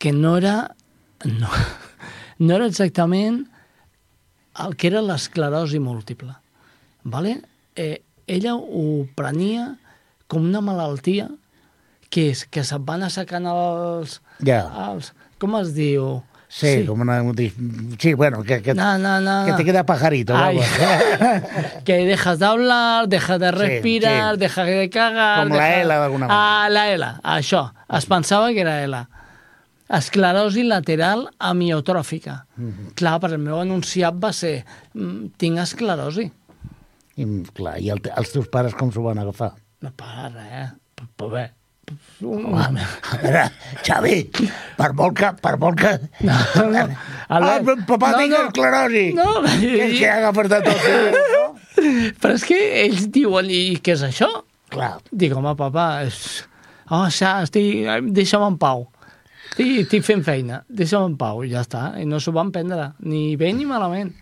que 0.00 0.14
no 0.16 0.36
era... 0.38 0.70
No, 1.28 1.50
no 2.40 2.54
era 2.56 2.68
exactament 2.70 3.42
el 4.64 4.76
que 4.80 4.88
era 4.88 5.02
l'esclerosi 5.04 5.78
múltiple. 5.84 6.32
Vale? 7.04 7.36
Eh, 7.76 8.00
ella 8.26 8.56
ho 8.56 9.04
prenia 9.16 9.74
com 10.30 10.48
una 10.48 10.64
malaltia 10.64 11.28
que 12.10 12.30
és 12.32 12.46
que 12.48 12.64
se't 12.66 12.86
van 12.88 13.04
assecant 13.06 13.46
els... 13.50 14.18
Ja. 14.46 14.64
els 14.88 15.12
com 15.40 15.54
es 15.60 15.74
diu? 15.76 16.20
Sí, 16.52 16.84
com 16.84 17.00
una... 17.00 17.20
Sí, 18.00 18.12
bueno, 18.14 18.42
que, 18.42 18.60
que, 18.60 18.74
No, 18.74 18.98
no, 18.98 19.20
no. 19.20 19.44
que 19.44 19.52
no. 19.52 19.56
te 19.56 19.64
queda 19.64 19.84
pajarito. 19.86 20.34
Ay. 20.36 20.58
vamos. 20.58 21.42
que 21.84 21.98
dejas 22.06 22.40
de 22.40 22.46
hablar, 22.46 23.06
dejas 23.06 23.38
de 23.38 23.52
respirar, 23.52 24.34
sí. 24.34 24.40
dejas 24.40 24.66
de 24.66 24.90
cagar... 24.90 25.44
Com 25.46 25.54
la 25.54 25.62
dejas- 25.62 25.84
L 25.84 25.94
d'alguna 25.94 26.26
manera. 26.26 26.64
Ah, 26.64 26.68
la 26.74 26.88
L, 26.90 27.06
això. 27.22 27.62
Es 27.88 28.08
pensava 28.10 28.50
que 28.50 28.64
era 28.66 28.80
L. 28.82 29.04
Esclerosi 29.90 30.62
lateral 30.66 31.28
amiotròfica. 31.38 32.44
Mhm. 32.56 32.92
Clar, 32.98 33.16
per 33.22 33.30
el 33.34 33.40
meu 33.42 33.62
enunciat 33.62 34.18
va 34.22 34.32
ser 34.34 34.64
mm, 34.94 35.32
tinc 35.38 35.58
esclerosi. 35.64 36.28
I, 37.16 37.26
clar, 37.54 37.78
i 37.82 37.90
el, 37.94 38.02
els 38.16 38.30
teus 38.34 38.46
pares 38.50 38.74
com 38.78 38.90
s'ho 38.94 39.02
van 39.06 39.18
agafar? 39.22 39.52
No 39.82 39.90
para 39.98 40.28
res. 40.34 40.74
Però 41.16 41.30
bé, 41.32 41.46
A 42.20 43.16
veure, 43.22 43.44
Xavi, 43.86 44.16
per 44.76 44.90
molt 44.98 45.16
que... 45.18 45.30
Per 45.40 45.54
molt 45.62 45.78
que... 45.80 45.92
No, 46.26 46.36
no. 46.74 46.84
Ah, 47.30 47.38
Albert, 47.38 47.86
papà, 47.88 48.12
no, 48.12 48.20
tinc 48.20 48.34
no. 48.34 48.42
esclerosi. 48.48 49.04
No, 49.16 49.26
Que, 49.60 49.88
que 49.96 50.08
agafes 50.10 50.50
de 50.52 50.60
tot. 50.66 50.86
No? 51.34 51.44
Però 52.20 52.34
és 52.36 52.44
que 52.44 52.58
ells 52.84 53.06
diuen, 53.14 53.48
i 53.50 53.78
què 53.80 53.94
és 53.96 54.02
això? 54.08 54.28
Clar, 54.70 54.96
Dic, 55.10 55.32
home, 55.36 55.54
papa, 55.58 55.86
és... 56.06 56.18
Oh, 56.90 57.06
xa, 57.14 57.36
estic... 57.46 57.86
deixa'm 58.14 58.44
en 58.48 58.58
pau. 58.60 58.88
Estic, 59.50 59.70
estic 59.86 60.04
fent 60.06 60.24
feina, 60.26 60.60
deixa'm 60.68 61.06
en 61.12 61.16
pau, 61.20 61.44
i 61.46 61.52
ja 61.54 61.62
està. 61.64 61.84
I 62.02 62.04
no 62.06 62.20
s'ho 62.22 62.34
van 62.36 62.50
prendre, 62.54 62.90
ni 63.06 63.36
bé 63.40 63.52
ni 63.56 63.66
malament. 63.66 64.12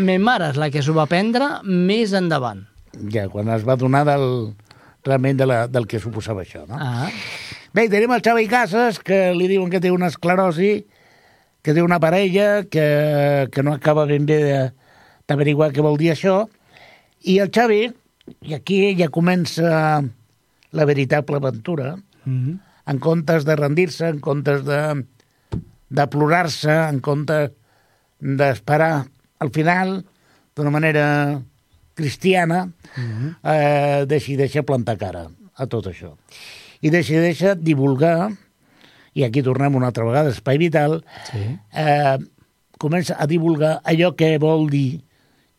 Me 0.00 0.18
mare 0.22 0.50
és 0.52 0.58
la 0.60 0.70
que 0.72 0.82
s'ho 0.84 0.94
va 0.96 1.06
prendre 1.10 1.60
més 1.66 2.12
endavant. 2.16 2.64
ja, 3.12 3.28
quan 3.30 3.48
es 3.54 3.62
va 3.68 3.76
donar 3.78 4.02
del, 4.08 4.26
realment 5.04 5.38
de 5.38 5.46
la, 5.46 5.66
del 5.68 5.86
que 5.86 6.00
suposava 6.00 6.42
això, 6.44 6.66
no? 6.68 6.76
Ah, 6.78 7.08
Bé, 7.72 7.84
tenim 7.88 8.10
el 8.10 8.22
Xavi 8.22 8.48
Casas, 8.50 8.98
que 8.98 9.30
li 9.32 9.46
diuen 9.46 9.70
que 9.70 9.78
té 9.80 9.92
una 9.94 10.08
esclerosi, 10.10 10.86
que 11.62 11.74
té 11.76 11.82
una 11.84 12.00
parella, 12.02 12.64
que, 12.66 13.46
que 13.52 13.62
no 13.62 13.72
acaba 13.76 14.06
ben 14.10 14.26
bé 14.26 14.38
de- 14.42 14.72
d'averiguar 15.30 15.70
què 15.72 15.80
vol 15.84 15.96
dir 16.00 16.10
això, 16.10 16.48
i 17.22 17.38
el 17.38 17.52
Xavi, 17.54 17.84
i 18.42 18.54
aquí 18.56 18.80
ja 18.98 19.06
comença 19.08 20.02
la 20.72 20.84
veritable 20.84 21.36
aventura, 21.38 21.94
Mhm. 22.24 22.58
en 22.90 22.98
comptes 22.98 23.44
de 23.46 23.54
rendir-se, 23.56 24.08
en 24.08 24.18
comptes 24.20 24.64
de, 24.66 25.04
de 25.90 26.06
plorar-se, 26.10 26.72
en 26.90 26.98
comptes 27.00 27.52
d'esperar 28.20 29.06
al 29.38 29.50
final, 29.54 30.04
d'una 30.56 30.70
manera 30.74 31.40
cristiana, 32.00 32.64
Mhm. 32.96 33.36
eh, 33.44 34.04
decideix 34.08 34.56
plantar 34.66 34.96
cara 34.98 35.26
a 35.54 35.66
tot 35.68 35.86
això. 35.92 36.14
I 36.80 36.88
decideix 36.90 37.42
divulgar, 37.60 38.30
i 39.12 39.24
aquí 39.26 39.42
tornem 39.44 39.74
una 39.76 39.90
altra 39.92 40.04
vegada, 40.08 40.30
Espai 40.32 40.56
Vital, 40.58 41.04
Sí. 41.30 41.58
eh, 41.74 42.16
comença 42.78 43.16
a 43.20 43.26
divulgar 43.26 43.80
allò 43.84 44.14
que 44.16 44.38
vol 44.38 44.70
dir 44.70 45.02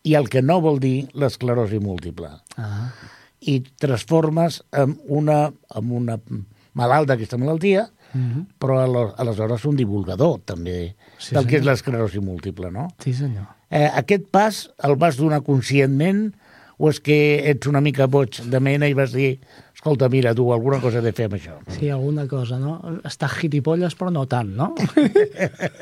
i 0.04 0.15
el 0.17 0.30
que 0.30 0.41
no 0.41 0.60
vol 0.62 0.80
dir 0.82 1.10
l'esclerosi 1.13 1.77
múltiple. 1.80 2.30
Ah. 2.58 2.89
I 3.41 3.60
transformes 3.77 4.63
en 4.71 4.99
una, 5.08 5.51
en 5.75 5.91
una 5.91 6.19
malalt 6.73 7.08
d'aquesta 7.10 7.38
malaltia, 7.38 7.91
Mhm. 8.13 8.47
però 8.60 8.82
alo- 8.84 9.13
aleshores 9.17 9.63
un 9.65 9.75
divulgador 9.75 10.39
també 10.43 10.95
Sí, 11.17 11.36
del 11.36 11.45
que 11.45 11.58
és 11.58 11.62
senyor. 11.62 11.71
l'esclerosi 11.71 12.19
múltiple, 12.19 12.71
no? 12.71 12.88
Sí, 12.99 13.13
senyor. 13.13 13.47
Eh, 13.71 13.88
aquest 14.03 14.27
pas 14.31 14.65
el 14.84 14.95
vas 14.99 15.17
donar 15.17 15.41
conscientment 15.47 16.31
o 16.81 16.89
és 16.89 16.97
que 16.99 17.17
ets 17.51 17.67
una 17.69 17.81
mica 17.81 18.07
boig 18.10 18.41
de 18.51 18.60
mena 18.60 18.88
i 18.89 18.93
vas 18.97 19.12
dir 19.13 19.36
escolta, 19.75 20.10
mira, 20.13 20.34
tu, 20.38 20.51
alguna 20.53 20.77
cosa 20.81 20.99
he 20.99 21.05
de 21.05 21.12
fer 21.13 21.25
amb 21.25 21.36
això? 21.39 21.55
Sí, 21.73 21.88
alguna 21.89 22.27
cosa, 22.29 22.60
no? 22.62 22.75
Està 23.07 23.25
gilipolles, 23.31 23.95
però 23.97 24.12
no 24.13 24.27
tant, 24.29 24.51
no? 24.57 24.67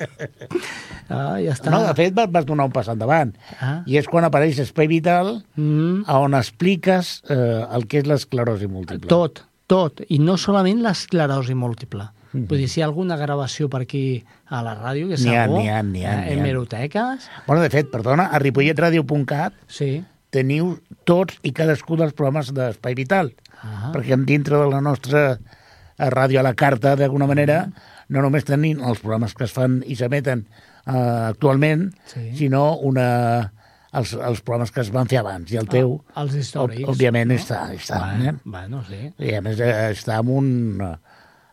ah, 1.10 1.36
ja 1.41 1.56
està. 1.56 1.71
No, 1.73 1.82
de 1.84 1.95
fet, 1.97 2.13
vas, 2.15 2.30
vas 2.32 2.45
donar 2.47 2.67
un 2.69 2.73
pas 2.75 2.88
endavant. 2.91 3.34
Ah. 3.60 3.80
I 3.89 3.97
és 3.99 4.08
quan 4.12 4.28
apareix 4.28 4.60
Espai 4.63 4.89
Vital, 4.91 5.39
Mm, 5.60 6.06
on 6.08 6.36
expliques 6.38 7.17
eh, 7.28 7.36
el 7.75 7.84
que 7.91 7.99
és 7.99 8.08
l'esclerosi 8.08 8.69
múltiple. 8.71 9.10
tot, 9.12 9.41
tot. 9.67 9.99
I 10.08 10.21
no 10.23 10.38
solament 10.39 10.80
l'esclerosi 10.86 11.58
múltiple. 11.58 12.06
Mhm. 12.32 12.46
Vull 12.48 12.58
dir, 12.60 12.68
si 12.70 12.80
hi 12.80 12.84
ha 12.84 12.86
alguna 12.86 13.15
gravació 13.18 13.70
per 13.70 13.82
aquí 13.82 14.24
a 14.48 14.62
la 14.62 14.76
ràdio, 14.78 15.08
que 15.10 15.18
segur, 15.18 15.32
n'hi 15.60 15.70
ha, 15.70 15.82
n'hi 15.84 16.06
ha, 16.06 16.13
eh, 16.13 16.30
ha. 16.30 16.34
hemeroteques, 16.36 17.30
Bueno, 17.48 17.62
de 17.63 17.70
fet, 17.70 17.89
perdona, 17.89 18.28
a 18.32 18.38
ripolletradio.cat 18.39 19.54
sí. 19.68 20.04
teniu 20.30 20.76
tots 21.06 21.39
i 21.44 21.52
cadascun 21.52 21.98
dels 22.04 22.13
programes 22.13 22.54
d'Espai 22.54 22.94
Vital, 22.96 23.34
Ah, 23.62 23.89
perquè 23.92 24.15
dintre 24.24 24.56
de 24.58 24.70
la 24.72 24.80
nostra 24.80 25.34
eh, 25.34 26.10
ràdio 26.10 26.39
a 26.39 26.44
la 26.44 26.54
carta, 26.54 26.96
d'alguna 26.96 27.26
manera, 27.28 27.65
no 28.08 28.22
només 28.22 28.46
tenim 28.46 28.80
els 28.80 29.00
programes 29.04 29.34
que 29.36 29.44
es 29.44 29.52
fan 29.52 29.82
i 29.86 29.96
s'emeten 30.00 30.46
eh, 30.88 30.92
actualment, 31.34 31.89
Sí. 32.06 32.30
sinó 32.38 32.78
una, 32.78 33.52
els, 33.92 34.13
els 34.13 34.39
programes 34.42 34.72
que 34.72 34.80
es 34.82 34.92
van 34.96 35.08
fer 35.12 35.18
abans, 35.20 35.52
i 35.52 35.58
el 35.58 35.68
teu, 35.68 35.98
Ah, 36.15 36.22
els 36.24 36.36
històrics. 36.36 36.86
òb- 36.86 36.94
òbviament, 36.94 37.28
no? 37.34 37.36
està, 37.36 37.65
està 37.74 38.00
Bueno, 38.00 38.30
eh? 38.30 38.36
bueno, 38.46 38.84
sí. 38.88 39.13
I 39.20 39.34
a 39.36 39.42
més 39.42 39.60
està 39.60 40.20
amb 40.22 40.30
un... 40.30 40.80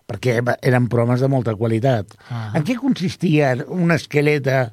perquè 0.06 0.38
eren 0.62 0.88
programes 0.90 1.22
de 1.22 1.28
molta 1.30 1.56
qualitat. 1.58 2.14
Ah. 2.30 2.52
En 2.54 2.66
què 2.66 2.78
consistia 2.78 3.54
una 3.66 3.98
esqueleta 3.98 4.70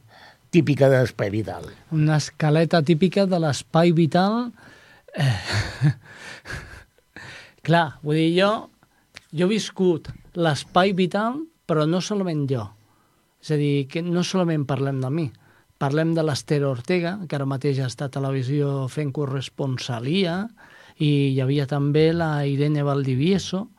típica 0.53 0.89
d'Espai 0.91 1.31
Vital? 1.33 1.65
Una 1.91 2.19
escaleta 2.21 2.83
típica 2.85 3.25
de 3.25 3.41
l'espai 3.41 3.93
vital... 3.97 4.51
Eh... 5.17 5.93
Clar, 7.63 7.99
vull 8.03 8.17
dir, 8.19 8.31
jo, 8.35 8.51
jo 9.31 9.45
he 9.47 9.53
viscut 9.53 10.09
l'espai 10.35 10.91
vital, 10.97 11.37
però 11.65 11.85
no 11.87 12.01
solament 12.03 12.43
jo. 12.49 12.65
És 13.39 13.53
a 13.55 13.57
dir, 13.59 13.85
que 13.87 14.03
no 14.03 14.19
solament 14.27 14.65
parlem 14.67 14.99
de 14.99 15.11
mi, 15.13 15.29
parlem 15.79 16.11
de 16.17 16.25
l'Esther 16.27 16.61
Ortega, 16.67 17.15
que 17.23 17.37
ara 17.37 17.47
mateix 17.47 17.79
està 17.85 18.09
a 18.09 18.13
televisió 18.13 18.89
fent 18.91 19.13
corresponsalia, 19.15 20.41
i 20.99 21.31
hi 21.31 21.39
havia 21.41 21.65
també 21.71 22.09
la 22.13 22.43
Irene 22.45 22.83
Valdivieso, 22.83 23.69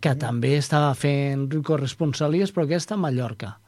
que 0.00 0.14
també 0.16 0.56
estava 0.56 0.94
fent 0.94 1.48
corresponsalies, 1.64 2.52
però 2.54 2.64
aquesta 2.66 2.94
a 2.94 2.98
Mallorca. 3.00 3.58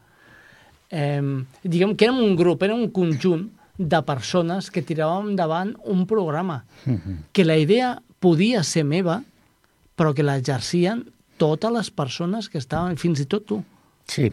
Eh, 0.91 1.21
diguem 1.67 1.97
que 1.99 2.07
érem 2.07 2.21
un 2.23 2.37
grup, 2.39 2.63
era 2.63 2.75
un 2.75 2.89
conjunt 2.95 3.49
de 3.77 3.99
persones 4.07 4.71
que 4.71 4.85
tiràvem 4.87 5.33
endavant 5.35 5.75
un 5.85 6.07
programa, 6.09 6.63
que 7.33 7.45
la 7.45 7.57
idea 7.59 7.97
podia 8.21 8.63
ser 8.65 8.85
meva, 8.89 9.19
però 9.97 10.15
que 10.15 10.23
l'exercien 10.25 11.05
totes 11.37 11.73
les 11.75 11.91
persones 11.91 12.49
que 12.49 12.59
estaven, 12.59 12.97
fins 12.97 13.21
i 13.21 13.27
tot 13.27 13.45
tu, 13.45 13.59
Sí, 14.09 14.31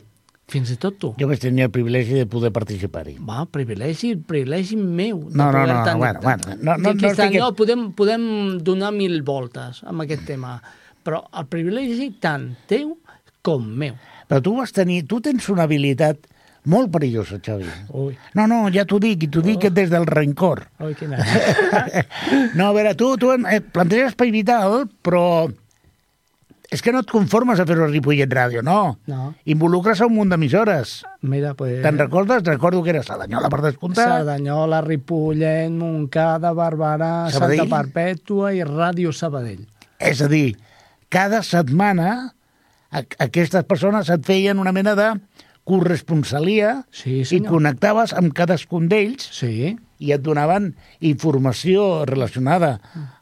fins 0.48 0.70
i 0.72 0.76
tot 0.78 1.00
tu. 1.02 1.10
jo 1.20 1.28
vaig 1.28 1.40
tenir 1.42 1.64
el 1.66 1.72
privilegi 1.74 2.14
de 2.14 2.26
poder 2.30 2.52
participar-hi. 2.54 3.18
Va, 3.20 3.44
privilegi, 3.50 4.14
privilegi 4.16 4.76
meu. 4.78 5.24
de 5.30 5.36
No, 5.36 5.48
no, 5.52 5.52
poder 5.52 5.74
no, 5.76 5.84
tenir- 5.84 5.98
bueno, 5.98 6.20
bueno, 6.22 6.44
no- 6.62 6.78
no- 6.78 6.90
Aquí 6.92 7.02
no 7.02 7.10
està, 7.12 7.26
estic- 7.28 7.40
no, 7.40 7.52
podem, 7.56 7.92
podem 7.92 8.58
donar 8.64 8.92
mil 8.94 9.22
voltes 9.24 9.82
amb 9.84 10.02
aquest 10.06 10.24
tema, 10.26 10.62
però 11.04 11.24
el 11.40 11.48
privilegi 11.52 12.12
tant 12.24 12.52
teu 12.70 12.96
com 13.44 13.66
meu. 13.84 13.96
Però 14.30 14.42
tu 14.42 14.56
vas 14.58 14.72
tenir... 14.72 15.04
Tu 15.10 15.20
tens 15.22 15.50
una 15.52 15.66
habilitat 15.68 16.30
molt 16.72 16.88
perillosa, 16.94 17.42
Xavi. 17.44 17.68
Ui, 18.00 18.14
No, 18.40 18.46
no, 18.48 18.62
ja 18.72 18.86
t'ho 18.88 19.00
dic, 19.04 19.26
i 19.26 19.28
t'ho 19.28 19.42
dic 19.44 19.68
des 19.76 19.90
del 19.92 20.08
rencor. 20.08 20.64
ui, 20.80 20.94
quina... 20.96 21.20
No, 22.58 22.70
a 22.70 22.74
veure, 22.76 22.96
tu, 22.96 23.18
tu 23.20 23.34
eh, 23.36 23.60
planteges 23.60 24.14
espai 24.14 24.32
vital, 24.32 24.86
però 25.04 25.50
és 26.74 26.82
que 26.82 26.90
no 26.96 27.04
et 27.04 27.12
conformes 27.12 27.60
a 27.62 27.68
fer-ho 27.70 27.84
a 27.86 27.90
Ripollet 27.92 28.32
Ràdio, 28.34 28.64
no. 28.66 28.96
No. 29.12 29.28
Involucres 29.46 30.00
a 30.02 30.08
un 30.10 30.16
munt 30.16 30.32
d'emissores. 30.34 30.96
Mira, 31.22 31.52
pues... 31.54 31.76
Te'n 31.84 32.00
recordes? 32.02 32.42
Recordo 32.48 32.82
que 32.82 32.96
era 32.96 33.04
Sadanyola, 33.06 33.52
per 33.54 33.60
descomptar. 33.68 34.08
Cerdanyola, 34.10 34.80
Ripollet, 34.88 35.70
Montcada, 35.70 36.56
Barberà, 36.58 37.28
Sabadell. 37.30 37.62
Santa 37.68 37.76
Perpètua 37.76 38.56
i 38.58 38.64
Ràdio 38.66 39.14
Sabadell. 39.14 39.68
És 40.02 40.24
a 40.26 40.32
dir, 40.32 40.56
cada 41.14 41.44
setmana 41.46 42.34
a- 42.90 43.06
aquestes 43.28 43.64
persones 43.70 44.10
et 44.10 44.26
feien 44.26 44.58
una 44.62 44.74
mena 44.74 44.96
de 44.98 45.12
corresponsalia 45.64 46.84
Sí, 46.92 47.22
i 47.32 47.40
connectaves 47.46 48.14
amb 48.18 48.34
cadascun 48.36 48.90
d'ells 48.92 49.26
Sí, 49.36 49.74
i 50.04 50.12
et 50.12 50.22
donaven 50.26 50.74
informació 51.00 52.04
relacionada 52.10 52.74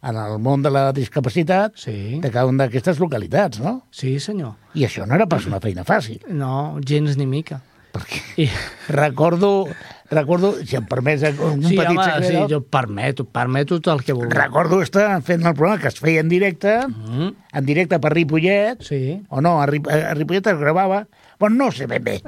en 0.01 0.17
el 0.17 0.37
món 0.41 0.63
de 0.65 0.71
la 0.73 0.87
discapacitat 0.97 1.75
sí, 1.77 2.19
de 2.23 2.31
cada 2.33 2.47
una 2.49 2.65
d'aquestes 2.65 2.99
localitats, 3.01 3.59
no? 3.61 3.83
sí, 3.93 4.15
senyor. 4.19 4.55
I 4.73 4.87
això 4.87 5.05
no 5.05 5.13
era 5.17 5.27
pas 5.29 5.45
una 5.45 5.59
feina 5.61 5.85
fàcil, 5.85 6.21
No, 6.29 6.79
gens 6.85 7.17
ni 7.19 7.27
mica. 7.29 7.61
Perquè 7.93 8.21
I... 8.43 8.49
recordo, 8.89 9.67
recordo, 10.11 10.53
si 10.65 10.75
em 10.79 10.85
permets 10.89 11.23
un 11.39 11.63
Sí, 11.63 11.75
petit 11.77 11.97
home, 11.97 12.05
secret, 12.05 12.27
sí, 12.29 12.43
jo 12.53 12.61
permeto, 12.63 13.25
permeto 13.25 13.79
tot 13.79 13.93
el 13.99 14.03
que 14.05 14.13
vulgui. 14.17 14.33
recordo 14.35 14.81
estar 14.81 15.07
fent 15.27 15.45
el 15.45 15.53
programa 15.55 15.79
que 15.81 15.87
es 15.91 15.99
feia 15.99 16.19
en 16.23 16.29
directe, 16.29 16.77
Mm, 16.87 17.33
en 17.53 17.65
directe 17.65 17.99
per 17.99 18.13
Ripollet, 18.15 18.81
sí, 18.83 19.21
o 19.29 19.41
no, 19.41 19.61
a, 19.61 19.65
Rip 19.67 19.87
a 19.91 20.13
Ripollet 20.15 20.47
es 20.47 20.57
gravava, 20.59 21.05
bueno, 21.39 21.55
no 21.65 21.71
sé 21.71 21.87
ben 21.87 22.03
bé. 22.03 22.19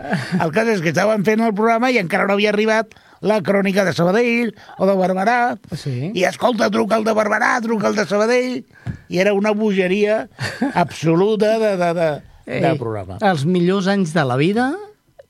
El 0.42 0.52
cas 0.52 0.68
és 0.68 0.82
que 0.82 0.90
estaven 0.90 1.24
fent 1.26 1.40
el 1.46 1.54
programa 1.54 1.92
i 1.94 2.00
encara 2.02 2.26
no 2.26 2.34
havia 2.34 2.50
arribat 2.50 2.96
la 3.24 3.38
crònica 3.46 3.86
de 3.86 3.94
Sabadell 3.94 4.50
o 4.80 4.88
de 4.90 4.96
Barberà, 5.00 5.56
sí. 5.80 6.12
i 6.14 6.24
escolta, 6.28 6.68
truca 6.74 6.98
el 6.98 7.06
de 7.06 7.14
Barberà, 7.16 7.54
truca 7.64 7.88
el 7.88 7.96
de 7.96 8.04
Sabadell, 8.10 8.64
i 9.08 9.20
era 9.22 9.34
una 9.38 9.52
bogeria 9.56 10.28
absoluta 10.74 11.58
de, 11.60 11.78
de, 11.78 11.94
de, 11.94 12.10
de 12.48 12.72
Ei, 12.72 12.78
programa. 12.80 13.20
Els 13.22 13.46
millors 13.46 13.88
anys 13.88 14.12
de 14.18 14.26
la 14.28 14.36
vida, 14.36 14.72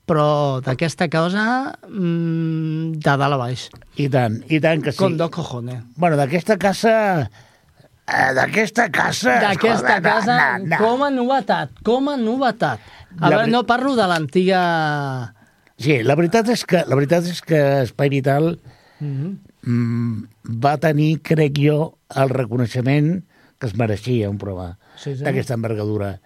però 0.10 0.60
d'aquesta 0.64 1.08
cosa 1.12 1.46
mm, 1.88 3.00
de 3.00 3.16
dalt 3.22 3.38
a 3.38 3.40
baix. 3.40 3.70
I 4.02 4.10
tant, 4.12 4.42
i 4.52 4.60
tant 4.64 4.84
que 4.84 4.92
sí. 4.92 5.00
Con 5.00 5.18
dos 5.18 5.32
cojones. 5.34 5.84
Bueno, 5.96 6.20
d'aquesta 6.20 6.58
casa... 6.62 6.96
Eh, 8.04 8.34
d'aquesta 8.36 8.90
casa... 8.92 9.38
D'aquesta 9.46 9.96
escolta, 9.96 9.96
na, 10.00 10.10
casa, 10.10 10.36
na, 10.36 10.76
na. 10.76 10.82
com 10.82 11.06
a 11.06 11.10
novetat, 11.14 11.72
com 11.88 12.12
a 12.12 12.18
novetat. 12.20 12.84
A 13.20 13.30
La 13.30 13.38
veure, 13.38 13.54
no 13.54 13.64
parlo 13.70 13.96
de 13.96 14.10
l'antiga... 14.12 14.62
Sí, 15.80 16.02
la 16.06 16.16
veritat 16.20 16.52
és 16.54 16.62
que, 16.70 16.84
la 16.86 16.96
veritat 17.00 17.26
és 17.32 17.42
que 17.44 17.64
Espai 17.88 18.12
Vital 18.14 18.56
Mm 19.04 19.34
mm, 19.64 20.24
va 20.64 20.78
tenir, 20.78 21.22
crec 21.24 21.60
jo, 21.60 21.98
el 22.20 22.32
reconeixement 22.34 23.14
que 23.60 23.70
es 23.70 23.76
mereixia 23.80 24.30
un 24.30 24.38
programa 24.42 24.78
Sí, 24.96 25.16
sí. 25.16 25.24
d'aquesta 25.24 25.56
envergadura 25.58 26.18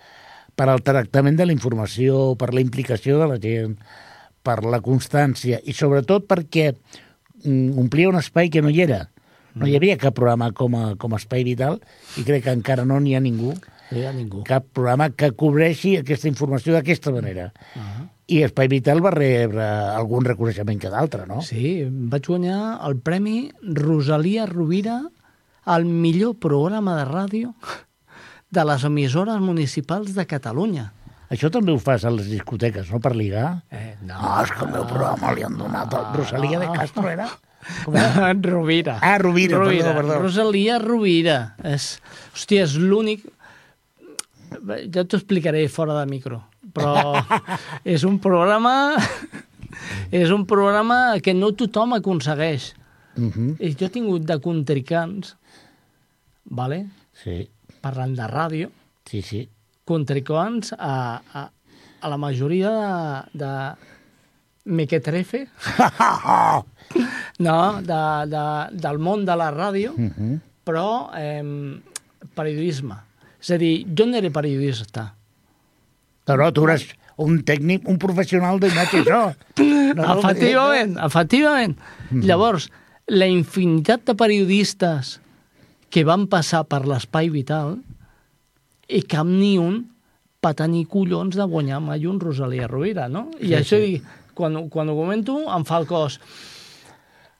per 0.58 0.68
al 0.74 0.82
tractament 0.82 1.38
de 1.38 1.46
la 1.46 1.54
informació, 1.54 2.34
per 2.40 2.50
la 2.56 2.64
implicació 2.64 3.20
de 3.22 3.28
la 3.30 3.38
gent, 3.42 3.76
per 4.42 4.64
la 4.66 4.80
constància 4.82 5.60
i 5.70 5.76
sobretot 5.76 6.26
perquè 6.30 6.72
mm, 6.74 7.78
omplia 7.78 8.10
un 8.10 8.18
espai 8.20 8.50
que 8.50 8.64
no 8.66 8.72
hi 8.74 8.82
era. 8.88 9.06
No 9.58 9.66
hi 9.66 9.74
havia 9.78 9.98
cap 9.98 10.14
programa 10.18 10.52
com 10.54 10.76
a, 10.78 10.84
com 11.02 11.16
a 11.16 11.18
Espai 11.18 11.42
Vital 11.46 11.80
i 12.22 12.24
crec 12.28 12.44
que 12.46 12.54
encara 12.54 12.84
no 12.86 13.00
n'hi 13.02 13.16
ha 13.18 13.22
ningú, 13.24 13.56
Sí, 13.88 14.04
a 14.06 14.12
ningú. 14.14 14.44
cap 14.46 14.66
programa 14.76 15.08
que 15.16 15.32
cobreixi 15.32 15.96
aquesta 15.98 16.28
informació 16.28 16.76
d'aquesta 16.76 17.14
manera. 17.16 17.48
Ah. 17.80 18.04
I 18.28 18.44
Espai 18.46 18.68
Vital 18.70 19.00
va 19.02 19.14
rebre 19.16 19.64
algun 19.96 20.28
reconeixement 20.28 20.78
que 20.82 20.92
d'altre, 20.94 21.26
no? 21.26 21.40
Sí, 21.42 21.88
vaig 21.88 22.28
guanyar 22.28 22.60
el 22.86 23.00
premi 23.00 23.48
Rosalia 23.64 24.46
Rovira 24.46 25.00
al 25.66 25.86
millor 25.88 26.36
programa 26.44 26.98
de 27.00 27.06
ràdio 27.10 27.54
de 28.52 28.64
les 28.66 28.84
emissores 28.88 29.42
municipals 29.44 30.14
de 30.16 30.26
Catalunya. 30.26 30.92
Això 31.28 31.50
també 31.52 31.74
ho 31.74 31.80
fas 31.84 32.06
a 32.08 32.12
les 32.14 32.30
discoteques, 32.32 32.88
no 32.94 33.02
per 33.04 33.12
ligar? 33.16 33.64
Eh, 33.70 33.98
No, 34.08 34.16
és 34.42 34.52
que 34.56 34.64
el 34.64 34.72
meu 34.72 34.86
programa 34.88 35.34
li 35.36 35.44
han 35.44 35.58
donat 35.60 35.94
el 35.94 36.06
Rosalia 36.16 36.60
de 36.62 36.70
Castro, 36.72 37.10
era? 37.12 37.28
Com 37.84 37.98
era? 38.00 38.32
Rovira. 38.48 39.00
Ah, 39.02 39.18
Rovira, 39.20 39.60
perdó, 39.60 39.94
perdó. 39.98 40.20
Rosalia 40.24 40.78
Rovira. 40.80 41.56
És, 41.68 41.98
hòstia, 42.34 42.64
és 42.64 42.78
l'únic... 42.80 43.26
ja 44.94 45.04
t'ho 45.04 45.20
explicaré 45.20 45.66
fora 45.68 45.98
de 46.00 46.06
micro, 46.08 46.40
però 46.72 47.20
és 47.96 48.08
un 48.08 48.22
programa 48.24 48.96
és 50.16 50.32
un 50.32 50.46
programa 50.48 51.20
que 51.24 51.36
no 51.36 51.52
tothom 51.60 51.98
aconsegueix. 51.98 52.72
Uh 53.18 53.28
-huh. 53.34 53.52
I 53.60 53.76
jo 53.76 53.86
he 53.86 53.90
tingut 53.90 54.24
de 54.24 54.40
contricants, 54.40 55.36
vale? 56.46 56.86
Sí, 57.24 57.50
parlant 57.82 58.16
de 58.18 58.28
ràdio, 58.28 58.70
sí, 59.10 59.22
sí. 59.22 59.48
contricants 59.88 60.74
a, 60.78 61.22
a, 61.34 61.50
a 62.02 62.10
la 62.10 62.18
majoria 62.18 62.72
de, 63.34 63.44
de 63.44 63.52
mequetrefe, 64.66 65.48
no, 67.40 67.58
de, 67.82 68.02
de, 68.34 68.46
del 68.84 69.00
món 69.00 69.26
de 69.26 69.36
la 69.36 69.52
ràdio, 69.52 69.94
Uh 69.98 70.10
-huh. 70.12 70.40
però 70.66 71.10
eh, 71.16 71.44
periodisme. 72.36 72.96
És 73.40 73.52
a 73.52 73.58
dir, 73.58 73.86
jo 73.98 74.06
no 74.06 74.18
era 74.18 74.30
periodista. 74.30 75.14
Però 76.26 76.52
tu 76.52 76.64
eres 76.66 76.88
un 77.18 77.44
tècnic, 77.44 77.88
un 77.88 77.98
professional 77.98 78.60
d'imatge, 78.60 79.04
això. 79.04 79.36
No, 79.60 79.94
no, 80.08 80.20
efectivament, 80.20 80.98
efectivament. 81.06 81.78
Llavors, 82.12 82.70
la 83.08 83.26
infinitat 83.26 84.04
de 84.06 84.16
periodistes 84.16 85.20
que 85.90 86.04
van 86.04 86.28
passar 86.28 86.64
per 86.68 86.84
l'espai 86.88 87.30
vital 87.32 87.78
i 88.88 89.02
cap 89.04 89.28
ni 89.28 89.58
un 89.60 89.86
va 90.44 90.54
tenir 90.56 90.86
collons 90.88 91.36
de 91.36 91.44
guanyar 91.50 91.80
mai 91.84 92.06
un 92.08 92.20
Rosalia 92.22 92.68
Rovira, 92.68 93.08
no? 93.12 93.30
I 93.40 93.48
Sí, 93.48 93.54
això, 93.58 93.80
sí. 93.82 93.98
sí. 93.98 94.04
quan, 94.38 94.68
quan 94.70 94.90
ho 94.90 94.96
comento, 94.96 95.40
em 95.52 95.66
fa 95.68 95.80
el 95.82 95.88
cos. 95.90 96.20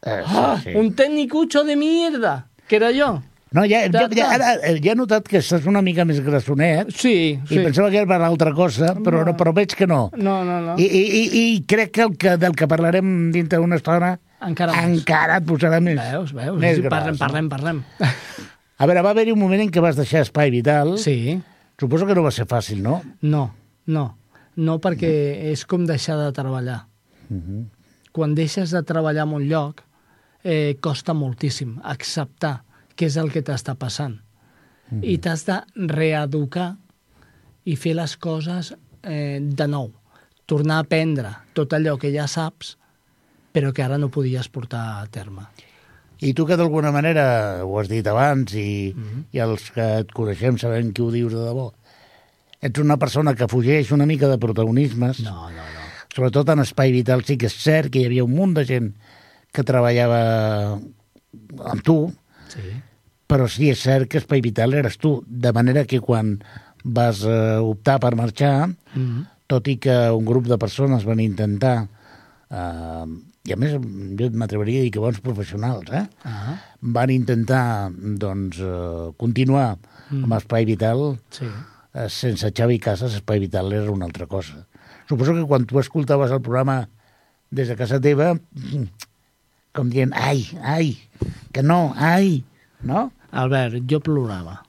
Eh, 0.04 0.22
Ah, 0.26 0.58
sí, 0.64 0.72
sí. 0.72 0.78
un 0.78 0.94
tecnicucho 0.94 1.64
de 1.64 1.76
mierda, 1.76 2.48
que 2.68 2.76
era 2.78 2.92
jo. 2.94 3.22
No, 3.52 3.64
ja, 3.64 3.86
ja, 3.90 4.10
ja, 4.12 4.26
ara, 4.36 4.50
eh, 4.60 4.76
ja 4.84 4.92
he 4.92 4.96
notat 5.00 5.28
que 5.32 5.40
estàs 5.40 5.64
una 5.72 5.80
mica 5.82 6.04
més 6.04 6.20
grassonet 6.20 6.90
Sí, 6.92 7.40
i 7.40 7.48
sí. 7.48 7.62
pensava 7.64 7.88
que 7.90 8.02
era 8.02 8.10
per 8.10 8.20
altra 8.22 8.52
cosa, 8.54 8.92
però, 9.00 9.22
no. 9.26 9.38
però 9.40 9.54
veig 9.56 9.72
que 9.74 9.88
no. 9.88 10.10
No, 10.20 10.42
no, 10.44 10.58
no. 10.66 10.76
I, 10.78 10.84
i, 10.84 11.04
i, 11.06 11.44
I 11.56 11.62
crec 11.64 11.94
que, 11.96 12.02
el 12.10 12.18
que 12.20 12.36
del 12.38 12.56
que 12.60 12.68
parlarem 12.68 13.32
dintre 13.32 13.62
d'una 13.62 13.80
estona 13.80 14.18
Encara 14.46 14.74
més. 14.76 15.00
encara 15.00 15.38
et 15.42 15.46
posarà 15.50 15.80
més, 15.82 15.98
Veus, 15.98 16.32
veus? 16.36 16.60
més 16.62 16.80
gras. 16.84 16.92
parlem, 16.94 17.14
no? 17.16 17.20
parlem, 17.24 17.50
parlem. 17.50 17.80
A 18.78 18.86
veure, 18.86 19.02
va 19.02 19.10
haver-hi 19.16 19.32
un 19.34 19.40
moment 19.42 19.64
en 19.64 19.72
què 19.74 19.82
vas 19.82 19.98
deixar 19.98 20.22
Espai 20.22 20.52
Vital. 20.54 20.98
Sí. 21.02 21.40
Suposo 21.80 22.06
que 22.06 22.14
no 22.14 22.22
va 22.26 22.32
ser 22.32 22.46
fàcil, 22.46 22.84
no? 22.86 23.00
No, 23.22 23.48
no. 23.88 24.06
No, 24.58 24.78
perquè 24.82 25.10
és 25.52 25.66
com 25.70 25.86
deixar 25.86 26.18
de 26.18 26.30
treballar. 26.34 26.84
Quan 28.14 28.34
deixes 28.38 28.72
de 28.74 28.82
treballar 28.86 29.26
en 29.28 29.34
un 29.38 29.44
lloc, 29.50 29.82
eh, 30.44 30.78
costa 30.82 31.14
moltíssim 31.14 31.76
acceptar 31.84 32.64
què 32.98 33.06
és 33.10 33.18
el 33.18 33.30
que 33.34 33.44
t'està 33.46 33.76
passant. 33.78 34.20
I 35.02 35.18
t'has 35.22 35.44
de 35.46 35.58
reeducar 35.92 36.78
i 37.68 37.76
fer 37.76 37.94
les 37.98 38.16
coses 38.18 38.72
eh, 39.04 39.40
de 39.42 39.68
nou. 39.68 39.92
Tornar 40.48 40.78
a 40.80 40.86
aprendre 40.86 41.34
tot 41.54 41.74
allò 41.76 41.98
que 42.00 42.14
ja 42.14 42.26
saps, 42.32 42.78
però 43.52 43.74
que 43.74 43.84
ara 43.84 43.98
no 43.98 44.10
podies 44.10 44.48
portar 44.50 45.02
a 45.02 45.08
terme. 45.08 45.48
I 46.20 46.34
tu 46.34 46.46
que 46.50 46.58
d'alguna 46.58 46.92
manera, 46.92 47.64
ho 47.66 47.76
has 47.80 47.88
dit 47.90 48.06
abans, 48.10 48.54
i, 48.58 48.90
i 49.32 49.40
els 49.40 49.70
que 49.72 49.86
et 50.02 50.12
coneixem 50.14 50.58
sabem 50.58 50.92
que 50.94 51.02
ho 51.06 51.12
dius 51.14 51.34
de 51.34 51.44
debò, 51.46 51.72
ets 52.62 52.80
una 52.82 52.98
persona 52.98 53.36
que 53.38 53.48
fugeix 53.48 53.92
una 53.94 54.06
mica 54.10 54.28
de 54.28 54.38
protagonismes, 54.42 55.20
No, 55.22 55.50
no, 55.50 55.62
no. 55.62 55.86
sobretot 56.16 56.50
en 56.50 56.60
Espai 56.66 56.92
Vital 56.92 57.22
sí 57.24 57.38
que 57.38 57.46
és 57.46 57.54
cert 57.62 57.92
que 57.94 58.00
hi 58.02 58.06
havia 58.10 58.24
un 58.26 58.34
munt 58.34 58.56
de 58.58 58.66
gent 58.66 58.96
que 59.54 59.64
treballava 59.64 60.80
amb 61.70 61.84
tu, 61.86 62.12
Sí. 62.50 62.64
però 63.28 63.46
sí 63.52 63.70
és 63.70 63.80
cert 63.84 64.10
que 64.10 64.18
Espai 64.18 64.42
Vital 64.42 64.74
eres 64.74 64.98
tu, 64.98 65.20
de 65.28 65.52
manera 65.54 65.86
que 65.86 66.00
quan 66.02 66.40
vas 66.84 67.22
eh, 67.28 67.58
optar 67.62 68.00
per 68.00 68.16
marxar, 68.16 68.70
Mm 68.96 69.06
-hmm. 69.06 69.26
tot 69.48 69.68
i 69.68 69.78
que 69.78 70.10
un 70.12 70.26
grup 70.26 70.48
de 70.48 70.58
persones 70.58 71.04
van 71.06 71.20
intentar, 71.20 71.88
eh, 72.50 73.06
i 73.48 73.54
a 73.56 73.58
més 73.60 73.78
jo 74.20 74.28
m'atreveria 74.36 74.82
a 74.82 74.86
dir 74.86 74.92
que 74.92 75.02
bons 75.04 75.22
professionals, 75.24 75.88
eh? 75.96 76.04
Ah, 76.28 76.58
van 76.98 77.14
intentar 77.14 77.90
doncs, 78.20 78.60
eh, 78.60 79.08
continuar 79.22 79.78
mm. 79.78 80.26
amb 80.26 80.36
Espai 80.36 80.68
Vital, 80.68 81.04
sí. 81.32 81.48
eh, 81.48 82.10
sense 82.12 82.52
Xavi 82.52 82.80
Casas, 82.84 83.16
Espai 83.16 83.40
Vital 83.44 83.72
era 83.72 83.94
una 83.94 84.10
altra 84.10 84.28
cosa. 84.28 84.66
Suposo 85.08 85.36
que 85.38 85.48
quan 85.48 85.66
tu 85.66 85.80
escoltaves 85.80 86.34
el 86.36 86.44
programa 86.44 86.90
des 87.50 87.72
de 87.72 87.78
casa 87.80 88.02
teva, 88.04 88.34
com 89.76 89.94
dient, 89.94 90.12
ai, 90.12 90.44
ai, 90.60 90.98
que 91.56 91.64
no, 91.64 91.94
ai, 91.96 92.42
no? 92.84 93.08
Albert, 93.32 93.80
jo 93.88 94.02
plorava. 94.04 94.60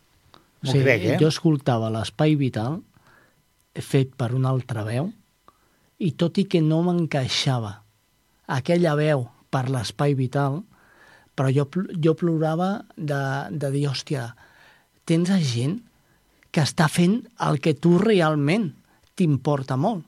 M'ho 0.62 0.74
crec, 0.74 1.02
eh? 1.02 1.18
Jo 1.18 1.32
escoltava 1.32 1.90
l'Espai 1.90 2.38
Vital 2.38 2.78
fet 3.82 4.14
per 4.18 4.32
una 4.34 4.50
altra 4.50 4.82
veu 4.86 5.10
i 6.02 6.12
tot 6.18 6.38
i 6.38 6.46
que 6.50 6.62
no 6.62 6.80
m'encaixava 6.86 7.76
aquella 8.48 8.96
veu 8.98 9.26
per 9.52 9.68
l'Espai 9.70 10.16
Vital, 10.18 10.62
però 11.36 11.52
jo, 11.54 11.68
jo 12.02 12.14
plorava 12.18 12.82
de, 12.96 13.20
de 13.50 13.70
dir, 13.74 13.86
hòstia, 13.90 14.32
tens 15.08 15.30
a 15.30 15.38
gent 15.38 15.78
que 16.50 16.64
està 16.64 16.88
fent 16.90 17.20
el 17.46 17.60
que 17.62 17.76
tu 17.76 17.96
realment 18.02 18.72
t'importa 19.18 19.76
molt. 19.76 20.04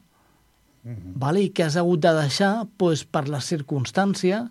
vale? 1.20 1.42
i 1.44 1.50
que 1.52 1.66
has 1.66 1.76
hagut 1.76 2.00
de 2.00 2.12
deixar 2.16 2.64
pues, 2.80 3.04
per 3.04 3.28
la 3.28 3.42
circumstància 3.44 4.46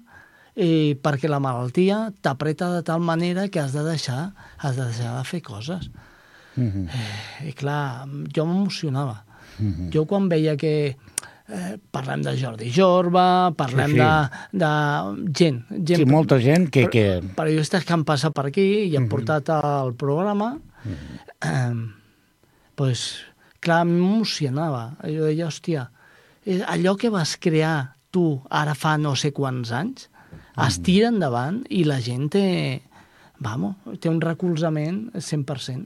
eh, 0.56 0.94
perquè 1.02 1.30
la 1.32 1.40
malaltia 1.42 2.12
t'apreta 2.22 2.70
de 2.76 2.84
tal 2.86 3.02
manera 3.02 3.48
que 3.50 3.60
has 3.60 3.74
de 3.74 3.84
deixar, 3.84 4.34
has 4.58 4.78
de 4.78 4.86
deixar 4.86 5.18
de 5.18 5.24
fer 5.26 5.42
coses. 5.42 5.90
Mm 6.56 6.70
-hmm. 6.70 7.48
I 7.50 7.54
clar, 7.54 8.06
jo 8.36 8.46
m'emocionava. 8.46 9.24
Jo 9.92 10.06
quan 10.06 10.30
veia 10.30 10.56
que 10.56 10.96
eh, 11.50 11.78
parlem 11.92 12.24
de 12.26 12.36
Jordi 12.40 12.72
Jorba, 12.74 13.52
parlem 13.58 13.94
Sí, 13.94 13.98
sí. 13.98 14.02
de, 14.02 14.64
de 14.64 15.34
gent, 15.36 15.62
gent 15.72 16.04
Sí, 16.04 16.06
molta 16.10 16.40
gent 16.40 16.70
que... 16.70 16.88
que... 16.90 17.06
periodistes 17.36 17.86
que 17.86 17.96
han 17.96 18.06
passat 18.08 18.36
per 18.36 18.48
aquí 18.50 18.66
i 18.88 18.96
han 18.98 19.10
portat 19.12 19.50
al 19.56 19.94
programa, 20.00 20.54
eh, 20.86 21.74
pues, 22.80 23.08
clar, 23.60 23.84
m'emocionava. 23.90 24.94
Jo 25.04 25.28
deia, 25.28 25.50
hòstia, 25.50 25.90
allò 26.68 26.96
que 26.98 27.12
vas 27.14 27.36
crear 27.42 27.96
tu 28.12 28.40
ara 28.50 28.76
fa 28.76 28.98
no 28.98 29.16
sé 29.20 29.34
quants 29.36 29.74
anys, 29.76 30.08
es 30.60 30.80
tira 30.84 31.10
endavant 31.12 31.62
i 31.72 31.84
la 31.88 32.00
gent 32.04 32.30
té, 32.34 32.46
vamos, 33.40 33.78
té 34.02 34.10
un 34.12 34.20
recolzament 34.22 35.10
100%. 35.16 35.86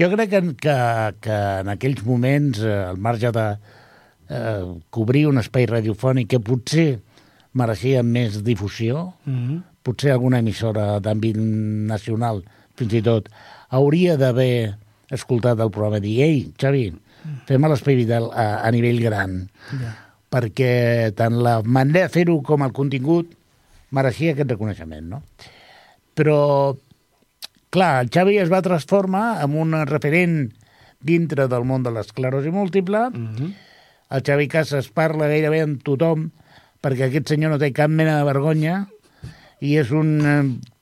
Jo 0.00 0.08
crec 0.10 0.30
que, 0.32 0.40
que, 0.56 0.76
que 1.20 1.38
en 1.62 1.68
aquells 1.72 2.02
moments, 2.06 2.62
eh, 2.64 2.72
al 2.88 2.96
marge 2.98 3.30
de 3.34 3.46
eh, 4.30 4.64
cobrir 4.90 5.26
un 5.28 5.38
espai 5.42 5.66
radiofònic 5.68 6.30
que 6.32 6.40
potser 6.40 7.00
mereixia 7.58 8.02
més 8.02 8.40
difusió, 8.44 9.12
Mm 9.26 9.36
-hmm. 9.48 9.62
potser 9.82 10.12
alguna 10.12 10.38
emissora 10.38 11.00
d'àmbit 11.00 11.36
nacional, 11.36 12.42
fins 12.76 12.92
i 12.94 13.02
tot, 13.02 13.28
hauria 13.68 14.16
d'haver 14.16 14.74
escoltat 15.10 15.58
el 15.60 15.70
programa 15.70 15.98
i 15.98 16.00
dir, 16.00 16.20
ei, 16.22 16.52
Xavi, 16.56 16.92
fem 17.46 17.64
a 17.64 17.68
l'Espai 17.68 17.96
Vital 17.96 18.30
a, 18.32 18.62
a 18.64 18.70
nivell 18.70 19.00
gran, 19.02 19.48
Ja. 19.72 19.96
perquè 20.30 21.12
tant 21.14 21.36
la 21.42 21.60
manera 21.62 22.06
de 22.06 22.08
fer-ho 22.08 22.40
com 22.42 22.62
el 22.62 22.72
contingut 22.72 23.26
mereixia 23.90 24.32
aquest 24.32 24.50
reconeixement, 24.50 25.02
no? 25.08 25.22
Però, 26.14 26.76
clar, 27.72 28.04
el 28.04 28.10
Xavi 28.12 28.38
es 28.42 28.52
va 28.52 28.62
transformar 28.64 29.42
en 29.44 29.56
un 29.58 29.74
referent 29.88 30.52
dintre 31.02 31.48
del 31.50 31.64
món 31.66 31.82
de 31.82 31.90
l'esclerosi 31.94 32.52
múltiple, 32.54 33.08
Mm 33.10 33.34
-hmm. 33.34 33.54
el 34.10 34.22
Xavi 34.22 34.48
Casas 34.48 34.88
parla 34.88 35.26
gairebé 35.26 35.62
amb 35.62 35.82
tothom 35.82 36.30
perquè 36.82 37.08
aquest 37.08 37.28
senyor 37.28 37.50
no 37.52 37.58
té 37.58 37.72
cap 37.72 37.90
mena 37.90 38.18
de 38.18 38.24
vergonya 38.24 38.86
i 39.60 39.76
és 39.78 39.90
un... 39.90 40.20
Eh, 40.20 40.72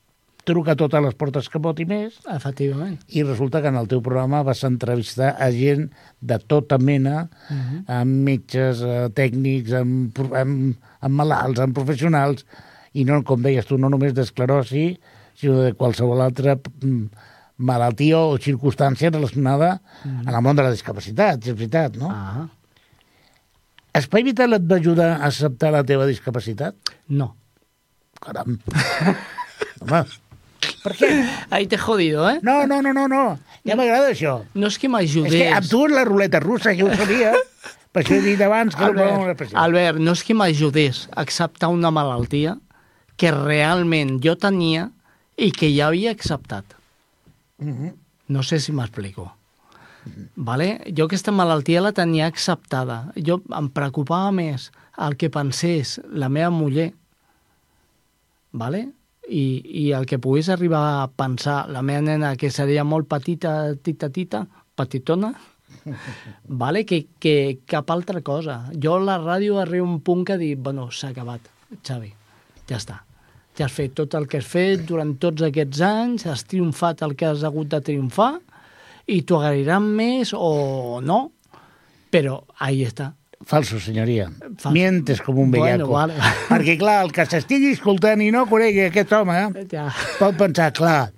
truca 0.51 0.75
totes 0.75 1.03
les 1.05 1.15
portes 1.15 1.49
que 1.53 1.61
pot 1.63 1.79
i 1.81 1.85
més 1.85 2.19
Efectivament. 2.33 2.99
i 3.09 3.23
resulta 3.23 3.61
que 3.63 3.69
en 3.69 3.77
el 3.77 3.89
teu 3.91 4.01
programa 4.03 4.43
vas 4.43 4.65
entrevistar 4.65 5.37
a 5.39 5.51
gent 5.53 5.91
de 6.21 6.39
tota 6.39 6.79
mena, 6.79 7.29
uh 7.51 7.57
-huh. 7.57 7.85
amb 7.87 8.11
metges, 8.25 8.81
eh, 8.81 9.09
tècnics, 9.15 9.73
amb, 9.73 10.19
amb, 10.35 10.77
amb 11.01 11.15
malalts, 11.15 11.61
amb 11.61 11.75
professionals, 11.75 12.47
i 12.93 13.05
no, 13.05 13.23
com 13.23 13.43
deies 13.43 13.67
tu, 13.67 13.79
no 13.79 13.89
només 13.89 14.15
d'esclerosi, 14.15 14.99
sinó 15.41 15.61
de 15.65 15.75
qualsevol 15.75 16.21
altra 16.23 16.57
mm, 16.57 17.05
malaltia 17.65 18.21
o 18.21 18.39
circumstància 18.39 19.11
relacionada 19.11 19.81
uh 19.81 20.09
-huh. 20.09 20.29
en 20.29 20.35
el 20.35 20.43
món 20.43 20.57
de 20.57 20.63
la 20.63 20.71
discapacitat, 20.71 21.47
és 21.47 21.55
veritat, 21.55 21.97
no? 21.97 22.09
Ah, 22.11 22.49
Espai 23.93 24.23
Vital 24.23 24.53
et 24.55 24.63
va 24.71 24.77
ajudar 24.77 25.11
a 25.19 25.27
acceptar 25.27 25.73
la 25.73 25.85
teva 25.85 26.07
discapacitat? 26.07 26.75
no. 27.09 27.37
Caram. 28.21 28.59
Home, 29.81 30.05
per 30.83 30.95
què? 30.97 31.09
Ahí 31.51 31.67
te 31.67 31.77
he 31.77 31.79
jodido, 31.79 32.29
¿eh? 32.29 32.39
No, 32.43 32.67
no, 32.67 32.83
no, 32.83 32.93
no, 32.93 33.09
no. 33.09 33.39
Ja 33.67 33.77
m'agrada 33.77 34.11
això. 34.13 34.41
No 34.55 34.69
és 34.69 34.79
que 34.81 34.89
És 34.89 34.93
m'ajudés. 34.93 35.33
que 35.33 35.49
amb 35.57 35.69
tu 35.69 35.85
és 35.87 35.95
la 35.95 36.05
ruleta 36.05 36.41
russa, 36.41 36.75
jo 36.77 36.89
ho 36.89 36.97
sabia. 36.97 37.33
per 37.93 38.05
això 38.05 38.17
he 38.17 38.23
dit 38.25 38.41
abans 38.41 38.77
que 38.77 38.85
era 38.85 38.91
Albert, 38.93 39.31
especial. 39.35 39.63
Albert, 39.65 39.99
no 40.01 40.13
és 40.13 40.25
que 40.25 40.37
m'ajudés 40.37 41.09
a 41.11 41.21
acceptar 41.25 41.69
una 41.69 41.91
malaltia 41.91 42.59
que 43.17 43.33
realment 43.33 44.19
jo 44.25 44.37
tenia 44.37 44.91
i 45.41 45.51
que 45.57 45.73
ja 45.73 45.89
havia 45.89 46.13
acceptat. 46.13 46.77
Mhm. 47.59 47.95
No 48.29 48.43
sé 48.43 48.61
si 48.61 48.73
m'explico. 48.73 49.33
Vale? 50.37 50.81
Jo 50.97 51.07
aquesta 51.09 51.33
malaltia 51.33 51.83
la 51.83 51.93
tenia 51.93 52.27
acceptada. 52.31 53.13
Jo 53.17 53.41
em 53.57 53.69
preocupava 53.69 54.31
més 54.33 54.71
el 54.99 55.17
que 55.17 55.31
pensés 55.31 55.99
la 56.09 56.29
meva 56.29 56.51
muller 56.51 56.93
vale? 58.53 58.89
I, 59.29 59.63
i 59.63 59.85
el 59.95 60.07
que 60.11 60.19
pogués 60.19 60.49
arribar 60.51 61.03
a 61.03 61.09
pensar 61.09 61.69
la 61.71 61.83
meva 61.87 62.03
nena, 62.03 62.35
que 62.37 62.51
seria 62.51 62.83
molt 62.85 63.07
petita, 63.11 63.77
tita, 63.77 64.11
tita, 64.11 64.47
petitona, 64.75 65.35
vale? 66.63 66.85
que, 66.85 67.05
que 67.23 67.61
cap 67.67 67.93
altra 67.95 68.25
cosa. 68.27 68.65
Jo 68.75 68.97
a 68.99 69.05
la 69.05 69.21
ràdio 69.23 69.61
arriba 69.63 69.87
un 69.87 70.01
punt 70.03 70.25
que 70.27 70.39
dic, 70.41 70.59
bueno, 70.59 70.89
s'ha 70.91 71.13
acabat, 71.15 71.47
Xavi, 71.87 72.11
ja 72.67 72.81
està. 72.81 73.05
Ja 73.59 73.67
has 73.67 73.73
fet 73.75 73.93
tot 73.99 74.15
el 74.15 74.27
que 74.31 74.39
has 74.41 74.47
fet 74.49 74.85
durant 74.89 75.17
tots 75.21 75.43
aquests 75.43 75.81
anys, 75.85 76.27
has 76.31 76.45
triomfat 76.49 77.03
el 77.03 77.17
que 77.19 77.27
has 77.29 77.43
hagut 77.45 77.69
de 77.73 77.81
triomfar, 77.85 78.35
i 79.11 79.23
t'ho 79.27 79.41
agrairan 79.41 79.89
més 79.99 80.31
o 80.37 81.01
no, 81.03 81.33
però 82.13 82.41
ahí 82.63 82.85
està. 82.87 83.13
Falso, 83.47 83.79
senyoria. 83.81 84.29
Falso. 84.61 84.71
Mientes 84.75 85.21
com 85.25 85.39
un 85.41 85.51
Bueno, 85.51 85.87
bellaco. 85.89 85.93
vale. 85.93 86.15
Perquè, 86.51 86.77
clar, 86.79 86.99
el 87.07 87.13
que 87.17 87.25
s'estigui 87.27 87.73
escoltant 87.75 88.21
i 88.23 88.29
no 88.31 88.45
conegui 88.47 88.85
aquest 88.87 89.13
home, 89.17 89.37
eh, 89.57 89.67
Ja. 89.73 89.89
pot 90.19 90.37
pensar, 90.37 90.71
clar, 90.77 91.13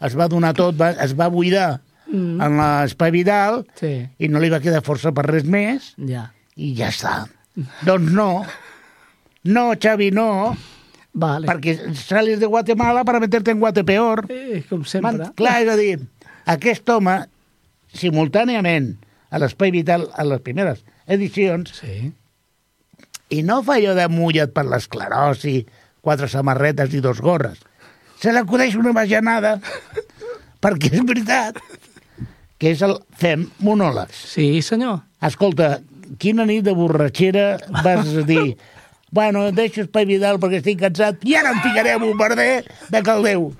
es 0.00 0.16
va 0.16 0.28
donar 0.28 0.54
tot, 0.56 0.74
va, 0.80 0.90
es 1.04 1.12
va 1.18 1.28
buidar 1.28 1.80
mm. 2.08 2.40
en 2.40 2.56
l'espai 2.58 3.10
vital 3.12 3.64
Sí, 3.78 3.92
i 4.18 4.28
no 4.32 4.40
li 4.40 4.48
va 4.50 4.60
quedar 4.64 4.80
força 4.86 5.12
per 5.12 5.26
res 5.28 5.44
més 5.44 5.92
ja. 6.08 6.28
i 6.56 6.72
ja 6.78 6.88
està. 6.88 7.26
doncs 7.84 8.12
no. 8.12 8.44
No, 9.44 9.72
Xavi, 9.78 10.10
no, 10.10 10.56
Vale. 11.18 11.46
perquè 11.50 11.74
sales 11.98 12.38
de 12.40 12.46
Guatemala 12.46 13.02
para 13.04 13.18
meterte 13.20 13.50
en 13.50 13.58
Guatepeor. 13.60 14.26
Eh, 14.30 14.62
com 14.68 14.84
Man, 14.84 14.86
sempre. 14.86 15.30
clar, 15.34 15.56
és 15.64 15.68
a 15.72 15.76
dir, 15.76 15.98
aquest 16.46 16.88
home, 16.94 17.16
simultàniament 17.92 18.94
a 19.30 19.38
l'Espai 19.42 19.72
Vital, 19.74 20.08
a 20.14 20.24
les 20.24 20.40
primeres 20.44 20.84
edicions, 21.06 21.72
Sí. 21.80 22.12
i 23.30 23.42
no 23.42 23.62
fa 23.62 23.76
allò 23.76 23.94
de 23.96 24.06
mulla't 24.08 24.52
per 24.54 24.64
l'esclerosi, 24.64 25.66
quatre 26.00 26.28
samarretes 26.28 26.94
i 26.94 27.00
dos 27.04 27.20
gorres. 27.20 27.58
Se 28.20 28.32
l'acudeix 28.32 28.74
una 28.76 28.92
bajanada, 28.92 29.58
perquè 30.62 30.92
és 30.94 31.04
veritat, 31.06 31.58
que 32.58 32.72
és 32.72 32.80
el 32.82 32.96
fem 33.16 33.48
monòlegs. 33.60 34.14
Sí, 34.34 34.62
senyor. 34.62 35.00
Escolta, 35.22 35.80
quina 36.18 36.46
nit 36.48 36.64
de 36.64 36.72
borratxera 36.74 37.58
vas 37.84 38.08
dir 38.26 38.56
bueno, 39.10 39.50
deixo 39.52 39.82
Espai 39.86 40.04
Vidal 40.08 40.38
perquè 40.42 40.60
estic 40.62 40.80
cansat 40.82 41.22
i 41.24 41.34
ara 41.38 41.52
em 41.54 41.60
ficaré 41.64 41.92
a 41.96 41.98
bombarder 42.02 42.64
de 42.92 43.02
Caldeu. 43.02 43.50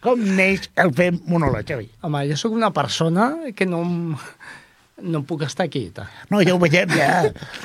Com 0.00 0.20
neix 0.36 0.68
el 0.78 0.92
fem 0.94 1.16
monòleg, 1.26 1.66
Xavi? 1.66 1.88
Home, 2.06 2.20
jo 2.30 2.36
sóc 2.38 2.52
una 2.54 2.70
persona 2.72 3.30
que 3.56 3.66
no, 3.66 3.80
em- 3.82 4.16
no 5.02 5.18
em 5.20 5.24
puc 5.26 5.42
estar 5.42 5.66
quieta. 5.72 6.04
No, 6.30 6.40
ja 6.46 6.54
ho 6.54 6.60
veiem, 6.62 6.88
ja. 6.94 7.08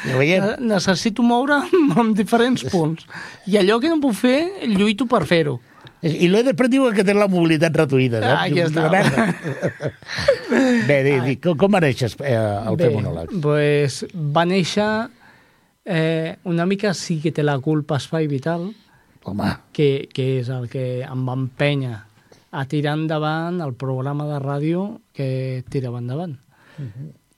Ja 0.06 0.16
ho 0.16 0.20
veiem. 0.20 0.48
Ne- 0.48 0.72
Necessito 0.74 1.22
moure 1.24 1.60
en 2.02 2.14
diferents 2.18 2.64
punts. 2.72 3.06
I 3.46 3.60
allò 3.62 3.78
que 3.84 3.92
no 3.92 4.00
puc 4.02 4.16
fer, 4.18 4.40
lluito 4.72 5.06
per 5.12 5.26
fer-ho. 5.30 5.60
I 6.02 6.26
l'he 6.34 6.42
després 6.42 6.72
diuen 6.74 6.96
que 6.98 7.04
té 7.06 7.14
la 7.14 7.28
mobilitat 7.30 7.76
reduïda, 7.78 8.24
saps? 8.24 8.34
Ah, 8.34 8.46
aquí 8.48 8.64
està. 8.64 8.88
Merda. 8.90 9.28
Bé, 10.88 10.98
di, 11.06 11.14
di, 11.28 11.36
com, 11.44 11.70
va 11.72 11.82
néixer 11.84 12.10
eh, 12.26 12.34
el 12.34 12.78
Bé, 12.80 12.88
fem 12.90 12.96
monòleg? 12.98 13.36
pues, 13.44 14.00
va 14.34 14.44
néixer 14.50 14.88
eh, 15.86 16.38
una 16.44 16.66
mica 16.66 16.94
sí 16.94 17.20
que 17.22 17.32
té 17.32 17.44
la 17.44 17.60
culpa 17.60 17.98
Espai 17.98 18.28
Vital, 18.28 18.72
Home, 19.24 19.52
que, 19.74 20.10
que 20.14 20.40
és 20.40 20.50
el 20.50 20.66
que 20.70 21.04
em 21.06 21.28
va 21.28 21.36
empènyer 21.38 21.98
a 22.52 22.64
tirar 22.66 22.96
endavant 22.98 23.62
el 23.62 23.76
programa 23.78 24.26
de 24.28 24.40
ràdio 24.42 24.86
que 25.16 25.64
tirava 25.70 26.02
endavant. 26.02 26.40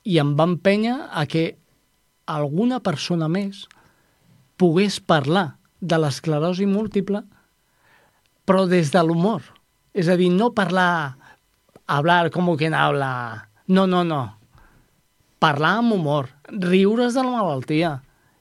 I 0.08 0.18
em 0.22 0.32
va 0.40 0.48
empènyer 0.48 0.96
a 1.12 1.26
que 1.28 1.58
alguna 2.26 2.80
persona 2.80 3.28
més 3.28 3.66
pogués 4.58 5.02
parlar 5.04 5.58
de 5.84 6.00
l'esclerosi 6.00 6.66
múltiple, 6.66 7.24
però 8.48 8.64
des 8.68 8.94
de 8.94 9.04
l'humor. 9.04 9.44
És 9.94 10.08
a 10.08 10.16
dir, 10.18 10.32
no 10.32 10.54
parlar, 10.56 11.18
hablar 11.86 12.32
com 12.32 12.56
quien 12.58 12.74
habla... 12.74 13.50
No, 13.68 13.86
no, 13.88 14.04
no. 14.04 14.24
Parlar 15.40 15.78
amb 15.82 15.94
humor, 15.96 16.32
riure's 16.48 17.14
de 17.16 17.24
la 17.24 17.36
malaltia 17.36 17.94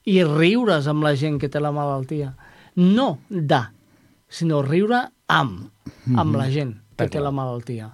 i 0.09 0.23
riure's 0.27 0.89
amb 0.91 1.05
la 1.07 1.15
gent 1.19 1.39
que 1.41 1.49
té 1.53 1.61
la 1.63 1.73
malaltia. 1.75 2.33
No 2.77 3.19
de, 3.29 3.61
sinó 4.29 4.63
riure 4.67 5.05
amb, 5.29 5.69
amb 6.17 6.37
la 6.39 6.49
gent 6.51 6.75
que 6.99 7.09
té 7.09 7.21
la 7.21 7.31
malaltia. 7.35 7.91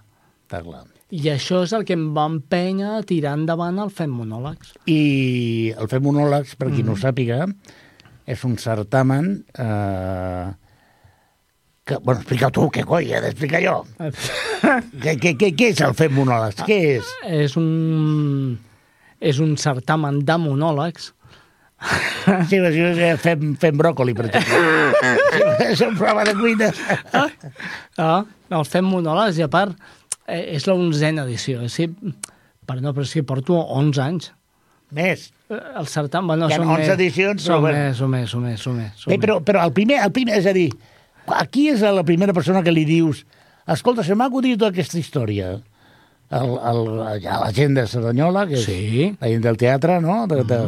està 0.48 0.62
clar. 0.64 0.84
I 1.10 1.22
això 1.32 1.62
és 1.64 1.72
el 1.72 1.86
que 1.88 1.94
em 1.96 2.10
va 2.16 2.26
empènyer 2.28 2.88
a 2.98 3.02
tirar 3.02 3.32
endavant 3.38 3.78
el 3.80 3.88
Fem 3.90 4.10
Monòlegs. 4.12 4.74
I 4.92 5.72
el 5.78 5.88
fem 5.88 6.02
monòlegs, 6.04 6.52
per 6.60 6.68
qui 6.68 6.82
no 6.84 6.92
Mm. 6.92 6.94
ho 6.94 7.00
sàpiga, 7.00 7.46
és 8.28 8.44
un 8.44 8.58
certamen 8.60 9.44
eh, 9.56 10.52
que, 11.84 11.96
bueno, 12.04 12.20
explica 12.20 12.50
tu, 12.52 12.68
què 12.68 12.84
coi, 12.84 13.08
he 13.12 13.20
d'explicar 13.24 13.62
jo. 13.64 13.78
Què, 15.02 15.14
què, 15.16 15.32
què, 15.40 15.48
què 15.56 15.70
és 15.72 15.80
el 15.80 15.94
fem 15.96 16.12
monòlegs? 16.12 16.60
Què 16.68 16.76
és? 16.98 17.08
és 17.24 17.56
un, 17.56 18.58
és 19.20 19.38
un 19.40 19.56
certamen 19.56 20.20
de 20.28 20.36
monòlegs 20.36 21.14
Sí, 21.78 22.56
però 22.58 22.70
si 22.74 22.80
no, 22.82 22.88
eh, 22.98 23.12
fem, 23.22 23.52
fem 23.60 23.76
bròcoli, 23.78 24.14
per 24.18 24.26
exemple. 24.28 24.58
Sí, 25.30 25.68
és 25.70 25.82
un 25.86 25.94
programa 25.96 26.24
de 26.26 26.34
cuina. 26.36 26.72
Ah, 27.98 28.24
no, 28.50 28.64
fem 28.66 28.84
monòlegs 28.88 29.38
i 29.38 29.44
a 29.46 29.48
part 29.52 29.76
eh, 30.26 30.56
és 30.56 30.66
la 30.68 30.74
onzena 30.74 31.24
edició. 31.28 31.62
És 31.66 31.76
dir, 31.78 31.88
perdó, 32.68 32.92
però 32.96 33.06
que 33.06 33.22
porto 33.26 33.56
11 33.78 34.02
anys. 34.04 34.30
Més. 34.98 35.28
Eh, 35.52 35.60
El 35.78 35.86
certamen... 35.88 36.28
Bueno, 36.34 36.50
Hi 36.50 36.56
ha 36.56 36.60
són 36.60 36.68
11 36.74 36.82
més, 36.82 36.92
edicions, 36.98 37.42
però 37.46 37.54
Són 37.58 37.64
bueno. 37.64 37.78
més, 37.86 37.96
són 38.02 38.12
més, 38.16 38.28
són 38.34 38.44
més, 38.48 38.60
són 38.66 38.78
més. 38.82 38.92
són 38.98 39.14
Bé, 39.14 39.18
però, 39.22 39.38
però 39.44 39.64
el 39.68 39.74
primer, 39.76 40.00
el 40.04 40.12
primer, 40.16 40.38
és 40.42 40.48
a 40.50 40.54
dir, 40.56 40.68
aquí 41.38 41.68
és 41.72 41.84
la 41.84 42.04
primera 42.08 42.34
persona 42.36 42.62
que 42.66 42.72
li 42.74 42.84
dius 42.88 43.22
escolta, 43.68 44.02
se 44.04 44.16
m'ha 44.16 44.26
acudit 44.32 44.62
aquesta 44.64 44.96
història. 44.98 45.54
El, 46.28 46.50
el, 46.70 46.80
ja, 47.24 47.38
la 47.40 47.50
gent 47.56 47.76
de 47.76 47.86
Cerdanyola, 47.88 48.46
que 48.48 48.56
és 48.58 48.64
Sí. 48.66 49.10
la 49.20 49.28
gent 49.32 49.44
del 49.44 49.56
teatre, 49.60 50.00
no? 50.04 50.22
De, 50.28 50.42
de, 50.48 50.58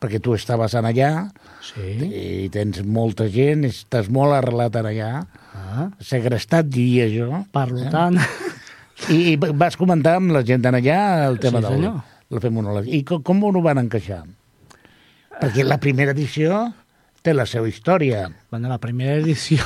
perquè 0.00 0.20
tu 0.22 0.34
estaves 0.36 0.74
en 0.78 0.86
allà. 0.88 1.12
Sí. 1.68 1.82
i 2.08 2.48
tens 2.54 2.80
molta 2.86 3.26
gent, 3.28 3.66
estàs 3.68 4.06
molt 4.14 4.32
arrelat 4.38 4.76
en 4.80 4.86
allà, 4.94 5.10
Ah, 5.58 5.88
segrestat, 6.00 6.68
diria 6.70 7.08
jo. 7.10 7.42
per 7.52 7.66
tant... 7.92 8.16
I, 9.10 9.34
I 9.34 9.36
vas 9.36 9.76
comentar 9.78 10.16
amb 10.18 10.32
la 10.34 10.40
gent 10.46 10.64
en 10.66 10.74
allà 10.78 11.00
el 11.28 11.36
tema 11.42 11.60
Sí, 11.60 11.64
del 11.66 11.74
senyor. 11.76 11.98
el 12.30 12.40
fem 12.42 12.54
monòleg. 12.56 12.86
I 12.90 13.02
com, 13.06 13.20
com 13.26 13.42
ho 13.44 13.60
van 13.62 13.78
encaixar? 13.82 14.22
Perquè 15.38 15.62
la 15.66 15.76
primera 15.82 16.14
edició 16.16 16.64
té 17.22 17.34
la 17.34 17.44
seva 17.46 17.68
història. 17.68 18.24
Bueno, 18.50 18.68
la 18.72 18.78
primera 18.82 19.16
edició... 19.20 19.62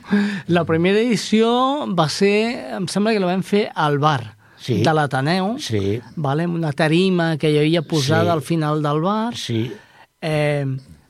la 0.56 0.64
primera 0.64 0.98
edició 1.02 1.50
va 1.94 2.08
ser... 2.10 2.34
Em 2.78 2.88
sembla 2.90 3.12
que 3.14 3.22
la 3.22 3.30
vam 3.30 3.42
fer 3.46 3.68
al 3.74 3.98
bar 4.02 4.36
Sí. 4.62 4.80
de 4.86 4.92
l'Ateneu, 4.94 5.56
Sí, 5.58 6.00
vale, 6.14 6.46
una 6.46 6.70
tarima 6.72 7.36
que 7.36 7.50
hi 7.50 7.58
havia 7.58 7.82
posada 7.82 8.30
Sí. 8.30 8.36
al 8.38 8.42
final 8.42 8.82
del 8.82 9.00
bar, 9.02 9.34
sí. 9.36 9.72
eh, 10.20 10.64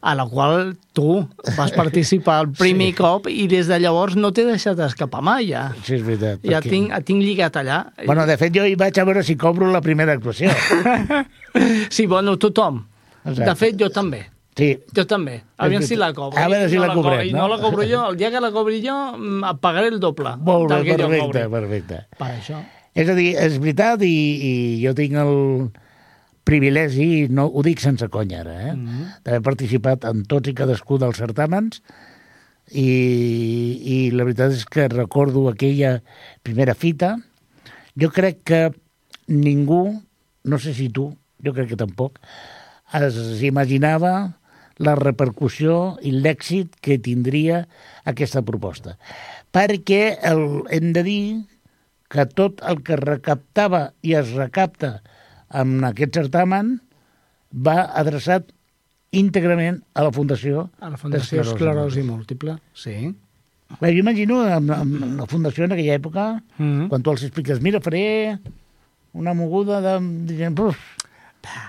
a 0.04 0.14
la 0.16 0.24
qual 0.26 0.76
tu 0.92 1.28
vas 1.56 1.70
participar 1.70 2.40
el 2.46 2.52
primer 2.52 2.88
Sí. 2.88 2.94
cop 2.94 3.28
i 3.28 3.46
des 3.46 3.68
de 3.68 3.78
llavors 3.78 4.16
no 4.16 4.32
t'he 4.32 4.44
deixat 4.44 4.80
escapar 4.80 5.20
mai, 5.22 5.46
ja. 5.52 5.68
Sí, 5.84 5.94
és 5.94 6.02
veritat. 6.02 6.40
Ja 6.42 6.58
perquè- 6.60 6.70
tinc, 6.70 7.04
tinc 7.04 7.22
lligat 7.22 7.54
allà. 7.60 7.92
Bueno, 8.06 8.24
de 8.26 8.36
fet, 8.36 8.52
jo 8.56 8.64
hi 8.66 8.74
vaig 8.74 8.98
a 8.98 9.04
veure 9.04 9.22
si 9.22 9.36
cobro 9.36 9.70
la 9.70 9.80
primera 9.80 10.12
actuació. 10.16 10.50
Sí, 11.90 12.06
bueno, 12.06 12.38
tothom. 12.38 12.86
Exacte. 13.24 13.44
De 13.50 13.54
fet, 13.56 13.76
jo 13.78 13.90
també. 13.90 14.24
Sí. 14.56 14.78
Jo 14.96 15.06
també. 15.06 15.42
Aviam 15.58 15.82
És 15.82 15.88
si 15.88 15.96
la 15.96 16.12
cobro. 16.12 16.36
A 16.38 16.48
veure 16.48 16.68
si 16.68 16.76
la 16.78 16.88
co- 16.92 17.02
cobrem, 17.02 17.30
no? 17.32 17.38
no 17.46 17.48
la 17.48 17.58
cobro 17.62 17.82
jo. 17.88 18.10
El 18.10 18.16
dia 18.16 18.30
que 18.30 18.40
la 18.40 18.50
cobri 18.50 18.82
jo, 18.86 19.16
mm, 19.16 19.44
et 19.44 19.60
pagaré 19.60 19.88
el 19.88 20.00
doble. 20.00 20.34
Molt 20.38 20.68
bé, 20.72 20.96
perfecte, 20.96 21.48
perfecte. 21.48 22.00
Per 22.18 22.26
això. 22.34 22.58
És 22.92 23.08
a 23.08 23.16
dir, 23.16 23.32
és 23.40 23.56
veritat 23.60 24.02
i, 24.04 24.12
i 24.12 24.52
jo 24.82 24.92
tinc 24.96 25.16
el 25.22 25.34
privilegi, 26.44 27.28
no 27.32 27.46
ho 27.46 27.62
dic 27.64 27.80
sense 27.80 28.08
conya 28.12 28.40
ara, 28.42 28.54
eh? 28.60 28.72
Mm 28.74 28.86
-hmm. 28.86 29.06
d'haver 29.24 29.42
participat 29.42 30.04
en 30.04 30.24
tots 30.24 30.48
i 30.48 30.54
cadascú 30.54 30.98
dels 30.98 31.18
certàmens 31.18 31.80
i, 32.70 32.90
i 33.84 34.10
la 34.10 34.24
veritat 34.24 34.52
és 34.52 34.64
que 34.64 34.88
recordo 34.88 35.48
aquella 35.48 36.02
primera 36.42 36.74
fita. 36.74 37.16
Jo 37.96 38.10
crec 38.10 38.42
que 38.44 38.72
ningú, 39.28 40.02
no 40.44 40.58
sé 40.58 40.74
si 40.74 40.88
tu, 40.88 41.16
jo 41.44 41.52
crec 41.52 41.68
que 41.68 41.76
tampoc, 41.76 42.18
es 42.92 43.42
imaginava 43.42 44.38
la 44.82 44.94
repercussió 44.98 45.98
i 46.02 46.10
l'èxit 46.10 46.76
que 46.80 46.98
tindria 46.98 47.66
aquesta 48.04 48.42
proposta. 48.42 48.96
Perquè 49.52 50.18
el, 50.22 50.64
hem 50.70 50.92
de 50.92 51.02
dir 51.02 51.24
que 52.12 52.26
tot 52.28 52.60
el 52.68 52.82
que 52.84 52.96
recaptava 53.00 53.86
i 54.04 54.12
es 54.18 54.32
recapta 54.36 54.98
en 55.56 55.78
aquest 55.88 56.14
certamen 56.20 56.74
va 57.52 57.78
adreçat 58.00 58.50
íntegrament 59.12 59.82
a 59.94 60.04
la 60.06 60.12
Fundació 60.12 60.66
A 60.80 60.88
la 60.92 60.96
Fundació 61.00 61.42
Esclerosi 61.44 62.02
Múltiple, 62.04 62.58
sí. 62.76 63.12
Bé, 63.80 63.90
jo 63.94 64.00
imagino 64.02 64.42
amb, 64.44 64.70
amb 64.76 65.16
la 65.20 65.26
fundació 65.28 65.64
en 65.64 65.72
aquella 65.72 65.94
època, 65.96 66.24
Mhm. 66.58 66.88
quan 66.88 67.02
tu 67.02 67.10
els 67.12 67.22
expliques, 67.24 67.60
mira, 67.64 67.80
faré 67.80 68.38
una 69.14 69.32
moguda 69.34 69.80
de... 69.80 69.94
Diguem, 70.28 70.54
uf, 70.60 70.76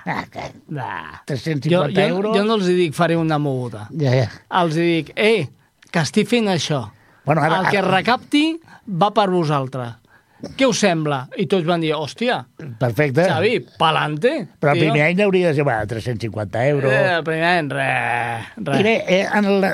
ah, 0.05 0.25
Nah. 0.67 1.21
350 1.25 1.69
Jo, 1.71 1.87
jo, 1.89 2.01
euros... 2.15 2.35
jo 2.37 2.43
no 2.43 2.55
els 2.59 2.67
dic 2.67 2.93
faré 2.93 3.15
una 3.17 3.37
moguda. 3.39 3.87
Ja, 3.99 4.11
ja. 4.11 4.29
Els 4.61 4.75
dic, 4.75 5.11
eh, 5.15 5.47
que 5.91 5.99
estic 6.03 6.27
fent 6.27 6.47
això. 6.51 6.85
Bueno, 7.25 7.41
ara- 7.41 7.61
el 7.61 7.67
que 7.71 7.77
ara- 7.79 7.91
recapti 7.97 8.59
va 8.87 9.13
per 9.15 9.29
vosaltres. 9.31 9.95
Què 10.43 10.67
us 10.67 10.81
sembla? 10.83 11.21
I 11.39 11.45
tots 11.47 11.63
van 11.67 11.83
dir, 11.83 11.93
hòstia, 11.95 12.41
Perfecte. 12.79 13.23
Xavi, 13.29 13.53
pa'lante. 13.79 14.33
Però 14.59 14.73
el 14.73 14.81
tio. 14.81 14.89
primer 14.89 15.05
any 15.07 15.21
hauria 15.23 15.51
de 15.51 15.57
ser, 15.59 15.65
va, 15.67 15.77
350 15.87 16.65
euros. 16.67 16.91
Eh, 16.91 17.13
el 17.15 17.23
primer 17.23 17.47
any, 17.47 17.69
res, 17.71 18.49
res. 18.57 18.81
I 18.81 18.83
bé, 18.83 18.95
eh, 19.07 19.21
en 19.39 19.47
la, 19.63 19.71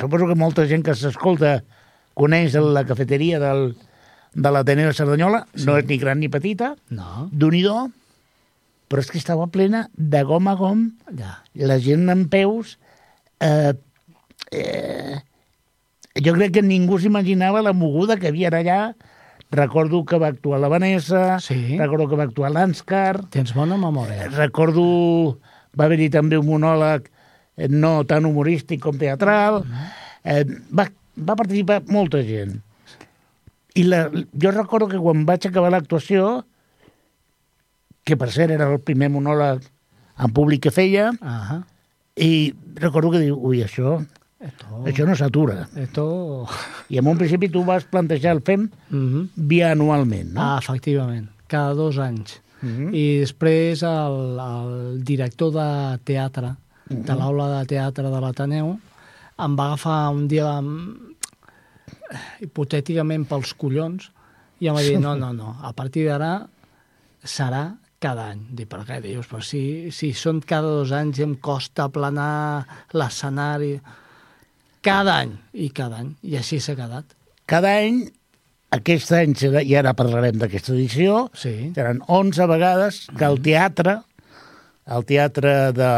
suposo 0.00 0.26
que 0.26 0.38
molta 0.38 0.66
gent 0.66 0.82
que 0.86 0.96
s'escolta 0.98 1.60
coneix 2.18 2.56
la 2.58 2.82
cafeteria 2.88 3.38
del, 3.38 3.70
de 4.34 4.52
l'Ateneu 4.54 4.90
de 4.90 4.98
Cerdanyola, 4.98 5.44
sí. 5.54 5.68
no 5.68 5.78
és 5.78 5.86
ni 5.86 6.00
gran 6.02 6.18
ni 6.18 6.30
petita, 6.32 6.74
No, 6.90 7.28
d'un 7.30 7.54
i 7.54 7.62
do, 7.62 7.86
però 8.90 9.04
és 9.04 9.12
que 9.12 9.20
estava 9.22 9.46
plena 9.54 9.86
de 9.94 10.24
gom 10.26 10.50
a 10.50 10.56
gom, 10.58 10.88
ja. 11.14 11.38
la 11.54 11.78
gent 11.84 12.08
en 12.10 12.26
peus... 12.32 12.78
Eh, 13.38 13.70
eh, 14.50 15.18
jo 16.18 16.32
crec 16.34 16.56
que 16.56 16.64
ningú 16.66 16.98
s'imaginava 16.98 17.62
la 17.62 17.70
moguda 17.76 18.16
que 18.18 18.32
havia 18.32 18.50
allà. 18.50 18.80
Recordo 19.50 20.04
que 20.04 20.18
va 20.20 20.28
actuar 20.28 20.60
la 20.60 20.68
Vanessa, 20.68 21.38
Sí. 21.40 21.78
recordo 21.78 22.06
que 22.08 22.16
va 22.16 22.24
actuar 22.24 22.50
l'Ànscar, 22.52 23.28
Tens 23.30 23.54
bona 23.54 23.78
memòria. 23.80 24.28
recordo 24.28 25.38
va 25.78 25.84
haver-hi 25.86 26.10
també 26.10 26.36
un 26.36 26.46
monòleg 26.46 27.08
eh, 27.56 27.68
no 27.68 28.04
tan 28.04 28.26
humorístic 28.26 28.80
com 28.82 28.98
teatral 28.98 29.62
eh, 30.24 30.44
va, 30.72 30.88
va 31.16 31.36
participar 31.36 31.82
molta 31.88 32.20
gent 32.22 32.58
i 33.74 33.84
la, 33.84 34.10
jo 34.10 34.50
recordo 34.50 34.88
que 34.88 34.98
quan 34.98 35.24
vaig 35.24 35.46
acabar 35.46 35.70
l'actuació 35.70 36.44
que 38.04 38.16
per 38.16 38.30
cert 38.32 38.50
era 38.56 38.68
el 38.72 38.80
primer 38.80 39.08
monòleg 39.12 39.62
en 40.18 40.32
públic 40.34 40.62
que 40.66 40.70
feia 40.74 41.10
Ajá. 41.20 41.62
i 42.16 42.54
recordo 42.74 43.12
que 43.12 43.20
diu, 43.22 43.36
ui, 43.38 43.62
això, 43.62 43.98
Esto... 44.38 44.82
això 44.86 45.04
no 45.08 45.16
s'atura 45.18 45.64
Esto... 45.74 46.46
i 46.88 46.98
en 47.00 47.08
un 47.10 47.18
principi 47.18 47.48
tu 47.50 47.64
vas 47.66 47.84
plantejar 47.90 48.36
el 48.36 48.42
FEM 48.46 48.68
Mhm. 48.90 49.24
bianualment 49.34 50.32
no? 50.34 50.40
Ah, 50.44 50.58
efectivament, 50.62 51.26
cada 51.50 51.74
dos 51.74 51.98
anys. 51.98 52.40
Mhm. 52.62 52.92
I 52.94 53.02
després 53.24 53.82
el, 53.86 54.38
el 54.42 55.02
director 55.04 55.50
de 55.54 55.98
teatre, 56.04 56.54
de 56.88 57.14
l'aula 57.18 57.48
de 57.58 57.66
teatre 57.70 58.08
de 58.10 58.20
l'Ateneu, 58.22 58.78
em 59.38 59.56
va 59.58 59.66
agafar 59.72 59.98
un 60.10 60.26
dia 60.30 60.54
hipotèticament 62.40 63.26
pels 63.28 63.52
collons 63.58 64.08
i 64.62 64.68
em 64.70 64.74
va 64.74 64.82
dir, 64.82 64.96
no, 65.02 65.14
no, 65.18 65.32
no, 65.36 65.52
a 65.62 65.72
partir 65.76 66.06
d'ara 66.08 66.32
serà 67.22 67.76
cada 68.02 68.28
any. 68.32 68.40
Dic, 68.54 68.68
per 68.70 68.84
què 68.86 69.00
dius? 69.02 69.26
Però 69.30 69.40
si, 69.42 69.90
si 69.94 70.12
són 70.14 70.40
cada 70.46 70.70
dos 70.80 70.92
anys 70.94 71.18
i 71.18 71.26
em 71.26 71.34
costa 71.42 71.88
aplanar 71.88 72.64
l'escenari... 72.94 73.78
Cada 74.82 75.16
any, 75.24 75.32
i 75.52 75.70
cada 75.74 75.98
any, 76.02 76.12
i 76.22 76.36
així 76.38 76.60
s'ha 76.62 76.76
quedat. 76.78 77.04
cada 77.48 77.72
any 77.80 78.04
aquest 78.70 79.10
any, 79.16 79.32
serà, 79.34 79.62
i 79.64 79.72
ara 79.74 79.94
parlarem 79.96 80.36
d'aquesta 80.38 80.72
edició, 80.74 81.30
Sí. 81.34 81.72
seran 81.74 82.02
11 82.06 82.46
vegades 82.46 83.06
que 83.16 83.24
el 83.24 83.40
teatre, 83.40 84.02
el 84.86 85.04
teatre 85.08 85.72
de 85.72 85.88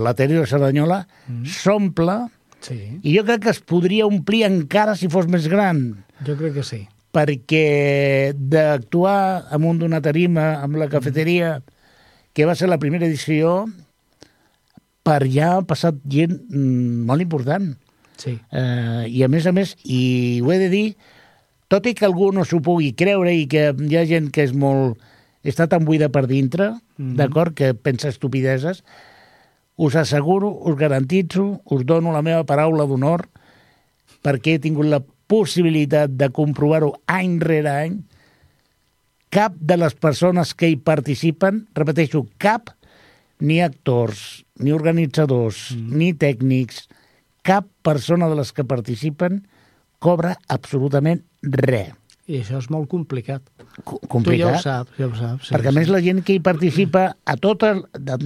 l'Ateneu 0.00 0.40
de 0.44 0.46
Cerdanyola, 0.46 1.06
s'omple, 1.44 2.28
Sí, 2.60 2.76
i 3.02 3.16
jo 3.16 3.24
crec 3.24 3.40
que 3.42 3.50
es 3.54 3.60
podria 3.64 4.04
omplir 4.06 4.44
encara 4.44 4.94
si 4.94 5.08
fos 5.08 5.26
més 5.26 5.48
gran, 5.48 6.04
jo 6.26 6.36
crec 6.36 6.52
que 6.54 6.62
sí. 6.62 6.82
perquè 7.10 8.32
d'actuar 8.36 9.46
amunt 9.50 9.78
d'una 9.80 10.00
tarima 10.04 10.60
amb 10.62 10.76
la 10.76 10.88
cafeteria, 10.92 11.62
que 12.34 12.44
va 12.46 12.54
ser 12.54 12.68
la 12.68 12.78
primera 12.78 13.06
edició, 13.06 13.64
per 15.02 15.22
allà 15.24 15.56
ha 15.56 15.62
passat 15.66 15.96
gent 16.06 16.36
mm, 16.52 17.06
molt 17.08 17.22
important. 17.24 17.72
Sí. 18.20 18.36
Eh, 18.52 19.04
I 19.08 19.24
a 19.24 19.28
més 19.32 19.48
a 19.48 19.52
més, 19.56 19.74
i 19.84 20.40
ho 20.44 20.52
he 20.52 20.58
de 20.60 20.68
dir, 20.72 20.86
tot 21.72 21.86
i 21.86 21.94
que 21.96 22.06
algú 22.06 22.30
no 22.34 22.44
s'ho 22.44 22.60
pugui 22.62 22.92
creure 22.98 23.32
i 23.32 23.46
que 23.50 23.70
hi 23.72 23.96
ha 23.96 24.06
gent 24.08 24.30
que 24.34 24.44
és 24.46 24.52
molt... 24.52 25.00
està 25.40 25.64
tan 25.72 25.86
buida 25.88 26.10
per 26.12 26.26
dintre, 26.28 26.74
Mhm. 27.00 27.14
d'acord, 27.16 27.54
que 27.56 27.72
pensa 27.72 28.10
estupideses, 28.12 28.84
us 29.76 29.96
asseguro, 29.96 30.50
us 30.52 30.76
garantitzo, 30.76 31.62
us 31.64 31.86
dono 31.86 32.12
la 32.12 32.20
meva 32.20 32.44
paraula 32.44 32.84
d'honor, 32.84 33.24
perquè 34.20 34.54
he 34.54 34.60
tingut 34.60 34.84
la 34.84 35.00
possibilitat 35.26 36.10
de 36.10 36.28
comprovar-ho 36.28 36.92
any 37.06 37.38
rere 37.40 37.70
any, 37.70 38.02
cap 39.30 39.54
de 39.56 39.78
les 39.78 39.94
persones 39.94 40.52
que 40.54 40.68
hi 40.68 40.76
participen, 40.76 41.68
repeteixo, 41.72 42.26
cap, 42.36 42.74
ni 43.40 43.62
actors, 43.62 44.44
ni 44.58 44.74
organitzadors, 44.76 45.70
mm. 45.72 45.96
ni 45.96 46.12
tècnics, 46.12 46.88
cap 47.42 47.66
persona 47.82 48.28
de 48.28 48.36
les 48.36 48.52
que 48.52 48.64
participen 48.64 49.42
cobra 49.98 50.36
absolutament 50.48 51.22
res. 51.42 51.92
I 52.30 52.40
això 52.44 52.60
és 52.60 52.68
molt 52.70 52.86
complicat. 52.88 53.42
Co- 53.84 53.98
Tu 53.98 54.06
ja 54.06 54.08
Complicat. 54.08 54.54
ho 54.54 54.62
saps, 54.62 54.92
ja 54.98 55.06
ho 55.08 55.14
saps. 55.18 55.48
Sí, 55.48 55.54
perquè 55.54 55.68
a 55.72 55.72
més 55.74 55.88
la 55.90 56.00
gent 56.04 56.22
que 56.22 56.34
hi 56.36 56.40
participa 56.40 57.16
a 57.24 57.36
tot 57.36 57.64
el, 57.66 57.80
de, 57.98 58.18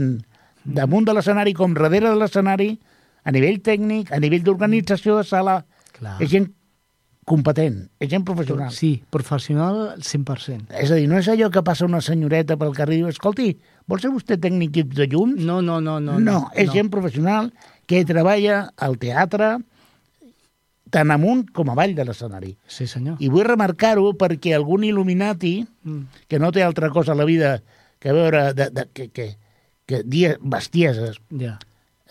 damunt 0.64 1.06
de 1.08 1.14
l'escenari 1.16 1.54
com 1.56 1.72
darrere 1.74 2.10
de 2.10 2.16
l'escenari, 2.20 2.74
a 3.24 3.32
nivell 3.32 3.62
tècnic, 3.64 4.12
a 4.12 4.18
nivell 4.20 4.42
d'organització 4.44 5.16
de 5.16 5.24
sala, 5.24 5.64
Clar. 5.96 6.18
és 6.20 6.28
gent 6.28 6.50
competent, 7.24 7.86
és 8.04 8.10
gent 8.12 8.24
professional. 8.28 8.68
Sí, 8.76 8.98
professional 9.08 9.78
al 9.94 10.02
100%. 10.04 10.66
És 10.76 10.90
a 10.92 10.98
dir, 10.98 11.06
no 11.08 11.16
és 11.16 11.28
allò 11.32 11.48
que 11.50 11.62
passa 11.64 11.86
una 11.88 12.02
senyoreta 12.04 12.58
pel 12.60 12.74
carrer 12.76 12.98
i 12.98 13.00
diu, 13.00 13.08
escolti, 13.08 13.54
vol 13.88 14.02
ser 14.02 14.10
vostè 14.12 14.36
tècnic 14.36 14.76
de 14.92 15.06
llums? 15.08 15.40
No, 15.40 15.62
no, 15.64 15.78
no. 15.80 15.96
No, 16.04 16.18
no, 16.20 16.50
és 16.52 16.68
gent 16.74 16.90
professional 16.92 17.48
que 17.86 18.04
treballa 18.08 18.70
al 18.76 18.98
teatre 18.98 19.56
tant 20.94 21.10
amunt 21.10 21.48
com 21.52 21.70
avall 21.72 21.94
de 21.96 22.04
l'escenari. 22.06 22.52
Sí, 22.70 22.86
senyor. 22.86 23.16
I 23.18 23.28
vull 23.32 23.46
remarcar-ho 23.48 24.12
perquè 24.18 24.54
algun 24.54 24.84
il·luminati, 24.86 25.66
Mm. 25.84 26.02
que 26.28 26.38
no 26.38 26.52
té 26.52 26.62
altra 26.62 26.88
cosa 26.90 27.12
a 27.12 27.14
la 27.18 27.24
vida 27.24 27.62
que 27.98 28.12
veure 28.12 28.52
de, 28.54 28.70
de, 28.70 28.84
que, 28.92 29.08
que, 29.10 29.36
que 29.86 30.02
dir 30.04 30.38
bestieses, 30.40 31.18
Ja. 31.30 31.58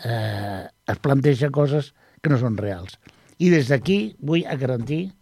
eh, 0.03 0.67
es 0.88 0.99
planteja 0.99 1.49
coses 1.49 1.93
que 2.21 2.30
no 2.30 2.38
són 2.38 2.57
reals. 2.57 2.99
I 3.39 3.49
des 3.49 3.67
d'aquí 3.69 4.15
vull 4.19 4.43
a 4.45 4.55
garantir 4.55 5.13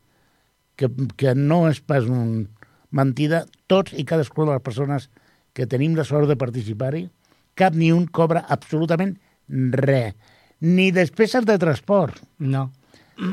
que, 0.75 0.89
que 1.15 1.35
no 1.35 1.67
és 1.69 1.81
pas 1.81 2.03
un 2.09 2.49
mentida, 2.91 3.45
tots 3.67 3.93
i 3.93 4.03
cadascuna 4.03 4.51
de 4.51 4.57
les 4.57 4.63
persones 4.63 5.09
que 5.53 5.67
tenim 5.67 5.95
la 5.95 6.03
sort 6.03 6.27
de 6.27 6.35
participar-hi, 6.35 7.09
cap 7.55 7.73
ni 7.75 7.91
un 7.91 8.07
cobra 8.07 8.43
absolutament 8.49 9.17
res. 9.47 10.15
Ni 10.61 10.91
despeses 10.93 11.45
de 11.45 11.57
transport. 11.61 12.21
No. 12.37 12.69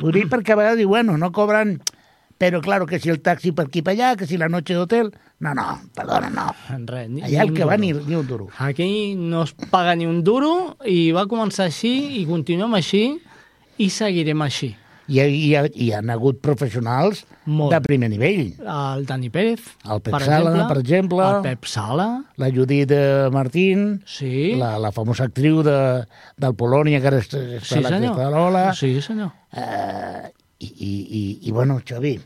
Ho 0.03 0.13
dic 0.13 0.29
perquè 0.33 0.53
a 0.55 0.59
vegades 0.61 0.83
diu, 0.83 0.91
bueno, 0.93 1.17
no 1.21 1.33
cobran... 1.33 1.79
Però, 2.39 2.61
claro, 2.63 2.87
que 2.87 3.01
si 3.03 3.11
el 3.11 3.19
taxi 3.19 3.51
per 3.51 3.65
aquí 3.67 3.81
per 3.83 3.97
allà, 3.97 4.13
que 4.15 4.27
si 4.31 4.37
la 4.39 4.47
noche 4.47 4.77
d'hotel... 4.77 5.09
No, 5.43 5.55
no, 5.59 5.65
perdona, 5.95 6.29
no. 6.31 6.45
Res, 6.87 7.09
ni, 7.11 7.23
Allà 7.27 7.43
el 7.43 7.51
que 7.55 7.67
va 7.67 7.77
ni, 7.79 7.91
ni 7.93 8.15
un 8.15 8.29
duro. 8.29 8.47
Aquí 8.63 9.17
no 9.19 9.43
es 9.43 9.55
paga 9.73 9.97
ni 9.99 10.07
un 10.07 10.21
duro 10.27 10.77
i 10.87 11.11
va 11.15 11.27
començar 11.31 11.67
així 11.67 11.91
i 12.21 12.25
continuem 12.31 12.77
així 12.79 13.03
i 13.83 13.91
seguirem 13.91 14.47
així. 14.47 14.71
I 15.09 15.23
hi 15.25 15.55
ha, 15.57 15.63
hi 15.73 15.87
ha 15.97 16.03
hagut 16.13 16.43
professionals 16.45 17.23
Molt. 17.49 17.73
de 17.73 17.81
primer 17.81 18.11
nivell. 18.13 18.51
El 18.61 19.07
Dani 19.09 19.31
Pérez, 19.33 19.63
El 19.89 20.03
Pep 20.05 20.19
Sala, 20.21 20.67
per 20.69 20.79
exemple. 20.83 21.25
El 21.25 21.43
Pep 21.47 21.65
Sala, 21.65 22.09
La 22.37 22.51
Judit 22.53 22.93
eh, 22.93 23.29
Martín, 23.33 24.03
sí. 24.05 24.55
la, 24.61 24.75
la 24.79 24.93
famosa 24.93 25.25
actriu 25.31 25.63
de, 25.65 25.79
del 26.37 26.55
Polònia, 26.61 27.01
que 27.01 27.09
ara 27.09 27.23
està 27.25 27.41
sí, 27.41 27.79
a 27.79 27.85
la. 27.87 27.95
Cresta 27.97 28.19
de 28.21 28.31
l'Ola. 28.37 28.67
Sí, 28.77 28.93
senyor. 29.01 29.33
Eh, 29.57 30.29
i, 30.61 30.67
i, 30.69 30.93
i, 30.93 31.23
I, 31.49 31.53
bueno, 31.57 31.81
Xavi, 31.89 32.19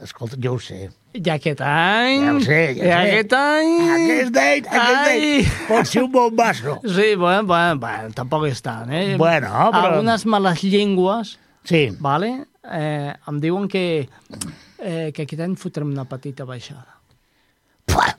escolta, 0.00 0.36
jo 0.42 0.56
ho 0.56 0.60
sé. 0.62 0.86
I 1.16 1.22
aquest 1.32 1.60
any... 1.64 2.20
Ja 2.24 2.32
ho 2.36 2.40
sé, 2.44 2.60
ja 2.76 2.84
ho 2.84 3.06
sé. 3.06 3.16
aquest 3.16 3.32
any... 3.36 3.72
Aquest 3.96 4.36
any, 4.36 4.60
aquest 4.60 4.74
Ai. 4.76 5.14
any, 5.14 5.46
pot 5.68 5.88
ser 5.88 6.02
un 6.04 6.12
bombasso. 6.12 6.76
Sí, 6.84 7.14
bueno, 7.16 7.44
bueno, 7.48 7.80
bueno 7.80 8.12
tampoc 8.16 8.44
és 8.50 8.60
tant, 8.64 8.92
eh? 8.92 9.16
Bueno, 9.16 9.48
però- 9.72 9.90
Algunes 9.92 10.26
males 10.28 10.62
llengües, 10.64 11.38
Sí, 11.66 11.88
vale? 12.00 12.46
eh, 12.66 13.12
em 13.30 13.36
diuen 13.42 13.68
que, 13.70 14.08
eh, 14.78 15.12
que 15.14 15.22
aquest 15.26 15.40
any 15.44 15.54
fotrem 15.58 15.90
una 15.92 16.04
petita 16.08 16.44
baixada. 16.48 16.92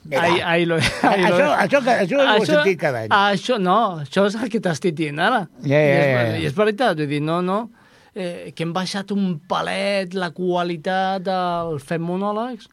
Mira. 0.08 0.22
Ai, 0.22 0.38
ai, 0.40 0.64
lo, 0.64 0.78
ai, 0.80 1.20
lo, 1.20 1.28
això, 1.36 1.48
això, 1.60 1.80
que- 1.84 1.96
això, 2.06 2.20
ho 2.22 2.36
he 2.42 2.46
sentit 2.48 2.78
cada 2.80 3.02
any. 3.04 3.10
Això, 3.12 3.58
no, 3.60 3.74
això 4.00 4.24
és 4.30 4.38
el 4.40 4.48
que 4.48 4.60
t'estic 4.64 4.94
dient 4.96 5.20
ara. 5.20 5.42
Ja, 5.62 5.76
ja, 5.76 5.82
I, 5.82 5.90
és, 5.98 6.06
ja, 6.06 6.22
ja. 6.30 6.38
I 6.40 6.46
és 6.48 6.54
veritat, 6.56 6.96
vull 6.96 7.10
dir, 7.10 7.20
no, 7.20 7.42
no, 7.44 7.58
eh, 8.14 8.52
que 8.56 8.64
hem 8.64 8.72
baixat 8.72 9.12
un 9.12 9.36
palet 9.48 10.16
la 10.16 10.30
qualitat 10.32 11.22
del 11.28 11.76
fem 11.84 12.00
monòlegs, 12.08 12.70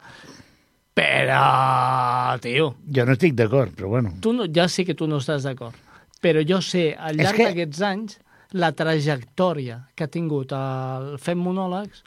però, 0.96 2.38
tio, 2.42 2.70
Jo 2.88 3.04
no 3.06 3.14
estic 3.18 3.36
d'acord, 3.36 3.74
però 3.76 3.90
bueno. 3.92 4.14
tu 4.22 4.32
no, 4.34 4.46
ja 4.48 4.68
sé 4.72 4.86
que 4.88 4.96
tu 4.96 5.08
no 5.12 5.18
estàs 5.20 5.44
d'acord, 5.44 5.76
però 6.24 6.40
jo 6.48 6.62
sé, 6.64 6.94
al 6.98 7.18
llarg 7.20 7.36
que- 7.36 7.50
d'aquests 7.52 7.82
anys, 7.82 8.20
la 8.56 8.72
trajectòria 8.72 9.82
que 9.96 10.06
ha 10.06 10.12
tingut 10.12 10.54
el 10.56 11.16
Fem 11.22 11.42
Monòlegs 11.44 12.04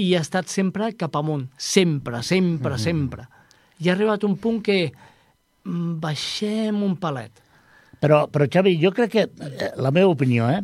i 0.00 0.10
ha 0.16 0.22
estat 0.24 0.48
sempre 0.50 0.90
cap 0.98 1.14
amunt. 1.20 1.46
Sempre, 1.60 2.22
sempre, 2.26 2.78
sempre. 2.80 3.26
I 3.78 3.90
ha 3.90 3.94
arribat 3.94 4.24
un 4.26 4.36
punt 4.40 4.62
que 4.64 4.78
mm, 4.90 5.98
baixem 6.02 6.80
un 6.82 6.96
palet. 7.02 7.42
Però, 8.00 8.24
però 8.32 8.48
Xavi, 8.50 8.74
jo 8.80 8.90
crec 8.96 9.12
que, 9.12 9.26
eh, 9.28 9.70
la 9.80 9.92
meva 9.94 10.10
opinió, 10.12 10.48
eh, 10.50 10.60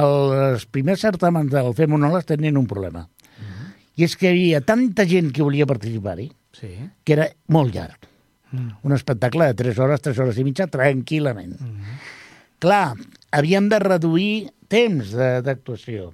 els 0.00 0.66
primers 0.70 1.02
certàmens 1.04 1.52
del 1.52 1.72
Fem 1.78 1.90
Monòlegs 1.94 2.28
tenien 2.32 2.58
un 2.60 2.66
problema. 2.70 3.06
I 4.00 4.04
és 4.06 4.14
que 4.16 4.30
hi 4.30 4.32
havia 4.32 4.60
tanta 4.64 5.04
gent 5.04 5.32
que 5.34 5.42
volia 5.44 5.66
participar-hi 5.68 6.30
Sí. 6.56 6.70
que 7.04 7.12
era 7.12 7.26
molt 7.48 7.74
llarg. 7.74 8.06
Mm. 8.52 8.70
Un 8.82 8.92
espectacle 8.96 9.46
de 9.46 9.54
3 9.54 9.78
hores, 9.78 10.00
3 10.00 10.18
hores 10.18 10.38
i 10.38 10.44
mitja, 10.44 10.66
tranquil·lament. 10.66 11.56
Clar, 12.58 12.96
havíem 13.32 13.68
de 13.70 13.78
reduir 13.78 14.50
temps 14.68 15.12
de- 15.12 15.42
d'actuació. 15.42 16.12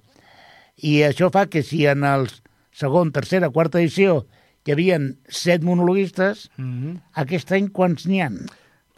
I 0.82 1.00
això 1.08 1.30
fa 1.32 1.46
que 1.46 1.62
si 1.62 1.86
en 1.86 2.04
el 2.04 2.28
segon, 2.76 3.12
tercera, 3.12 3.48
quarta 3.50 3.78
edició 3.80 4.26
hi 4.66 4.72
havien 4.74 5.16
set 5.28 5.62
monologuistes, 5.62 6.50
Mm. 6.58 6.96
aquest 7.14 7.52
any 7.52 7.68
quants 7.70 8.06
n'hi 8.06 8.20
han? 8.20 8.46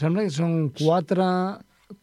Sembla 0.00 0.22
que 0.24 0.30
són 0.30 0.70
quatre... 0.70 1.24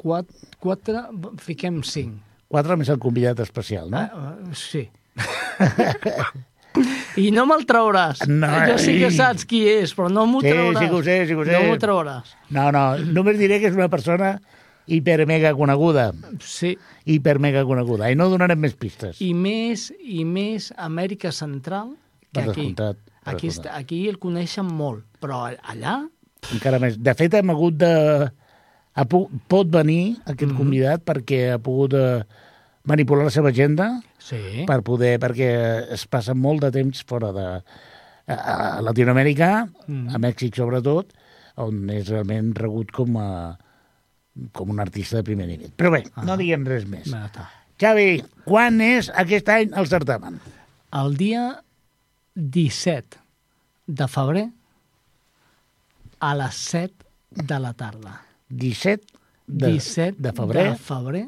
Quatre, 0.01 0.33
quatre 0.59 1.01
fiquem 1.37 1.83
cinc. 1.85 2.15
Quatre 2.49 2.73
més 2.75 2.89
el 2.89 2.97
convidat 2.97 3.37
especial, 3.43 3.91
no? 3.93 3.99
Ah, 4.01 4.31
uh, 4.41 4.53
sí. 4.57 4.81
I 7.21 7.29
no 7.31 7.45
me'l 7.47 7.63
trauràs. 7.69 8.25
No, 8.27 8.49
jo 8.67 8.79
sí 8.81 8.97
que 8.99 9.11
saps 9.15 9.45
qui 9.47 9.61
és, 9.71 9.93
però 9.95 10.09
no 10.11 10.25
m'ho 10.27 10.41
Sí, 10.43 10.49
trauràs. 10.51 10.79
sí 10.81 10.89
que 10.89 10.95
ho 10.97 11.03
sé, 11.05 11.15
sí 11.29 11.35
que 11.35 11.39
ho 11.39 11.45
sé. 11.45 11.53
No 11.53 11.61
m'ho 11.69 11.77
trauràs. 11.79 12.33
No, 12.49 12.65
no, 12.75 12.83
només 13.15 13.37
diré 13.39 13.61
que 13.61 13.69
és 13.69 13.77
una 13.77 13.87
persona 13.93 14.33
hipermega 14.87 15.53
coneguda. 15.57 16.11
Sí. 16.39 16.77
Hipermega 17.05 17.63
coneguda. 17.65 18.11
I 18.11 18.15
no 18.15 18.29
donarem 18.29 18.59
més 18.59 18.75
pistes. 18.75 19.21
I 19.21 19.33
més, 19.33 19.91
i 19.99 20.23
més 20.25 20.71
Amèrica 20.77 21.31
Central 21.31 21.95
que 22.31 22.41
Per 22.41 22.49
aquí. 22.49 22.61
descomptat, 22.73 22.97
per 23.23 23.33
Aquí, 23.33 23.47
descomptat. 23.47 23.71
està- 23.71 23.77
aquí 23.79 24.07
el 24.09 24.19
coneixen 24.19 24.65
molt, 24.67 25.05
però 25.21 25.45
allà 25.63 26.07
Encara 26.53 26.77
més. 26.77 26.99
De 27.01 27.13
fet, 27.17 27.33
hem 27.33 27.49
hagut 27.49 27.73
de... 27.81 28.29
Ha 28.95 29.03
pu... 29.09 29.23
Pot 29.49 29.67
venir 29.73 30.17
aquest 30.25 30.51
Mhm. 30.51 30.57
convidat 30.57 31.01
perquè 31.03 31.53
ha 31.55 31.57
pogut 31.57 31.93
eh, 31.97 32.23
manipular 32.85 33.23
la 33.25 33.31
seva 33.31 33.49
agenda 33.49 34.01
sí. 34.19 34.63
per 34.67 34.83
poder... 34.83 35.17
perquè 35.19 35.91
es 35.91 36.05
passa 36.05 36.35
molt 36.35 36.61
de 36.61 36.69
temps 36.71 37.01
fora 37.07 37.31
de... 37.33 37.47
a 38.27 38.77
a 38.77 38.81
Latinoamèrica, 38.81 39.67
Mhm. 39.87 40.15
a 40.15 40.17
Mèxic 40.19 40.55
sobretot, 40.55 41.11
on 41.57 41.89
és 41.89 42.07
realment 42.09 42.53
regut 42.55 42.91
com 42.91 43.17
a 43.17 43.57
com 44.51 44.69
un 44.69 44.79
artista 44.83 45.17
de 45.17 45.23
primer 45.23 45.47
nivell. 45.47 45.71
Però 45.75 45.91
bé, 45.91 46.03
Ah. 46.15 46.23
no 46.27 46.35
diguem 46.37 46.65
res 46.67 46.85
més. 46.85 47.07
Ja 47.09 47.25
està. 47.29 47.49
Xavi, 47.79 48.23
quan 48.45 48.79
és 48.81 49.09
aquest 49.15 49.49
any 49.49 49.71
el 49.75 49.87
certamen? 49.87 50.39
El 50.95 51.15
dia 51.19 51.61
17 52.35 53.17
de 53.87 54.07
febrer 54.07 54.49
a 56.19 56.33
les 56.35 56.55
7 56.55 56.93
de 57.31 57.59
la 57.59 57.73
tarda. 57.73 58.21
17 58.49 59.03
de, 59.47 59.71
17 59.73 60.15
de 60.19 60.31
febrer. 60.33 60.69
de 60.71 60.75
febrer 60.77 61.25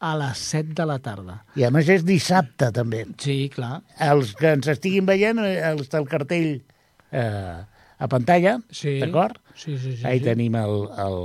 a 0.00 0.16
les 0.16 0.38
7 0.38 0.74
de 0.74 0.86
la 0.86 0.98
tarda. 0.98 1.44
I 1.58 1.64
a 1.66 1.70
més 1.74 1.88
és 1.88 2.04
dissabte, 2.06 2.70
també. 2.74 3.04
Sí, 3.18 3.48
clar. 3.54 3.82
Els 3.98 4.34
que 4.38 4.52
ens 4.54 4.68
estiguin 4.70 5.06
veient, 5.06 5.38
eh, 5.42 5.58
els 5.72 5.88
del 5.90 6.06
cartell 6.10 6.62
eh, 7.10 7.64
a 7.98 8.08
pantalla, 8.08 8.58
Sí. 8.70 8.98
d'acord? 9.00 9.36
Sí, 9.54 9.76
sí, 9.78 9.96
sí. 9.96 10.06
Ahí 10.06 10.18
sí. 10.20 10.24
tenim 10.24 10.54
el, 10.54 10.88
el, 10.98 11.18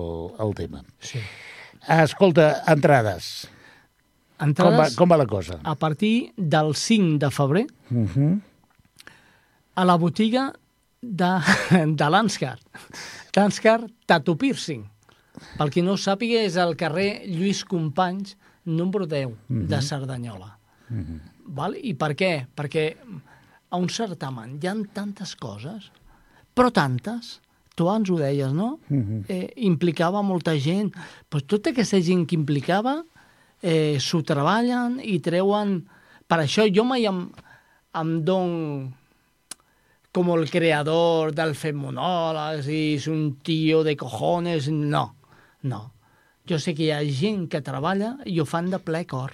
el 0.48 0.56
tema. 0.56 0.84
Sí. 1.00 1.20
Escolta, 1.88 2.64
entrades. 2.68 3.48
Com 4.38 4.48
va, 4.48 4.50
Entrades 4.50 4.96
com 4.98 5.12
va 5.12 5.18
la 5.18 5.26
cosa? 5.28 5.60
a 5.64 5.76
partir 5.76 6.34
del 6.36 6.74
5 6.76 7.18
de 7.20 7.30
febrer 7.32 7.68
Uh 7.92 8.08
-huh. 8.08 8.42
a 9.76 9.86
la 9.86 9.96
botiga 9.96 10.54
de, 11.02 11.32
de 12.00 12.10
l'Anscar. 12.10 12.58
L'Anscar 13.36 13.86
Tattoo 14.06 14.36
Piercing. 14.38 14.84
Pel 15.58 15.70
qui 15.72 15.82
no 15.82 15.94
ho 15.94 15.98
sàpiga, 15.98 16.42
és 16.46 16.58
al 16.58 16.76
carrer 16.76 17.24
Lluís 17.28 17.64
Companys, 17.66 18.38
número 18.66 19.06
10, 19.08 19.30
de 19.50 19.82
Cerdanyola. 19.82 20.58
Val? 21.46 21.76
I 21.82 21.94
per 21.96 22.14
què? 22.16 22.48
Perquè 22.56 22.96
a 23.70 23.78
un 23.78 23.90
certamen 23.90 24.60
hi 24.62 24.68
ha 24.68 24.76
tantes 24.94 25.36
coses, 25.36 25.92
però 26.54 26.72
tantes, 26.74 27.40
tu 27.76 27.88
abans 27.88 28.10
ho 28.10 28.18
deies, 28.20 28.54
no? 28.54 28.78
eh, 29.28 29.54
implicava 29.66 30.22
molta 30.22 30.54
gent. 30.62 30.94
Pues 31.30 31.48
tota 31.50 31.74
aquesta 31.74 32.00
gent 32.02 32.28
que 32.30 32.38
implicava 32.38 33.02
eh, 33.62 33.98
s'ho 34.00 34.24
treballen 34.26 35.00
i 35.02 35.20
treuen... 35.24 35.82
Per 36.30 36.40
això 36.40 36.64
jo 36.72 36.86
mai 36.88 37.04
em, 37.06 37.26
em 38.00 38.12
don 38.26 38.94
como 40.14 40.38
el 40.38 40.48
creador 40.50 41.34
del 41.34 41.56
Femonòlegs 41.58 42.70
i 42.70 42.82
és 42.96 43.08
un 43.10 43.40
tio 43.44 43.82
de 43.84 43.98
cojones. 43.98 44.70
No, 44.70 45.08
no. 45.66 45.82
Jo 46.50 46.60
sé 46.62 46.76
que 46.78 46.86
hi 46.86 46.92
ha 46.94 47.02
gent 47.04 47.48
que 47.50 47.64
treballa 47.66 48.16
i 48.30 48.38
ho 48.40 48.46
fan 48.46 48.70
de 48.70 48.80
ple 48.80 49.04
cor. 49.10 49.34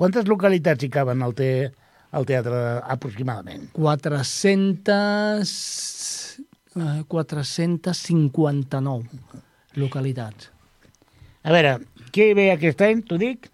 Quantes 0.00 0.26
localitats 0.26 0.82
hi 0.82 0.90
caben 0.90 1.22
al, 1.22 1.36
te, 1.36 1.48
al 2.12 2.24
teatre 2.28 2.60
aproximadament? 2.94 3.70
400... 3.74 4.96
eh, 6.76 7.02
459 7.08 9.04
localitats. 9.80 10.50
A 11.42 11.50
veure, 11.54 11.78
què 12.14 12.32
ve 12.38 12.50
aquest 12.52 12.80
any, 12.86 13.00
t'ho 13.08 13.16
dic? 13.20 13.48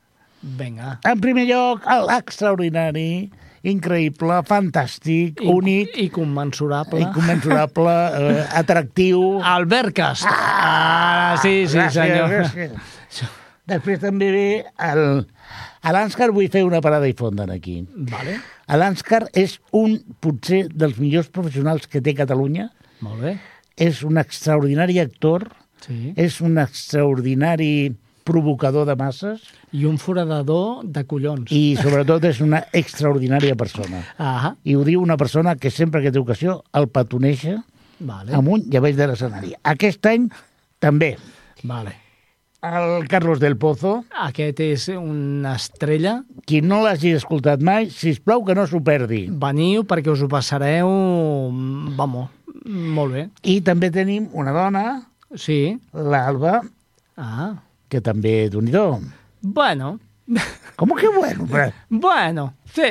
Vinga. 0.59 0.99
En 1.09 1.19
primer 1.23 1.47
lloc, 1.49 1.87
l'extraordinari, 2.07 3.31
increïble, 3.69 4.37
fantàstic, 4.47 5.41
únic, 5.43 5.97
I 5.99 6.09
commensurable. 6.15 7.01
incommensurable, 7.03 7.95
eh, 8.21 8.45
atractiu... 8.61 9.41
Albert 9.43 9.95
Cast. 9.97 10.27
Ah, 10.31 11.35
sí, 11.43 11.67
sí, 11.67 11.77
Gràcies, 11.79 11.93
senyor. 11.99 12.29
gràcies. 12.37 12.71
Després 13.69 14.01
també 14.01 14.31
ve 14.33 14.47
el... 14.89 15.27
A 15.83 15.93
l'Anscar 15.95 16.31
vull 16.35 16.49
fer 16.51 16.65
una 16.67 16.81
parada 16.85 17.07
i 17.09 17.15
fonda 17.17 17.45
aquí. 17.53 17.83
Vale, 18.11 18.39
A 18.67 18.77
l'Anscar 18.77 19.29
és 19.33 19.59
un, 19.73 19.95
potser, 20.21 20.67
dels 20.75 20.99
millors 20.99 21.29
professionals 21.33 21.87
que 21.87 22.01
té 22.05 22.15
Catalunya. 22.15 22.71
molt 23.01 23.21
bé. 23.23 23.37
És 23.77 24.03
un 24.03 24.19
extraordinari 24.19 24.99
actor, 24.99 25.49
Sí. 25.79 26.13
és 26.17 26.41
un 26.43 26.59
extraordinari 26.59 27.95
provocador 28.25 28.85
de 28.85 28.97
masses 28.99 29.41
I 29.73 29.85
un 29.87 29.97
foradador 29.99 30.83
de 30.85 31.05
collons. 31.07 31.53
i, 31.55 31.77
sobretot, 31.81 32.25
és 32.25 32.41
una 32.41 32.65
extraordinària 32.73 33.55
persona. 33.57 34.03
Ah, 34.19 34.55
I 34.65 34.75
ho 34.75 34.83
diu 34.85 35.01
una 35.01 35.17
persona 35.17 35.55
que 35.57 35.71
sempre 35.71 36.03
que 36.03 36.11
té 36.13 36.19
ocasió 36.19 36.65
el 36.75 36.89
petoneja 36.89 37.63
vale. 38.01 38.35
amunt 38.35 38.67
i 38.73 38.77
avall 38.77 38.97
de 38.97 39.07
l'escenari. 39.07 39.55
Aquest 39.63 40.05
any 40.07 40.29
també. 40.81 41.17
Vale. 41.63 41.95
El 42.63 43.07
Carlos 43.07 43.39
del 43.39 43.57
Pozo, 43.57 44.05
Aquest 44.19 44.59
és 44.61 44.89
una 44.89 45.53
estrella. 45.55 46.25
qui 46.45 46.61
no 46.61 46.81
l'hagi 46.83 47.13
escoltat 47.15 47.61
mai, 47.63 47.89
si 47.91 48.17
plau 48.19 48.45
que 48.45 48.55
no 48.55 48.67
s'ho 48.67 48.81
perdi. 48.83 49.29
Veniu 49.31 49.85
perquè 49.87 50.11
us 50.11 50.23
ho 50.23 50.29
passareu... 50.29 50.89
Vamos, 51.95 52.31
molt 52.67 53.13
bé. 53.15 53.29
I 53.45 53.61
també 53.63 53.91
tenim 53.95 54.29
una 54.33 54.53
dona, 54.53 55.07
Sí. 55.37 55.79
l'Alba, 55.93 56.63
Ah, 57.17 57.55
que 57.89 58.01
també, 58.01 58.49
d'un 58.51 58.67
bueno. 59.43 59.99
Com 60.77 60.91
que 60.95 61.09
bueno? 61.09 61.47
Però, 61.47 61.73
Bueno, 61.89 62.55
sí, 62.75 62.83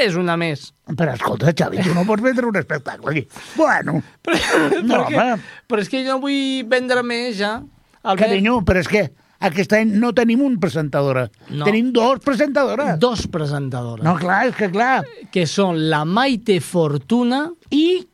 és 0.00 0.14
una 0.14 0.36
més. 0.36 0.72
però 0.86 1.14
escolta, 1.14 1.52
Xavi, 1.52 1.82
tu 1.82 1.94
no 1.94 2.04
pots 2.04 2.22
vendre 2.22 2.46
un 2.46 2.56
espectacle 2.56 3.10
aquí. 3.10 3.28
Bueno, 3.56 4.02
Però, 4.22 4.36
no, 4.82 4.94
però, 4.94 5.06
que, 5.08 5.16
home, 5.16 5.40
però 5.68 5.80
és 5.80 5.88
que 5.88 6.04
jo 6.06 6.18
vull 6.20 6.64
vendre 6.68 7.02
més, 7.02 7.36
ja. 7.38 7.62
Albert, 8.02 8.28
carinyo, 8.30 8.60
però 8.66 8.80
és 8.82 8.88
que 8.88 9.02
aquest 9.42 9.72
any 9.74 9.90
no 9.98 10.12
tenim 10.14 10.40
un 10.42 10.58
presentadora. 10.62 11.28
No. 11.50 11.64
Tenim 11.66 11.92
dos 11.92 12.20
presentadores. 12.20 12.98
dos 12.98 13.26
presentadores, 13.28 14.04
No, 14.04 14.16
clar, 14.16 14.46
és 14.48 14.56
que 14.56 14.70
clar. 14.70 15.04
que 15.32 15.46
són 15.46 15.78
la 15.90 16.04
Maite 16.04 16.60
Fortuna 16.60 17.50
I 17.70 18.06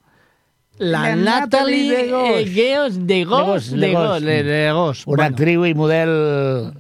la, 0.79 1.01
La 1.09 1.17
Natalie 1.17 2.05
Natalie 2.07 2.45
de 2.45 2.47
Geos 2.55 2.99
de 3.07 3.25
Gos, 3.25 3.71
De 3.73 3.93
Gos, 3.93 4.23
de 4.23 4.43
de, 4.45 4.73
Gos. 4.73 5.03
una 5.07 5.25
actriu 5.27 5.65
i 5.67 5.75
model 5.75 6.13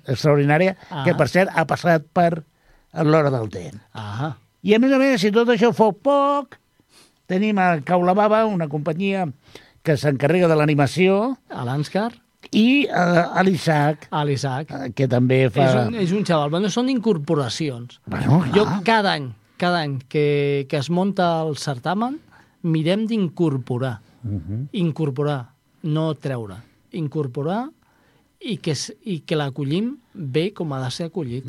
extraordinària, 0.06 0.76
Ah. 0.90 1.02
que 1.04 1.14
per 1.18 1.26
cert 1.28 1.50
ha 1.54 1.66
passat 1.66 2.04
per 2.12 2.44
l'hora 2.92 3.30
del 3.30 3.48
té. 3.50 3.72
Ah, 3.94 4.36
I 4.62 4.74
a 4.74 4.78
més 4.78 4.92
a 4.92 4.98
més, 4.98 5.20
si 5.20 5.30
tot 5.34 5.48
això 5.48 5.72
fou 5.74 5.92
poc, 5.92 6.56
tenim 7.26 7.58
a 7.58 7.80
Caulababa, 7.82 8.44
una 8.46 8.68
companyia 8.68 9.26
que 9.82 9.96
s'encarrega 9.96 10.48
de 10.48 10.56
l'animació, 10.56 11.36
a 11.50 11.64
l'Anscar, 11.64 12.12
i 12.52 12.86
a 12.88 13.42
l'Isaac, 13.44 14.08
eh, 14.70 14.92
que 14.96 15.08
també 15.10 15.48
fa... 15.50 15.64
És 15.66 15.74
un, 15.88 15.94
és 16.06 16.12
un 16.12 16.24
xaval. 16.24 16.50
Bueno, 16.54 16.70
són 16.70 16.88
incorporacions. 16.88 18.00
Bueno, 18.06 18.42
Jo 18.54 18.64
clar. 18.64 18.82
cada 18.86 19.12
any, 19.18 19.30
cada 19.58 19.80
any 19.84 19.98
que, 20.08 20.66
que 20.70 20.76
es 20.78 20.88
munta 20.90 21.42
el 21.42 21.56
certamen, 21.58 22.20
mirem 22.62 23.06
d'incorporar. 23.10 23.98
Mhm. 24.22 24.68
Incorporar, 24.72 25.40
no 25.82 26.12
treure. 26.14 26.56
Incorporar 26.92 27.66
i 28.40 28.56
que, 28.62 28.74
i 29.04 29.20
que 29.26 29.36
l'acollim 29.36 29.96
bé 30.14 30.52
com 30.54 30.72
ha 30.72 30.80
de 30.84 30.90
ser 30.94 31.08
acollit. 31.10 31.46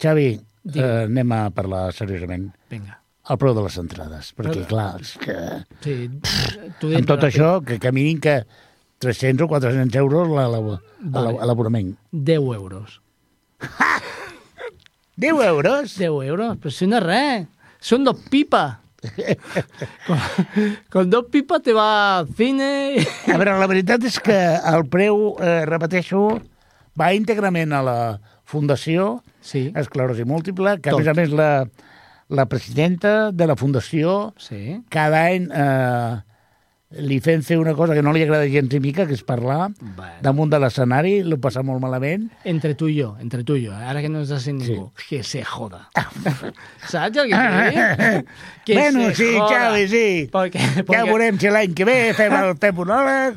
Xavi, 0.00 0.28
Digue. 0.62 0.84
eh, 0.84 1.04
anem 1.08 1.32
a 1.32 1.42
parlar 1.50 1.90
seriosament. 1.96 2.50
Vinga. 2.70 3.00
El 3.28 3.38
preu 3.42 3.56
de 3.56 3.62
les 3.64 3.76
entrades, 3.80 4.28
perquè 4.36 4.52
Però- 4.60 4.66
clar, 4.70 5.00
és 5.02 5.16
que 5.18 5.34
Sí, 5.82 5.94
tu 6.78 6.92
amb 6.94 7.08
tot 7.08 7.24
això, 7.26 7.56
que 7.64 7.80
caminin 7.82 8.20
que 8.22 8.36
300 8.98 9.44
o 9.44 9.48
400 9.48 9.94
euros 10.00 10.28
la- 10.28 10.48
la- 10.48 10.60
la- 10.60 10.80
Vale. 11.00 11.36
l'abonament. 11.46 11.96
10 12.12 12.54
euros. 12.56 13.00
10 15.16 15.32
euros? 15.44 15.96
10 15.96 16.10
euros, 16.28 16.56
però 16.58 16.70
si 16.70 16.86
no 16.86 16.98
és 17.00 17.04
res. 17.04 17.46
Són 17.80 18.04
dos 18.04 18.18
pipa. 18.32 18.80
con, 20.06 20.18
con 20.90 21.10
dos 21.10 21.26
pipas 21.30 21.62
te 21.62 21.72
va 21.76 22.18
al 22.18 22.28
cine... 22.34 22.96
A 23.32 23.36
veure, 23.38 23.54
la 23.60 23.68
veritat 23.70 24.02
és 24.08 24.16
que 24.20 24.34
el 24.56 24.86
preu, 24.90 25.36
eh, 25.40 25.64
repeteixo, 25.68 26.40
va 26.98 27.12
íntegrament 27.14 27.72
a 27.76 27.82
la 27.86 27.98
Fundació 28.46 29.22
Sí, 29.46 29.70
Esclerosi 29.78 30.24
Múltiple, 30.26 30.80
que 30.82 30.90
a 30.90 30.94
Tot. 30.96 31.00
més 31.04 31.08
a 31.12 31.14
més 31.14 31.30
la, 31.30 31.48
la 32.34 32.46
presidenta 32.50 33.30
de 33.30 33.46
la 33.46 33.54
Fundació 33.56 34.32
sí. 34.42 34.80
cada 34.90 35.20
any 35.30 35.46
eh, 35.54 36.16
li 36.90 37.16
fem 37.20 37.42
fer 37.42 37.56
una 37.58 37.72
cosa 37.74 37.94
que 37.94 38.02
no 38.02 38.12
li 38.14 38.22
agrada 38.22 38.46
gens 38.46 38.70
ni 38.72 38.78
mica, 38.80 39.06
que 39.08 39.14
és 39.14 39.22
parlar 39.26 39.72
Bueno. 39.80 40.20
damunt 40.22 40.50
de 40.52 40.58
l'escenari, 40.62 41.22
l'ho 41.26 41.36
passa 41.42 41.62
molt 41.66 41.80
malament. 41.82 42.28
Entre 42.44 42.74
tu 42.78 42.86
i 42.88 43.00
jo, 43.00 43.16
entre 43.20 43.42
tu 43.44 43.56
i 43.56 43.64
jo, 43.66 43.72
ara 43.74 44.00
que 44.00 44.08
no 44.08 44.20
ens 44.20 44.28
sent 44.42 44.62
Sí. 44.62 44.70
ningú. 44.72 44.92
Que 45.08 45.22
se 45.24 45.42
joda. 45.44 45.88
Saps 46.88 47.16
el 47.16 47.28
que 47.30 47.36
dit? 47.36 48.26
Que 48.64 48.74
bueno, 48.74 49.08
se 49.10 49.14
sí, 49.16 49.32
joda. 49.36 49.48
Xavi, 49.70 49.88
sí. 49.88 50.28
Perquè, 50.32 50.58
Ja 50.60 50.82
perquè... 50.84 51.04
veurem 51.10 51.38
si 51.40 51.50
l'any 51.50 51.74
que 51.74 51.84
ve 51.84 51.96
fem 52.14 52.32
el 52.32 52.54
monòleg 52.78 53.36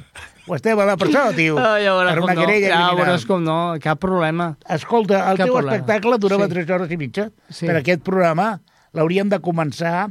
o 0.50 0.56
estem 0.56 0.80
a 0.80 0.86
la 0.86 0.96
presó, 0.98 1.28
tio, 1.38 1.58
Ah, 1.62 1.78
ja 1.82 1.92
veuràs 1.94 2.14
per 2.16 2.24
una 2.24 2.34
no, 2.34 2.42
querella 2.46 2.70
ja 2.70 2.94
veuràs 2.98 3.26
com 3.30 3.44
no, 3.44 3.58
cap 3.82 4.00
problema. 4.02 4.58
Escolta, 4.68 5.24
el 5.32 5.38
Cap 5.38 5.46
teu 5.46 5.54
problema. 5.58 5.76
espectacle 5.78 6.18
durava 6.18 6.46
Sí. 6.48 6.54
3 6.54 6.70
hores 6.70 6.92
i 6.92 6.98
mitja. 6.98 7.30
Sí. 7.50 7.66
Per 7.68 7.76
aquest 7.78 8.02
programa 8.02 8.60
l'hauríem 8.94 9.30
de 9.30 9.38
començar 9.40 10.10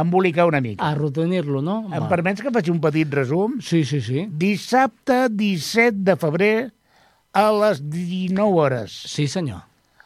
embolicar 0.00 0.46
una 0.46 0.60
mica. 0.60 0.84
Arrodonir-lo, 0.90 1.60
no? 1.62 1.76
Em 1.92 2.00
Va. 2.02 2.08
permets 2.08 2.42
que 2.42 2.50
faci 2.50 2.70
un 2.70 2.80
petit 2.80 3.12
resum? 3.14 3.60
Sí, 3.60 3.84
sí, 3.84 4.00
sí. 4.00 4.26
Dissabte 4.30 5.28
17 5.30 5.98
de 6.04 6.16
febrer 6.16 6.72
a 7.32 7.50
les 7.52 7.80
19 7.90 8.52
hores 8.54 8.92
Sí, 9.10 9.26
senyor. 9.28 9.62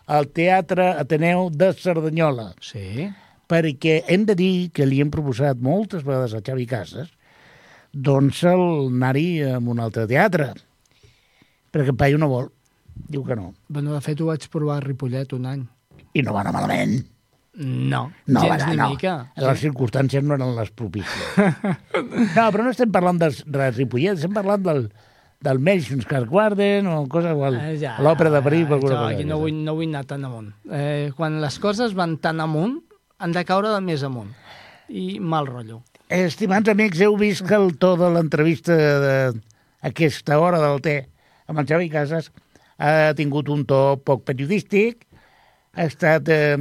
al 0.06 0.28
Teatre 0.28 0.90
Ateneu 0.98 1.50
de 1.50 1.72
Cerdanyola, 1.74 2.54
Sí. 2.60 3.08
perquè 3.48 4.04
hem 4.08 4.24
de 4.26 4.34
dir 4.34 4.70
que 4.72 4.86
li 4.86 5.00
hem 5.00 5.10
proposat 5.10 5.58
moltes 5.58 6.04
vegades 6.04 6.34
a 6.34 6.40
Xavi 6.40 6.66
Casas 6.66 7.08
doncs 7.92 8.42
el 8.44 8.88
anar-hi 8.88 9.42
a 9.42 9.58
un 9.58 9.78
altre 9.80 10.06
teatre. 10.06 10.52
Perquè 11.72 11.90
el 11.92 11.96
paio 11.96 12.18
no 12.18 12.28
vol. 12.28 12.50
Diu 13.08 13.22
que 13.24 13.36
no. 13.36 13.54
Bueno, 13.68 13.92
de 13.94 14.00
fet, 14.00 14.20
ho 14.20 14.26
vaig 14.26 14.48
provar 14.48 14.78
a 14.78 14.80
Ripollet 14.80 15.32
un 15.32 15.46
any. 15.46 15.66
I 16.14 16.22
no 16.22 16.32
va 16.32 16.40
anar 16.40 16.52
malament. 16.52 17.04
No, 17.58 18.04
No, 18.30 18.40
gens 18.44 18.62
va 18.62 18.70
ni 18.70 18.76
no. 18.78 18.88
mica. 18.92 19.12
Les 19.42 19.58
circumstàncies 19.64 20.22
no 20.22 20.36
eren 20.38 20.52
les 20.54 20.70
propícies. 20.70 21.38
no, 22.36 22.44
però 22.54 22.62
no 22.64 22.70
estem 22.70 22.92
parlant 22.94 23.18
dels, 23.18 23.40
de 23.46 23.70
Ripollet, 23.74 24.14
estem 24.14 24.34
parlant 24.36 24.62
del, 24.62 24.84
del 25.42 25.58
Madison 25.58 26.00
Square 26.04 26.28
Garden 26.30 26.86
o 26.92 27.00
cosa 27.10 27.32
igual. 27.34 27.58
Eh, 27.58 27.74
ja, 27.82 27.96
L'òpera 28.04 28.30
de 28.36 28.42
París 28.46 28.66
o 28.70 28.76
jo 28.78 28.80
cosa. 28.86 29.00
aquí 29.10 29.26
no 29.26 29.40
vull, 29.42 29.58
no 29.66 29.74
vull 29.74 29.90
anar 29.90 30.04
tan 30.06 30.24
amunt. 30.28 30.52
Eh, 30.70 31.10
quan 31.18 31.40
les 31.42 31.58
coses 31.58 31.96
van 31.98 32.16
tan 32.22 32.38
amunt, 32.44 32.78
han 33.18 33.34
de 33.34 33.42
caure 33.48 33.74
de 33.74 33.80
més 33.82 34.06
amunt. 34.06 34.30
I 34.88 35.18
mal 35.20 35.50
rotllo. 35.50 35.82
Estimats 36.08 36.70
amics, 36.72 37.02
heu 37.04 37.18
vist 37.20 37.42
que 37.44 37.58
el 37.58 37.74
to 37.76 37.96
de 38.00 38.06
l'entrevista 38.14 38.72
d'aquesta 39.82 40.38
hora 40.40 40.60
del 40.62 40.78
té 40.84 40.98
amb 41.50 41.58
el 41.60 41.66
Xavi 41.68 41.90
Casas 41.92 42.30
ha 42.78 43.10
tingut 43.18 43.48
un 43.50 43.64
to 43.68 43.98
poc 44.06 44.22
periodístic, 44.28 45.02
ha 45.74 45.84
estat 45.90 46.28
eh, 46.32 46.54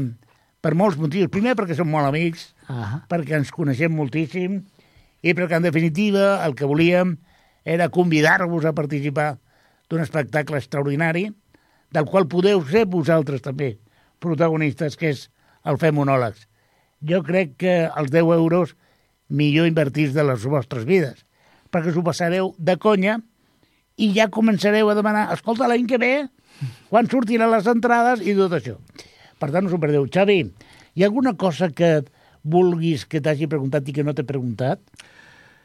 per 0.68 0.76
molts 0.76 0.98
motius. 1.00 1.32
Primer 1.32 1.56
perquè 1.56 1.78
som 1.78 1.88
molt 1.88 2.10
amics, 2.10 2.50
Ah, 2.68 3.00
perquè 3.08 3.38
ens 3.38 3.54
coneixem 3.56 3.94
moltíssim 3.96 4.58
i 5.24 5.32
perquè, 5.32 5.56
en 5.56 5.64
definitiva, 5.64 6.44
el 6.44 6.52
que 6.60 6.68
volíem 6.68 7.14
era 7.64 7.88
convidar-vos 7.88 8.66
a 8.68 8.74
participar 8.76 9.38
d'un 9.88 10.04
espectacle 10.04 10.60
extraordinari 10.60 11.30
del 11.96 12.10
qual 12.12 12.28
podeu 12.28 12.60
ser 12.68 12.84
vosaltres 12.92 13.42
també 13.46 13.78
protagonistes, 14.20 14.98
que 15.00 15.14
és 15.16 15.30
el 15.64 15.80
Fem 15.80 15.96
Monòlegs. 15.96 16.50
Jo 17.00 17.24
crec 17.24 17.56
que 17.56 17.88
els 17.88 18.12
10 18.12 18.36
euros 18.36 18.76
millor 19.30 19.72
invertits 19.72 20.12
de 20.12 20.28
les 20.28 20.44
vostres 20.44 20.84
vides, 20.84 21.24
perquè 21.72 21.94
us 21.94 21.96
ho 21.96 22.04
passareu 22.04 22.56
de 22.60 22.76
conya 22.76 23.22
i 23.96 24.12
ja 24.12 24.28
començareu 24.28 24.92
a 24.92 24.96
demanar, 25.00 25.30
escolta, 25.32 25.72
l'any 25.72 25.88
que 25.88 25.98
ve, 26.02 26.16
quan 26.92 27.08
sortiran 27.08 27.54
les 27.56 27.68
entrades 27.68 28.20
i 28.28 28.36
tot 28.36 28.60
això. 28.60 28.76
Per 29.40 29.52
tant, 29.54 29.68
us 29.70 29.74
ho 29.76 29.80
perdeu. 29.82 30.08
Xavi, 30.10 30.40
hi 30.96 31.04
ha 31.04 31.08
alguna 31.10 31.36
cosa 31.38 31.70
que 31.70 32.04
vulguis 32.48 33.06
que 33.06 33.22
t'hagi 33.22 33.48
preguntat 33.52 33.88
i 33.90 33.94
que 33.94 34.04
no 34.08 34.14
t'he 34.18 34.24
preguntat? 34.28 34.80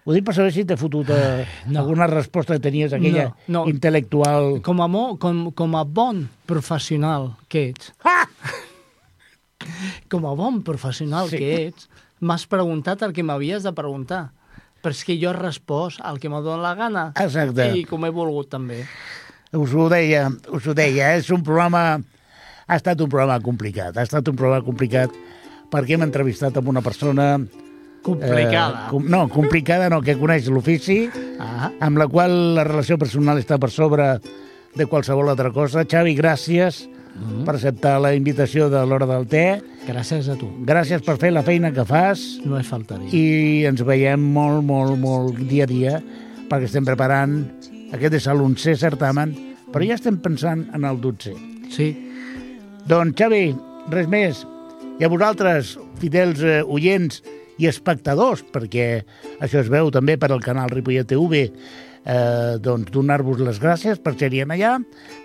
Ho 0.05 0.11
dic 0.17 0.25
per 0.27 0.35
saber 0.35 0.51
si 0.51 0.65
t'he 0.67 0.75
fotut 0.77 1.09
eh, 1.15 1.45
no. 1.71 1.79
alguna 1.85 2.09
resposta 2.11 2.57
que 2.57 2.65
tenies, 2.65 2.93
aquella 2.93 3.29
No, 3.47 3.61
no. 3.63 3.67
intel·lectual. 3.71 4.61
com, 4.67 4.81
a 4.83 4.89
mo, 4.91 5.17
com, 5.17 5.53
com 5.55 5.77
a 5.79 5.85
bon 5.87 6.25
professional 6.45 7.37
que 7.49 7.69
ets, 7.71 7.93
Ah! 8.03 8.27
com 10.11 10.27
a 10.27 10.35
bon 10.35 10.63
professional 10.67 11.29
Sí. 11.31 11.37
sí. 11.37 11.39
que 11.39 11.67
ets, 11.69 11.89
m'has 12.21 12.47
preguntat 12.51 13.03
el 13.07 13.13
que 13.15 13.23
m'havies 13.23 13.63
de 13.63 13.73
preguntar. 13.73 14.33
Però 14.83 14.91
és 14.91 15.05
que 15.07 15.15
jo 15.21 15.31
he 15.31 15.37
respost 15.39 16.01
el 16.03 16.19
que 16.19 16.29
m'ha 16.29 16.41
donat 16.43 16.63
la 16.65 16.75
gana. 16.75 17.05
Exacte. 17.23 17.69
I 17.79 17.85
com 17.87 18.03
he 18.05 18.11
volgut, 18.11 18.49
també. 18.51 18.81
Us 19.55 19.71
ho 19.75 19.87
deia, 19.89 20.27
us 20.51 20.67
ho 20.67 20.75
deia, 20.75 21.15
és 21.15 21.31
un 21.31 21.45
programa... 21.47 22.01
Ha 22.73 22.79
estat 22.81 23.01
un 23.05 23.11
programa 23.13 23.37
complicat, 23.45 23.97
ha 24.01 24.05
estat 24.07 24.29
un 24.33 24.37
programa 24.39 24.65
complicat 24.65 25.13
perquè 25.73 25.97
hem 25.99 26.07
entrevistat 26.09 26.57
amb 26.57 26.71
una 26.73 26.81
persona... 26.85 27.35
Complicada. 28.03 28.87
Eh, 28.89 28.91
com, 28.91 29.05
no, 29.13 29.27
complicada 29.31 29.87
no, 29.93 30.01
que 30.03 30.17
coneix 30.19 30.49
l'ofici, 30.51 31.05
Ah, 31.43 31.69
amb 31.85 31.99
la 32.01 32.07
qual 32.11 32.33
la 32.57 32.65
relació 32.67 32.97
personal 32.99 33.39
està 33.39 33.59
per 33.63 33.69
sobre 33.71 34.09
de 34.75 34.87
qualsevol 34.91 35.29
altra 35.31 35.53
cosa. 35.55 35.85
Xavi, 35.85 36.17
gràcies 36.19 36.89
Mm. 37.13 37.43
per 37.45 37.55
acceptar 37.59 37.99
la 38.01 38.15
invitació 38.17 38.71
de 38.73 38.81
l'hora 38.89 39.05
del 39.07 39.27
té. 39.29 39.61
gràcies 39.87 40.31
a 40.33 40.37
tu. 40.41 40.47
Gràcies 40.65 41.03
per 41.05 41.19
fer 41.21 41.31
la 41.31 41.43
feina 41.45 41.69
que 41.71 41.85
fas 41.85 42.23
No 42.47 42.57
he 42.59 42.63
faltaria. 42.65 43.11
i 43.13 43.67
ens 43.69 43.83
veiem 43.85 44.19
molt, 44.33 44.65
molt, 44.65 44.97
molt 44.99 45.37
dia 45.37 45.65
a 45.65 45.67
dia 45.67 45.99
perquè 46.49 46.65
estem 46.71 46.87
preparant 46.89 47.35
aquest 47.93 48.15
és 48.17 48.27
l'onzè 48.33 48.75
certamen, 48.81 49.35
però 49.71 49.85
ja 49.87 49.95
estem 50.01 50.17
pensant 50.25 50.65
en 50.73 50.85
el 50.89 50.99
dotzer. 51.03 51.35
Sí, 51.69 51.91
Doncs, 52.83 53.15
Xavi, 53.15 53.53
res 53.95 54.09
més. 54.11 54.43
I 54.99 55.07
a 55.07 55.11
vosaltres, 55.11 55.77
fidels 56.03 56.41
eh, 56.43 56.61
oients 56.67 57.21
i 57.63 57.69
espectadors, 57.71 58.43
perquè 58.51 59.05
això 59.39 59.61
es 59.61 59.71
veu 59.71 59.91
també 59.95 60.17
per 60.19 60.33
al 60.33 60.43
canal 60.43 60.73
Ripollet 60.73 61.07
TV, 61.07 61.45
eh, 61.47 62.59
doncs 62.59 62.91
donar-vos 62.91 63.39
les 63.39 63.61
gràcies 63.63 64.03
per 64.03 64.17
ser-hi 64.19 64.43
allà. 64.43 64.75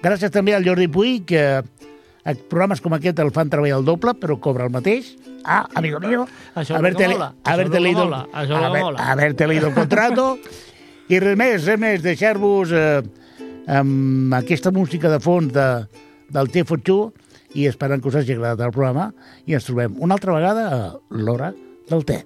Gràcies 0.04 0.34
també 0.34 0.54
al 0.54 0.68
Jordi 0.68 0.88
Puig, 0.88 1.26
que 1.34 1.44
eh, 1.58 2.38
programes 2.52 2.82
com 2.84 2.94
aquest 2.94 3.20
el 3.26 3.34
fan 3.34 3.50
treballar 3.50 3.82
el 3.82 3.90
doble, 3.90 4.14
però 4.22 4.38
cobra 4.38 4.70
el 4.70 4.74
mateix. 4.78 5.16
Ah, 5.44 5.66
amigo 5.74 6.00
mío. 6.00 6.28
Haberte 6.54 7.08
que 7.08 7.80
leído, 7.80 8.08
és 8.38 8.50
el 8.50 8.98
haberte 9.02 9.48
leído 9.48 9.74
contrato. 9.74 10.38
I 11.10 11.22
res 11.24 11.38
més, 11.40 11.64
res 11.66 11.80
més, 11.80 12.02
deixar-vos 12.04 12.70
eh, 12.70 13.02
amb 13.66 14.34
aquesta 14.38 14.70
música 14.76 15.10
de 15.10 15.24
fons 15.24 15.54
de, 15.56 15.72
del 16.30 16.52
Té 16.54 16.68
Fotxú 16.68 17.08
i 17.58 17.66
esperant 17.70 18.04
que 18.04 18.12
us 18.12 18.20
hagi 18.20 18.38
agradat 18.38 18.68
el 18.68 18.76
programa 18.76 19.10
i 19.50 19.58
ens 19.58 19.66
trobem 19.70 19.98
una 19.98 20.20
altra 20.20 20.38
vegada 20.38 20.68
a 20.70 20.84
l'hora 21.10 21.54
del 21.90 22.06
té. 22.06 22.22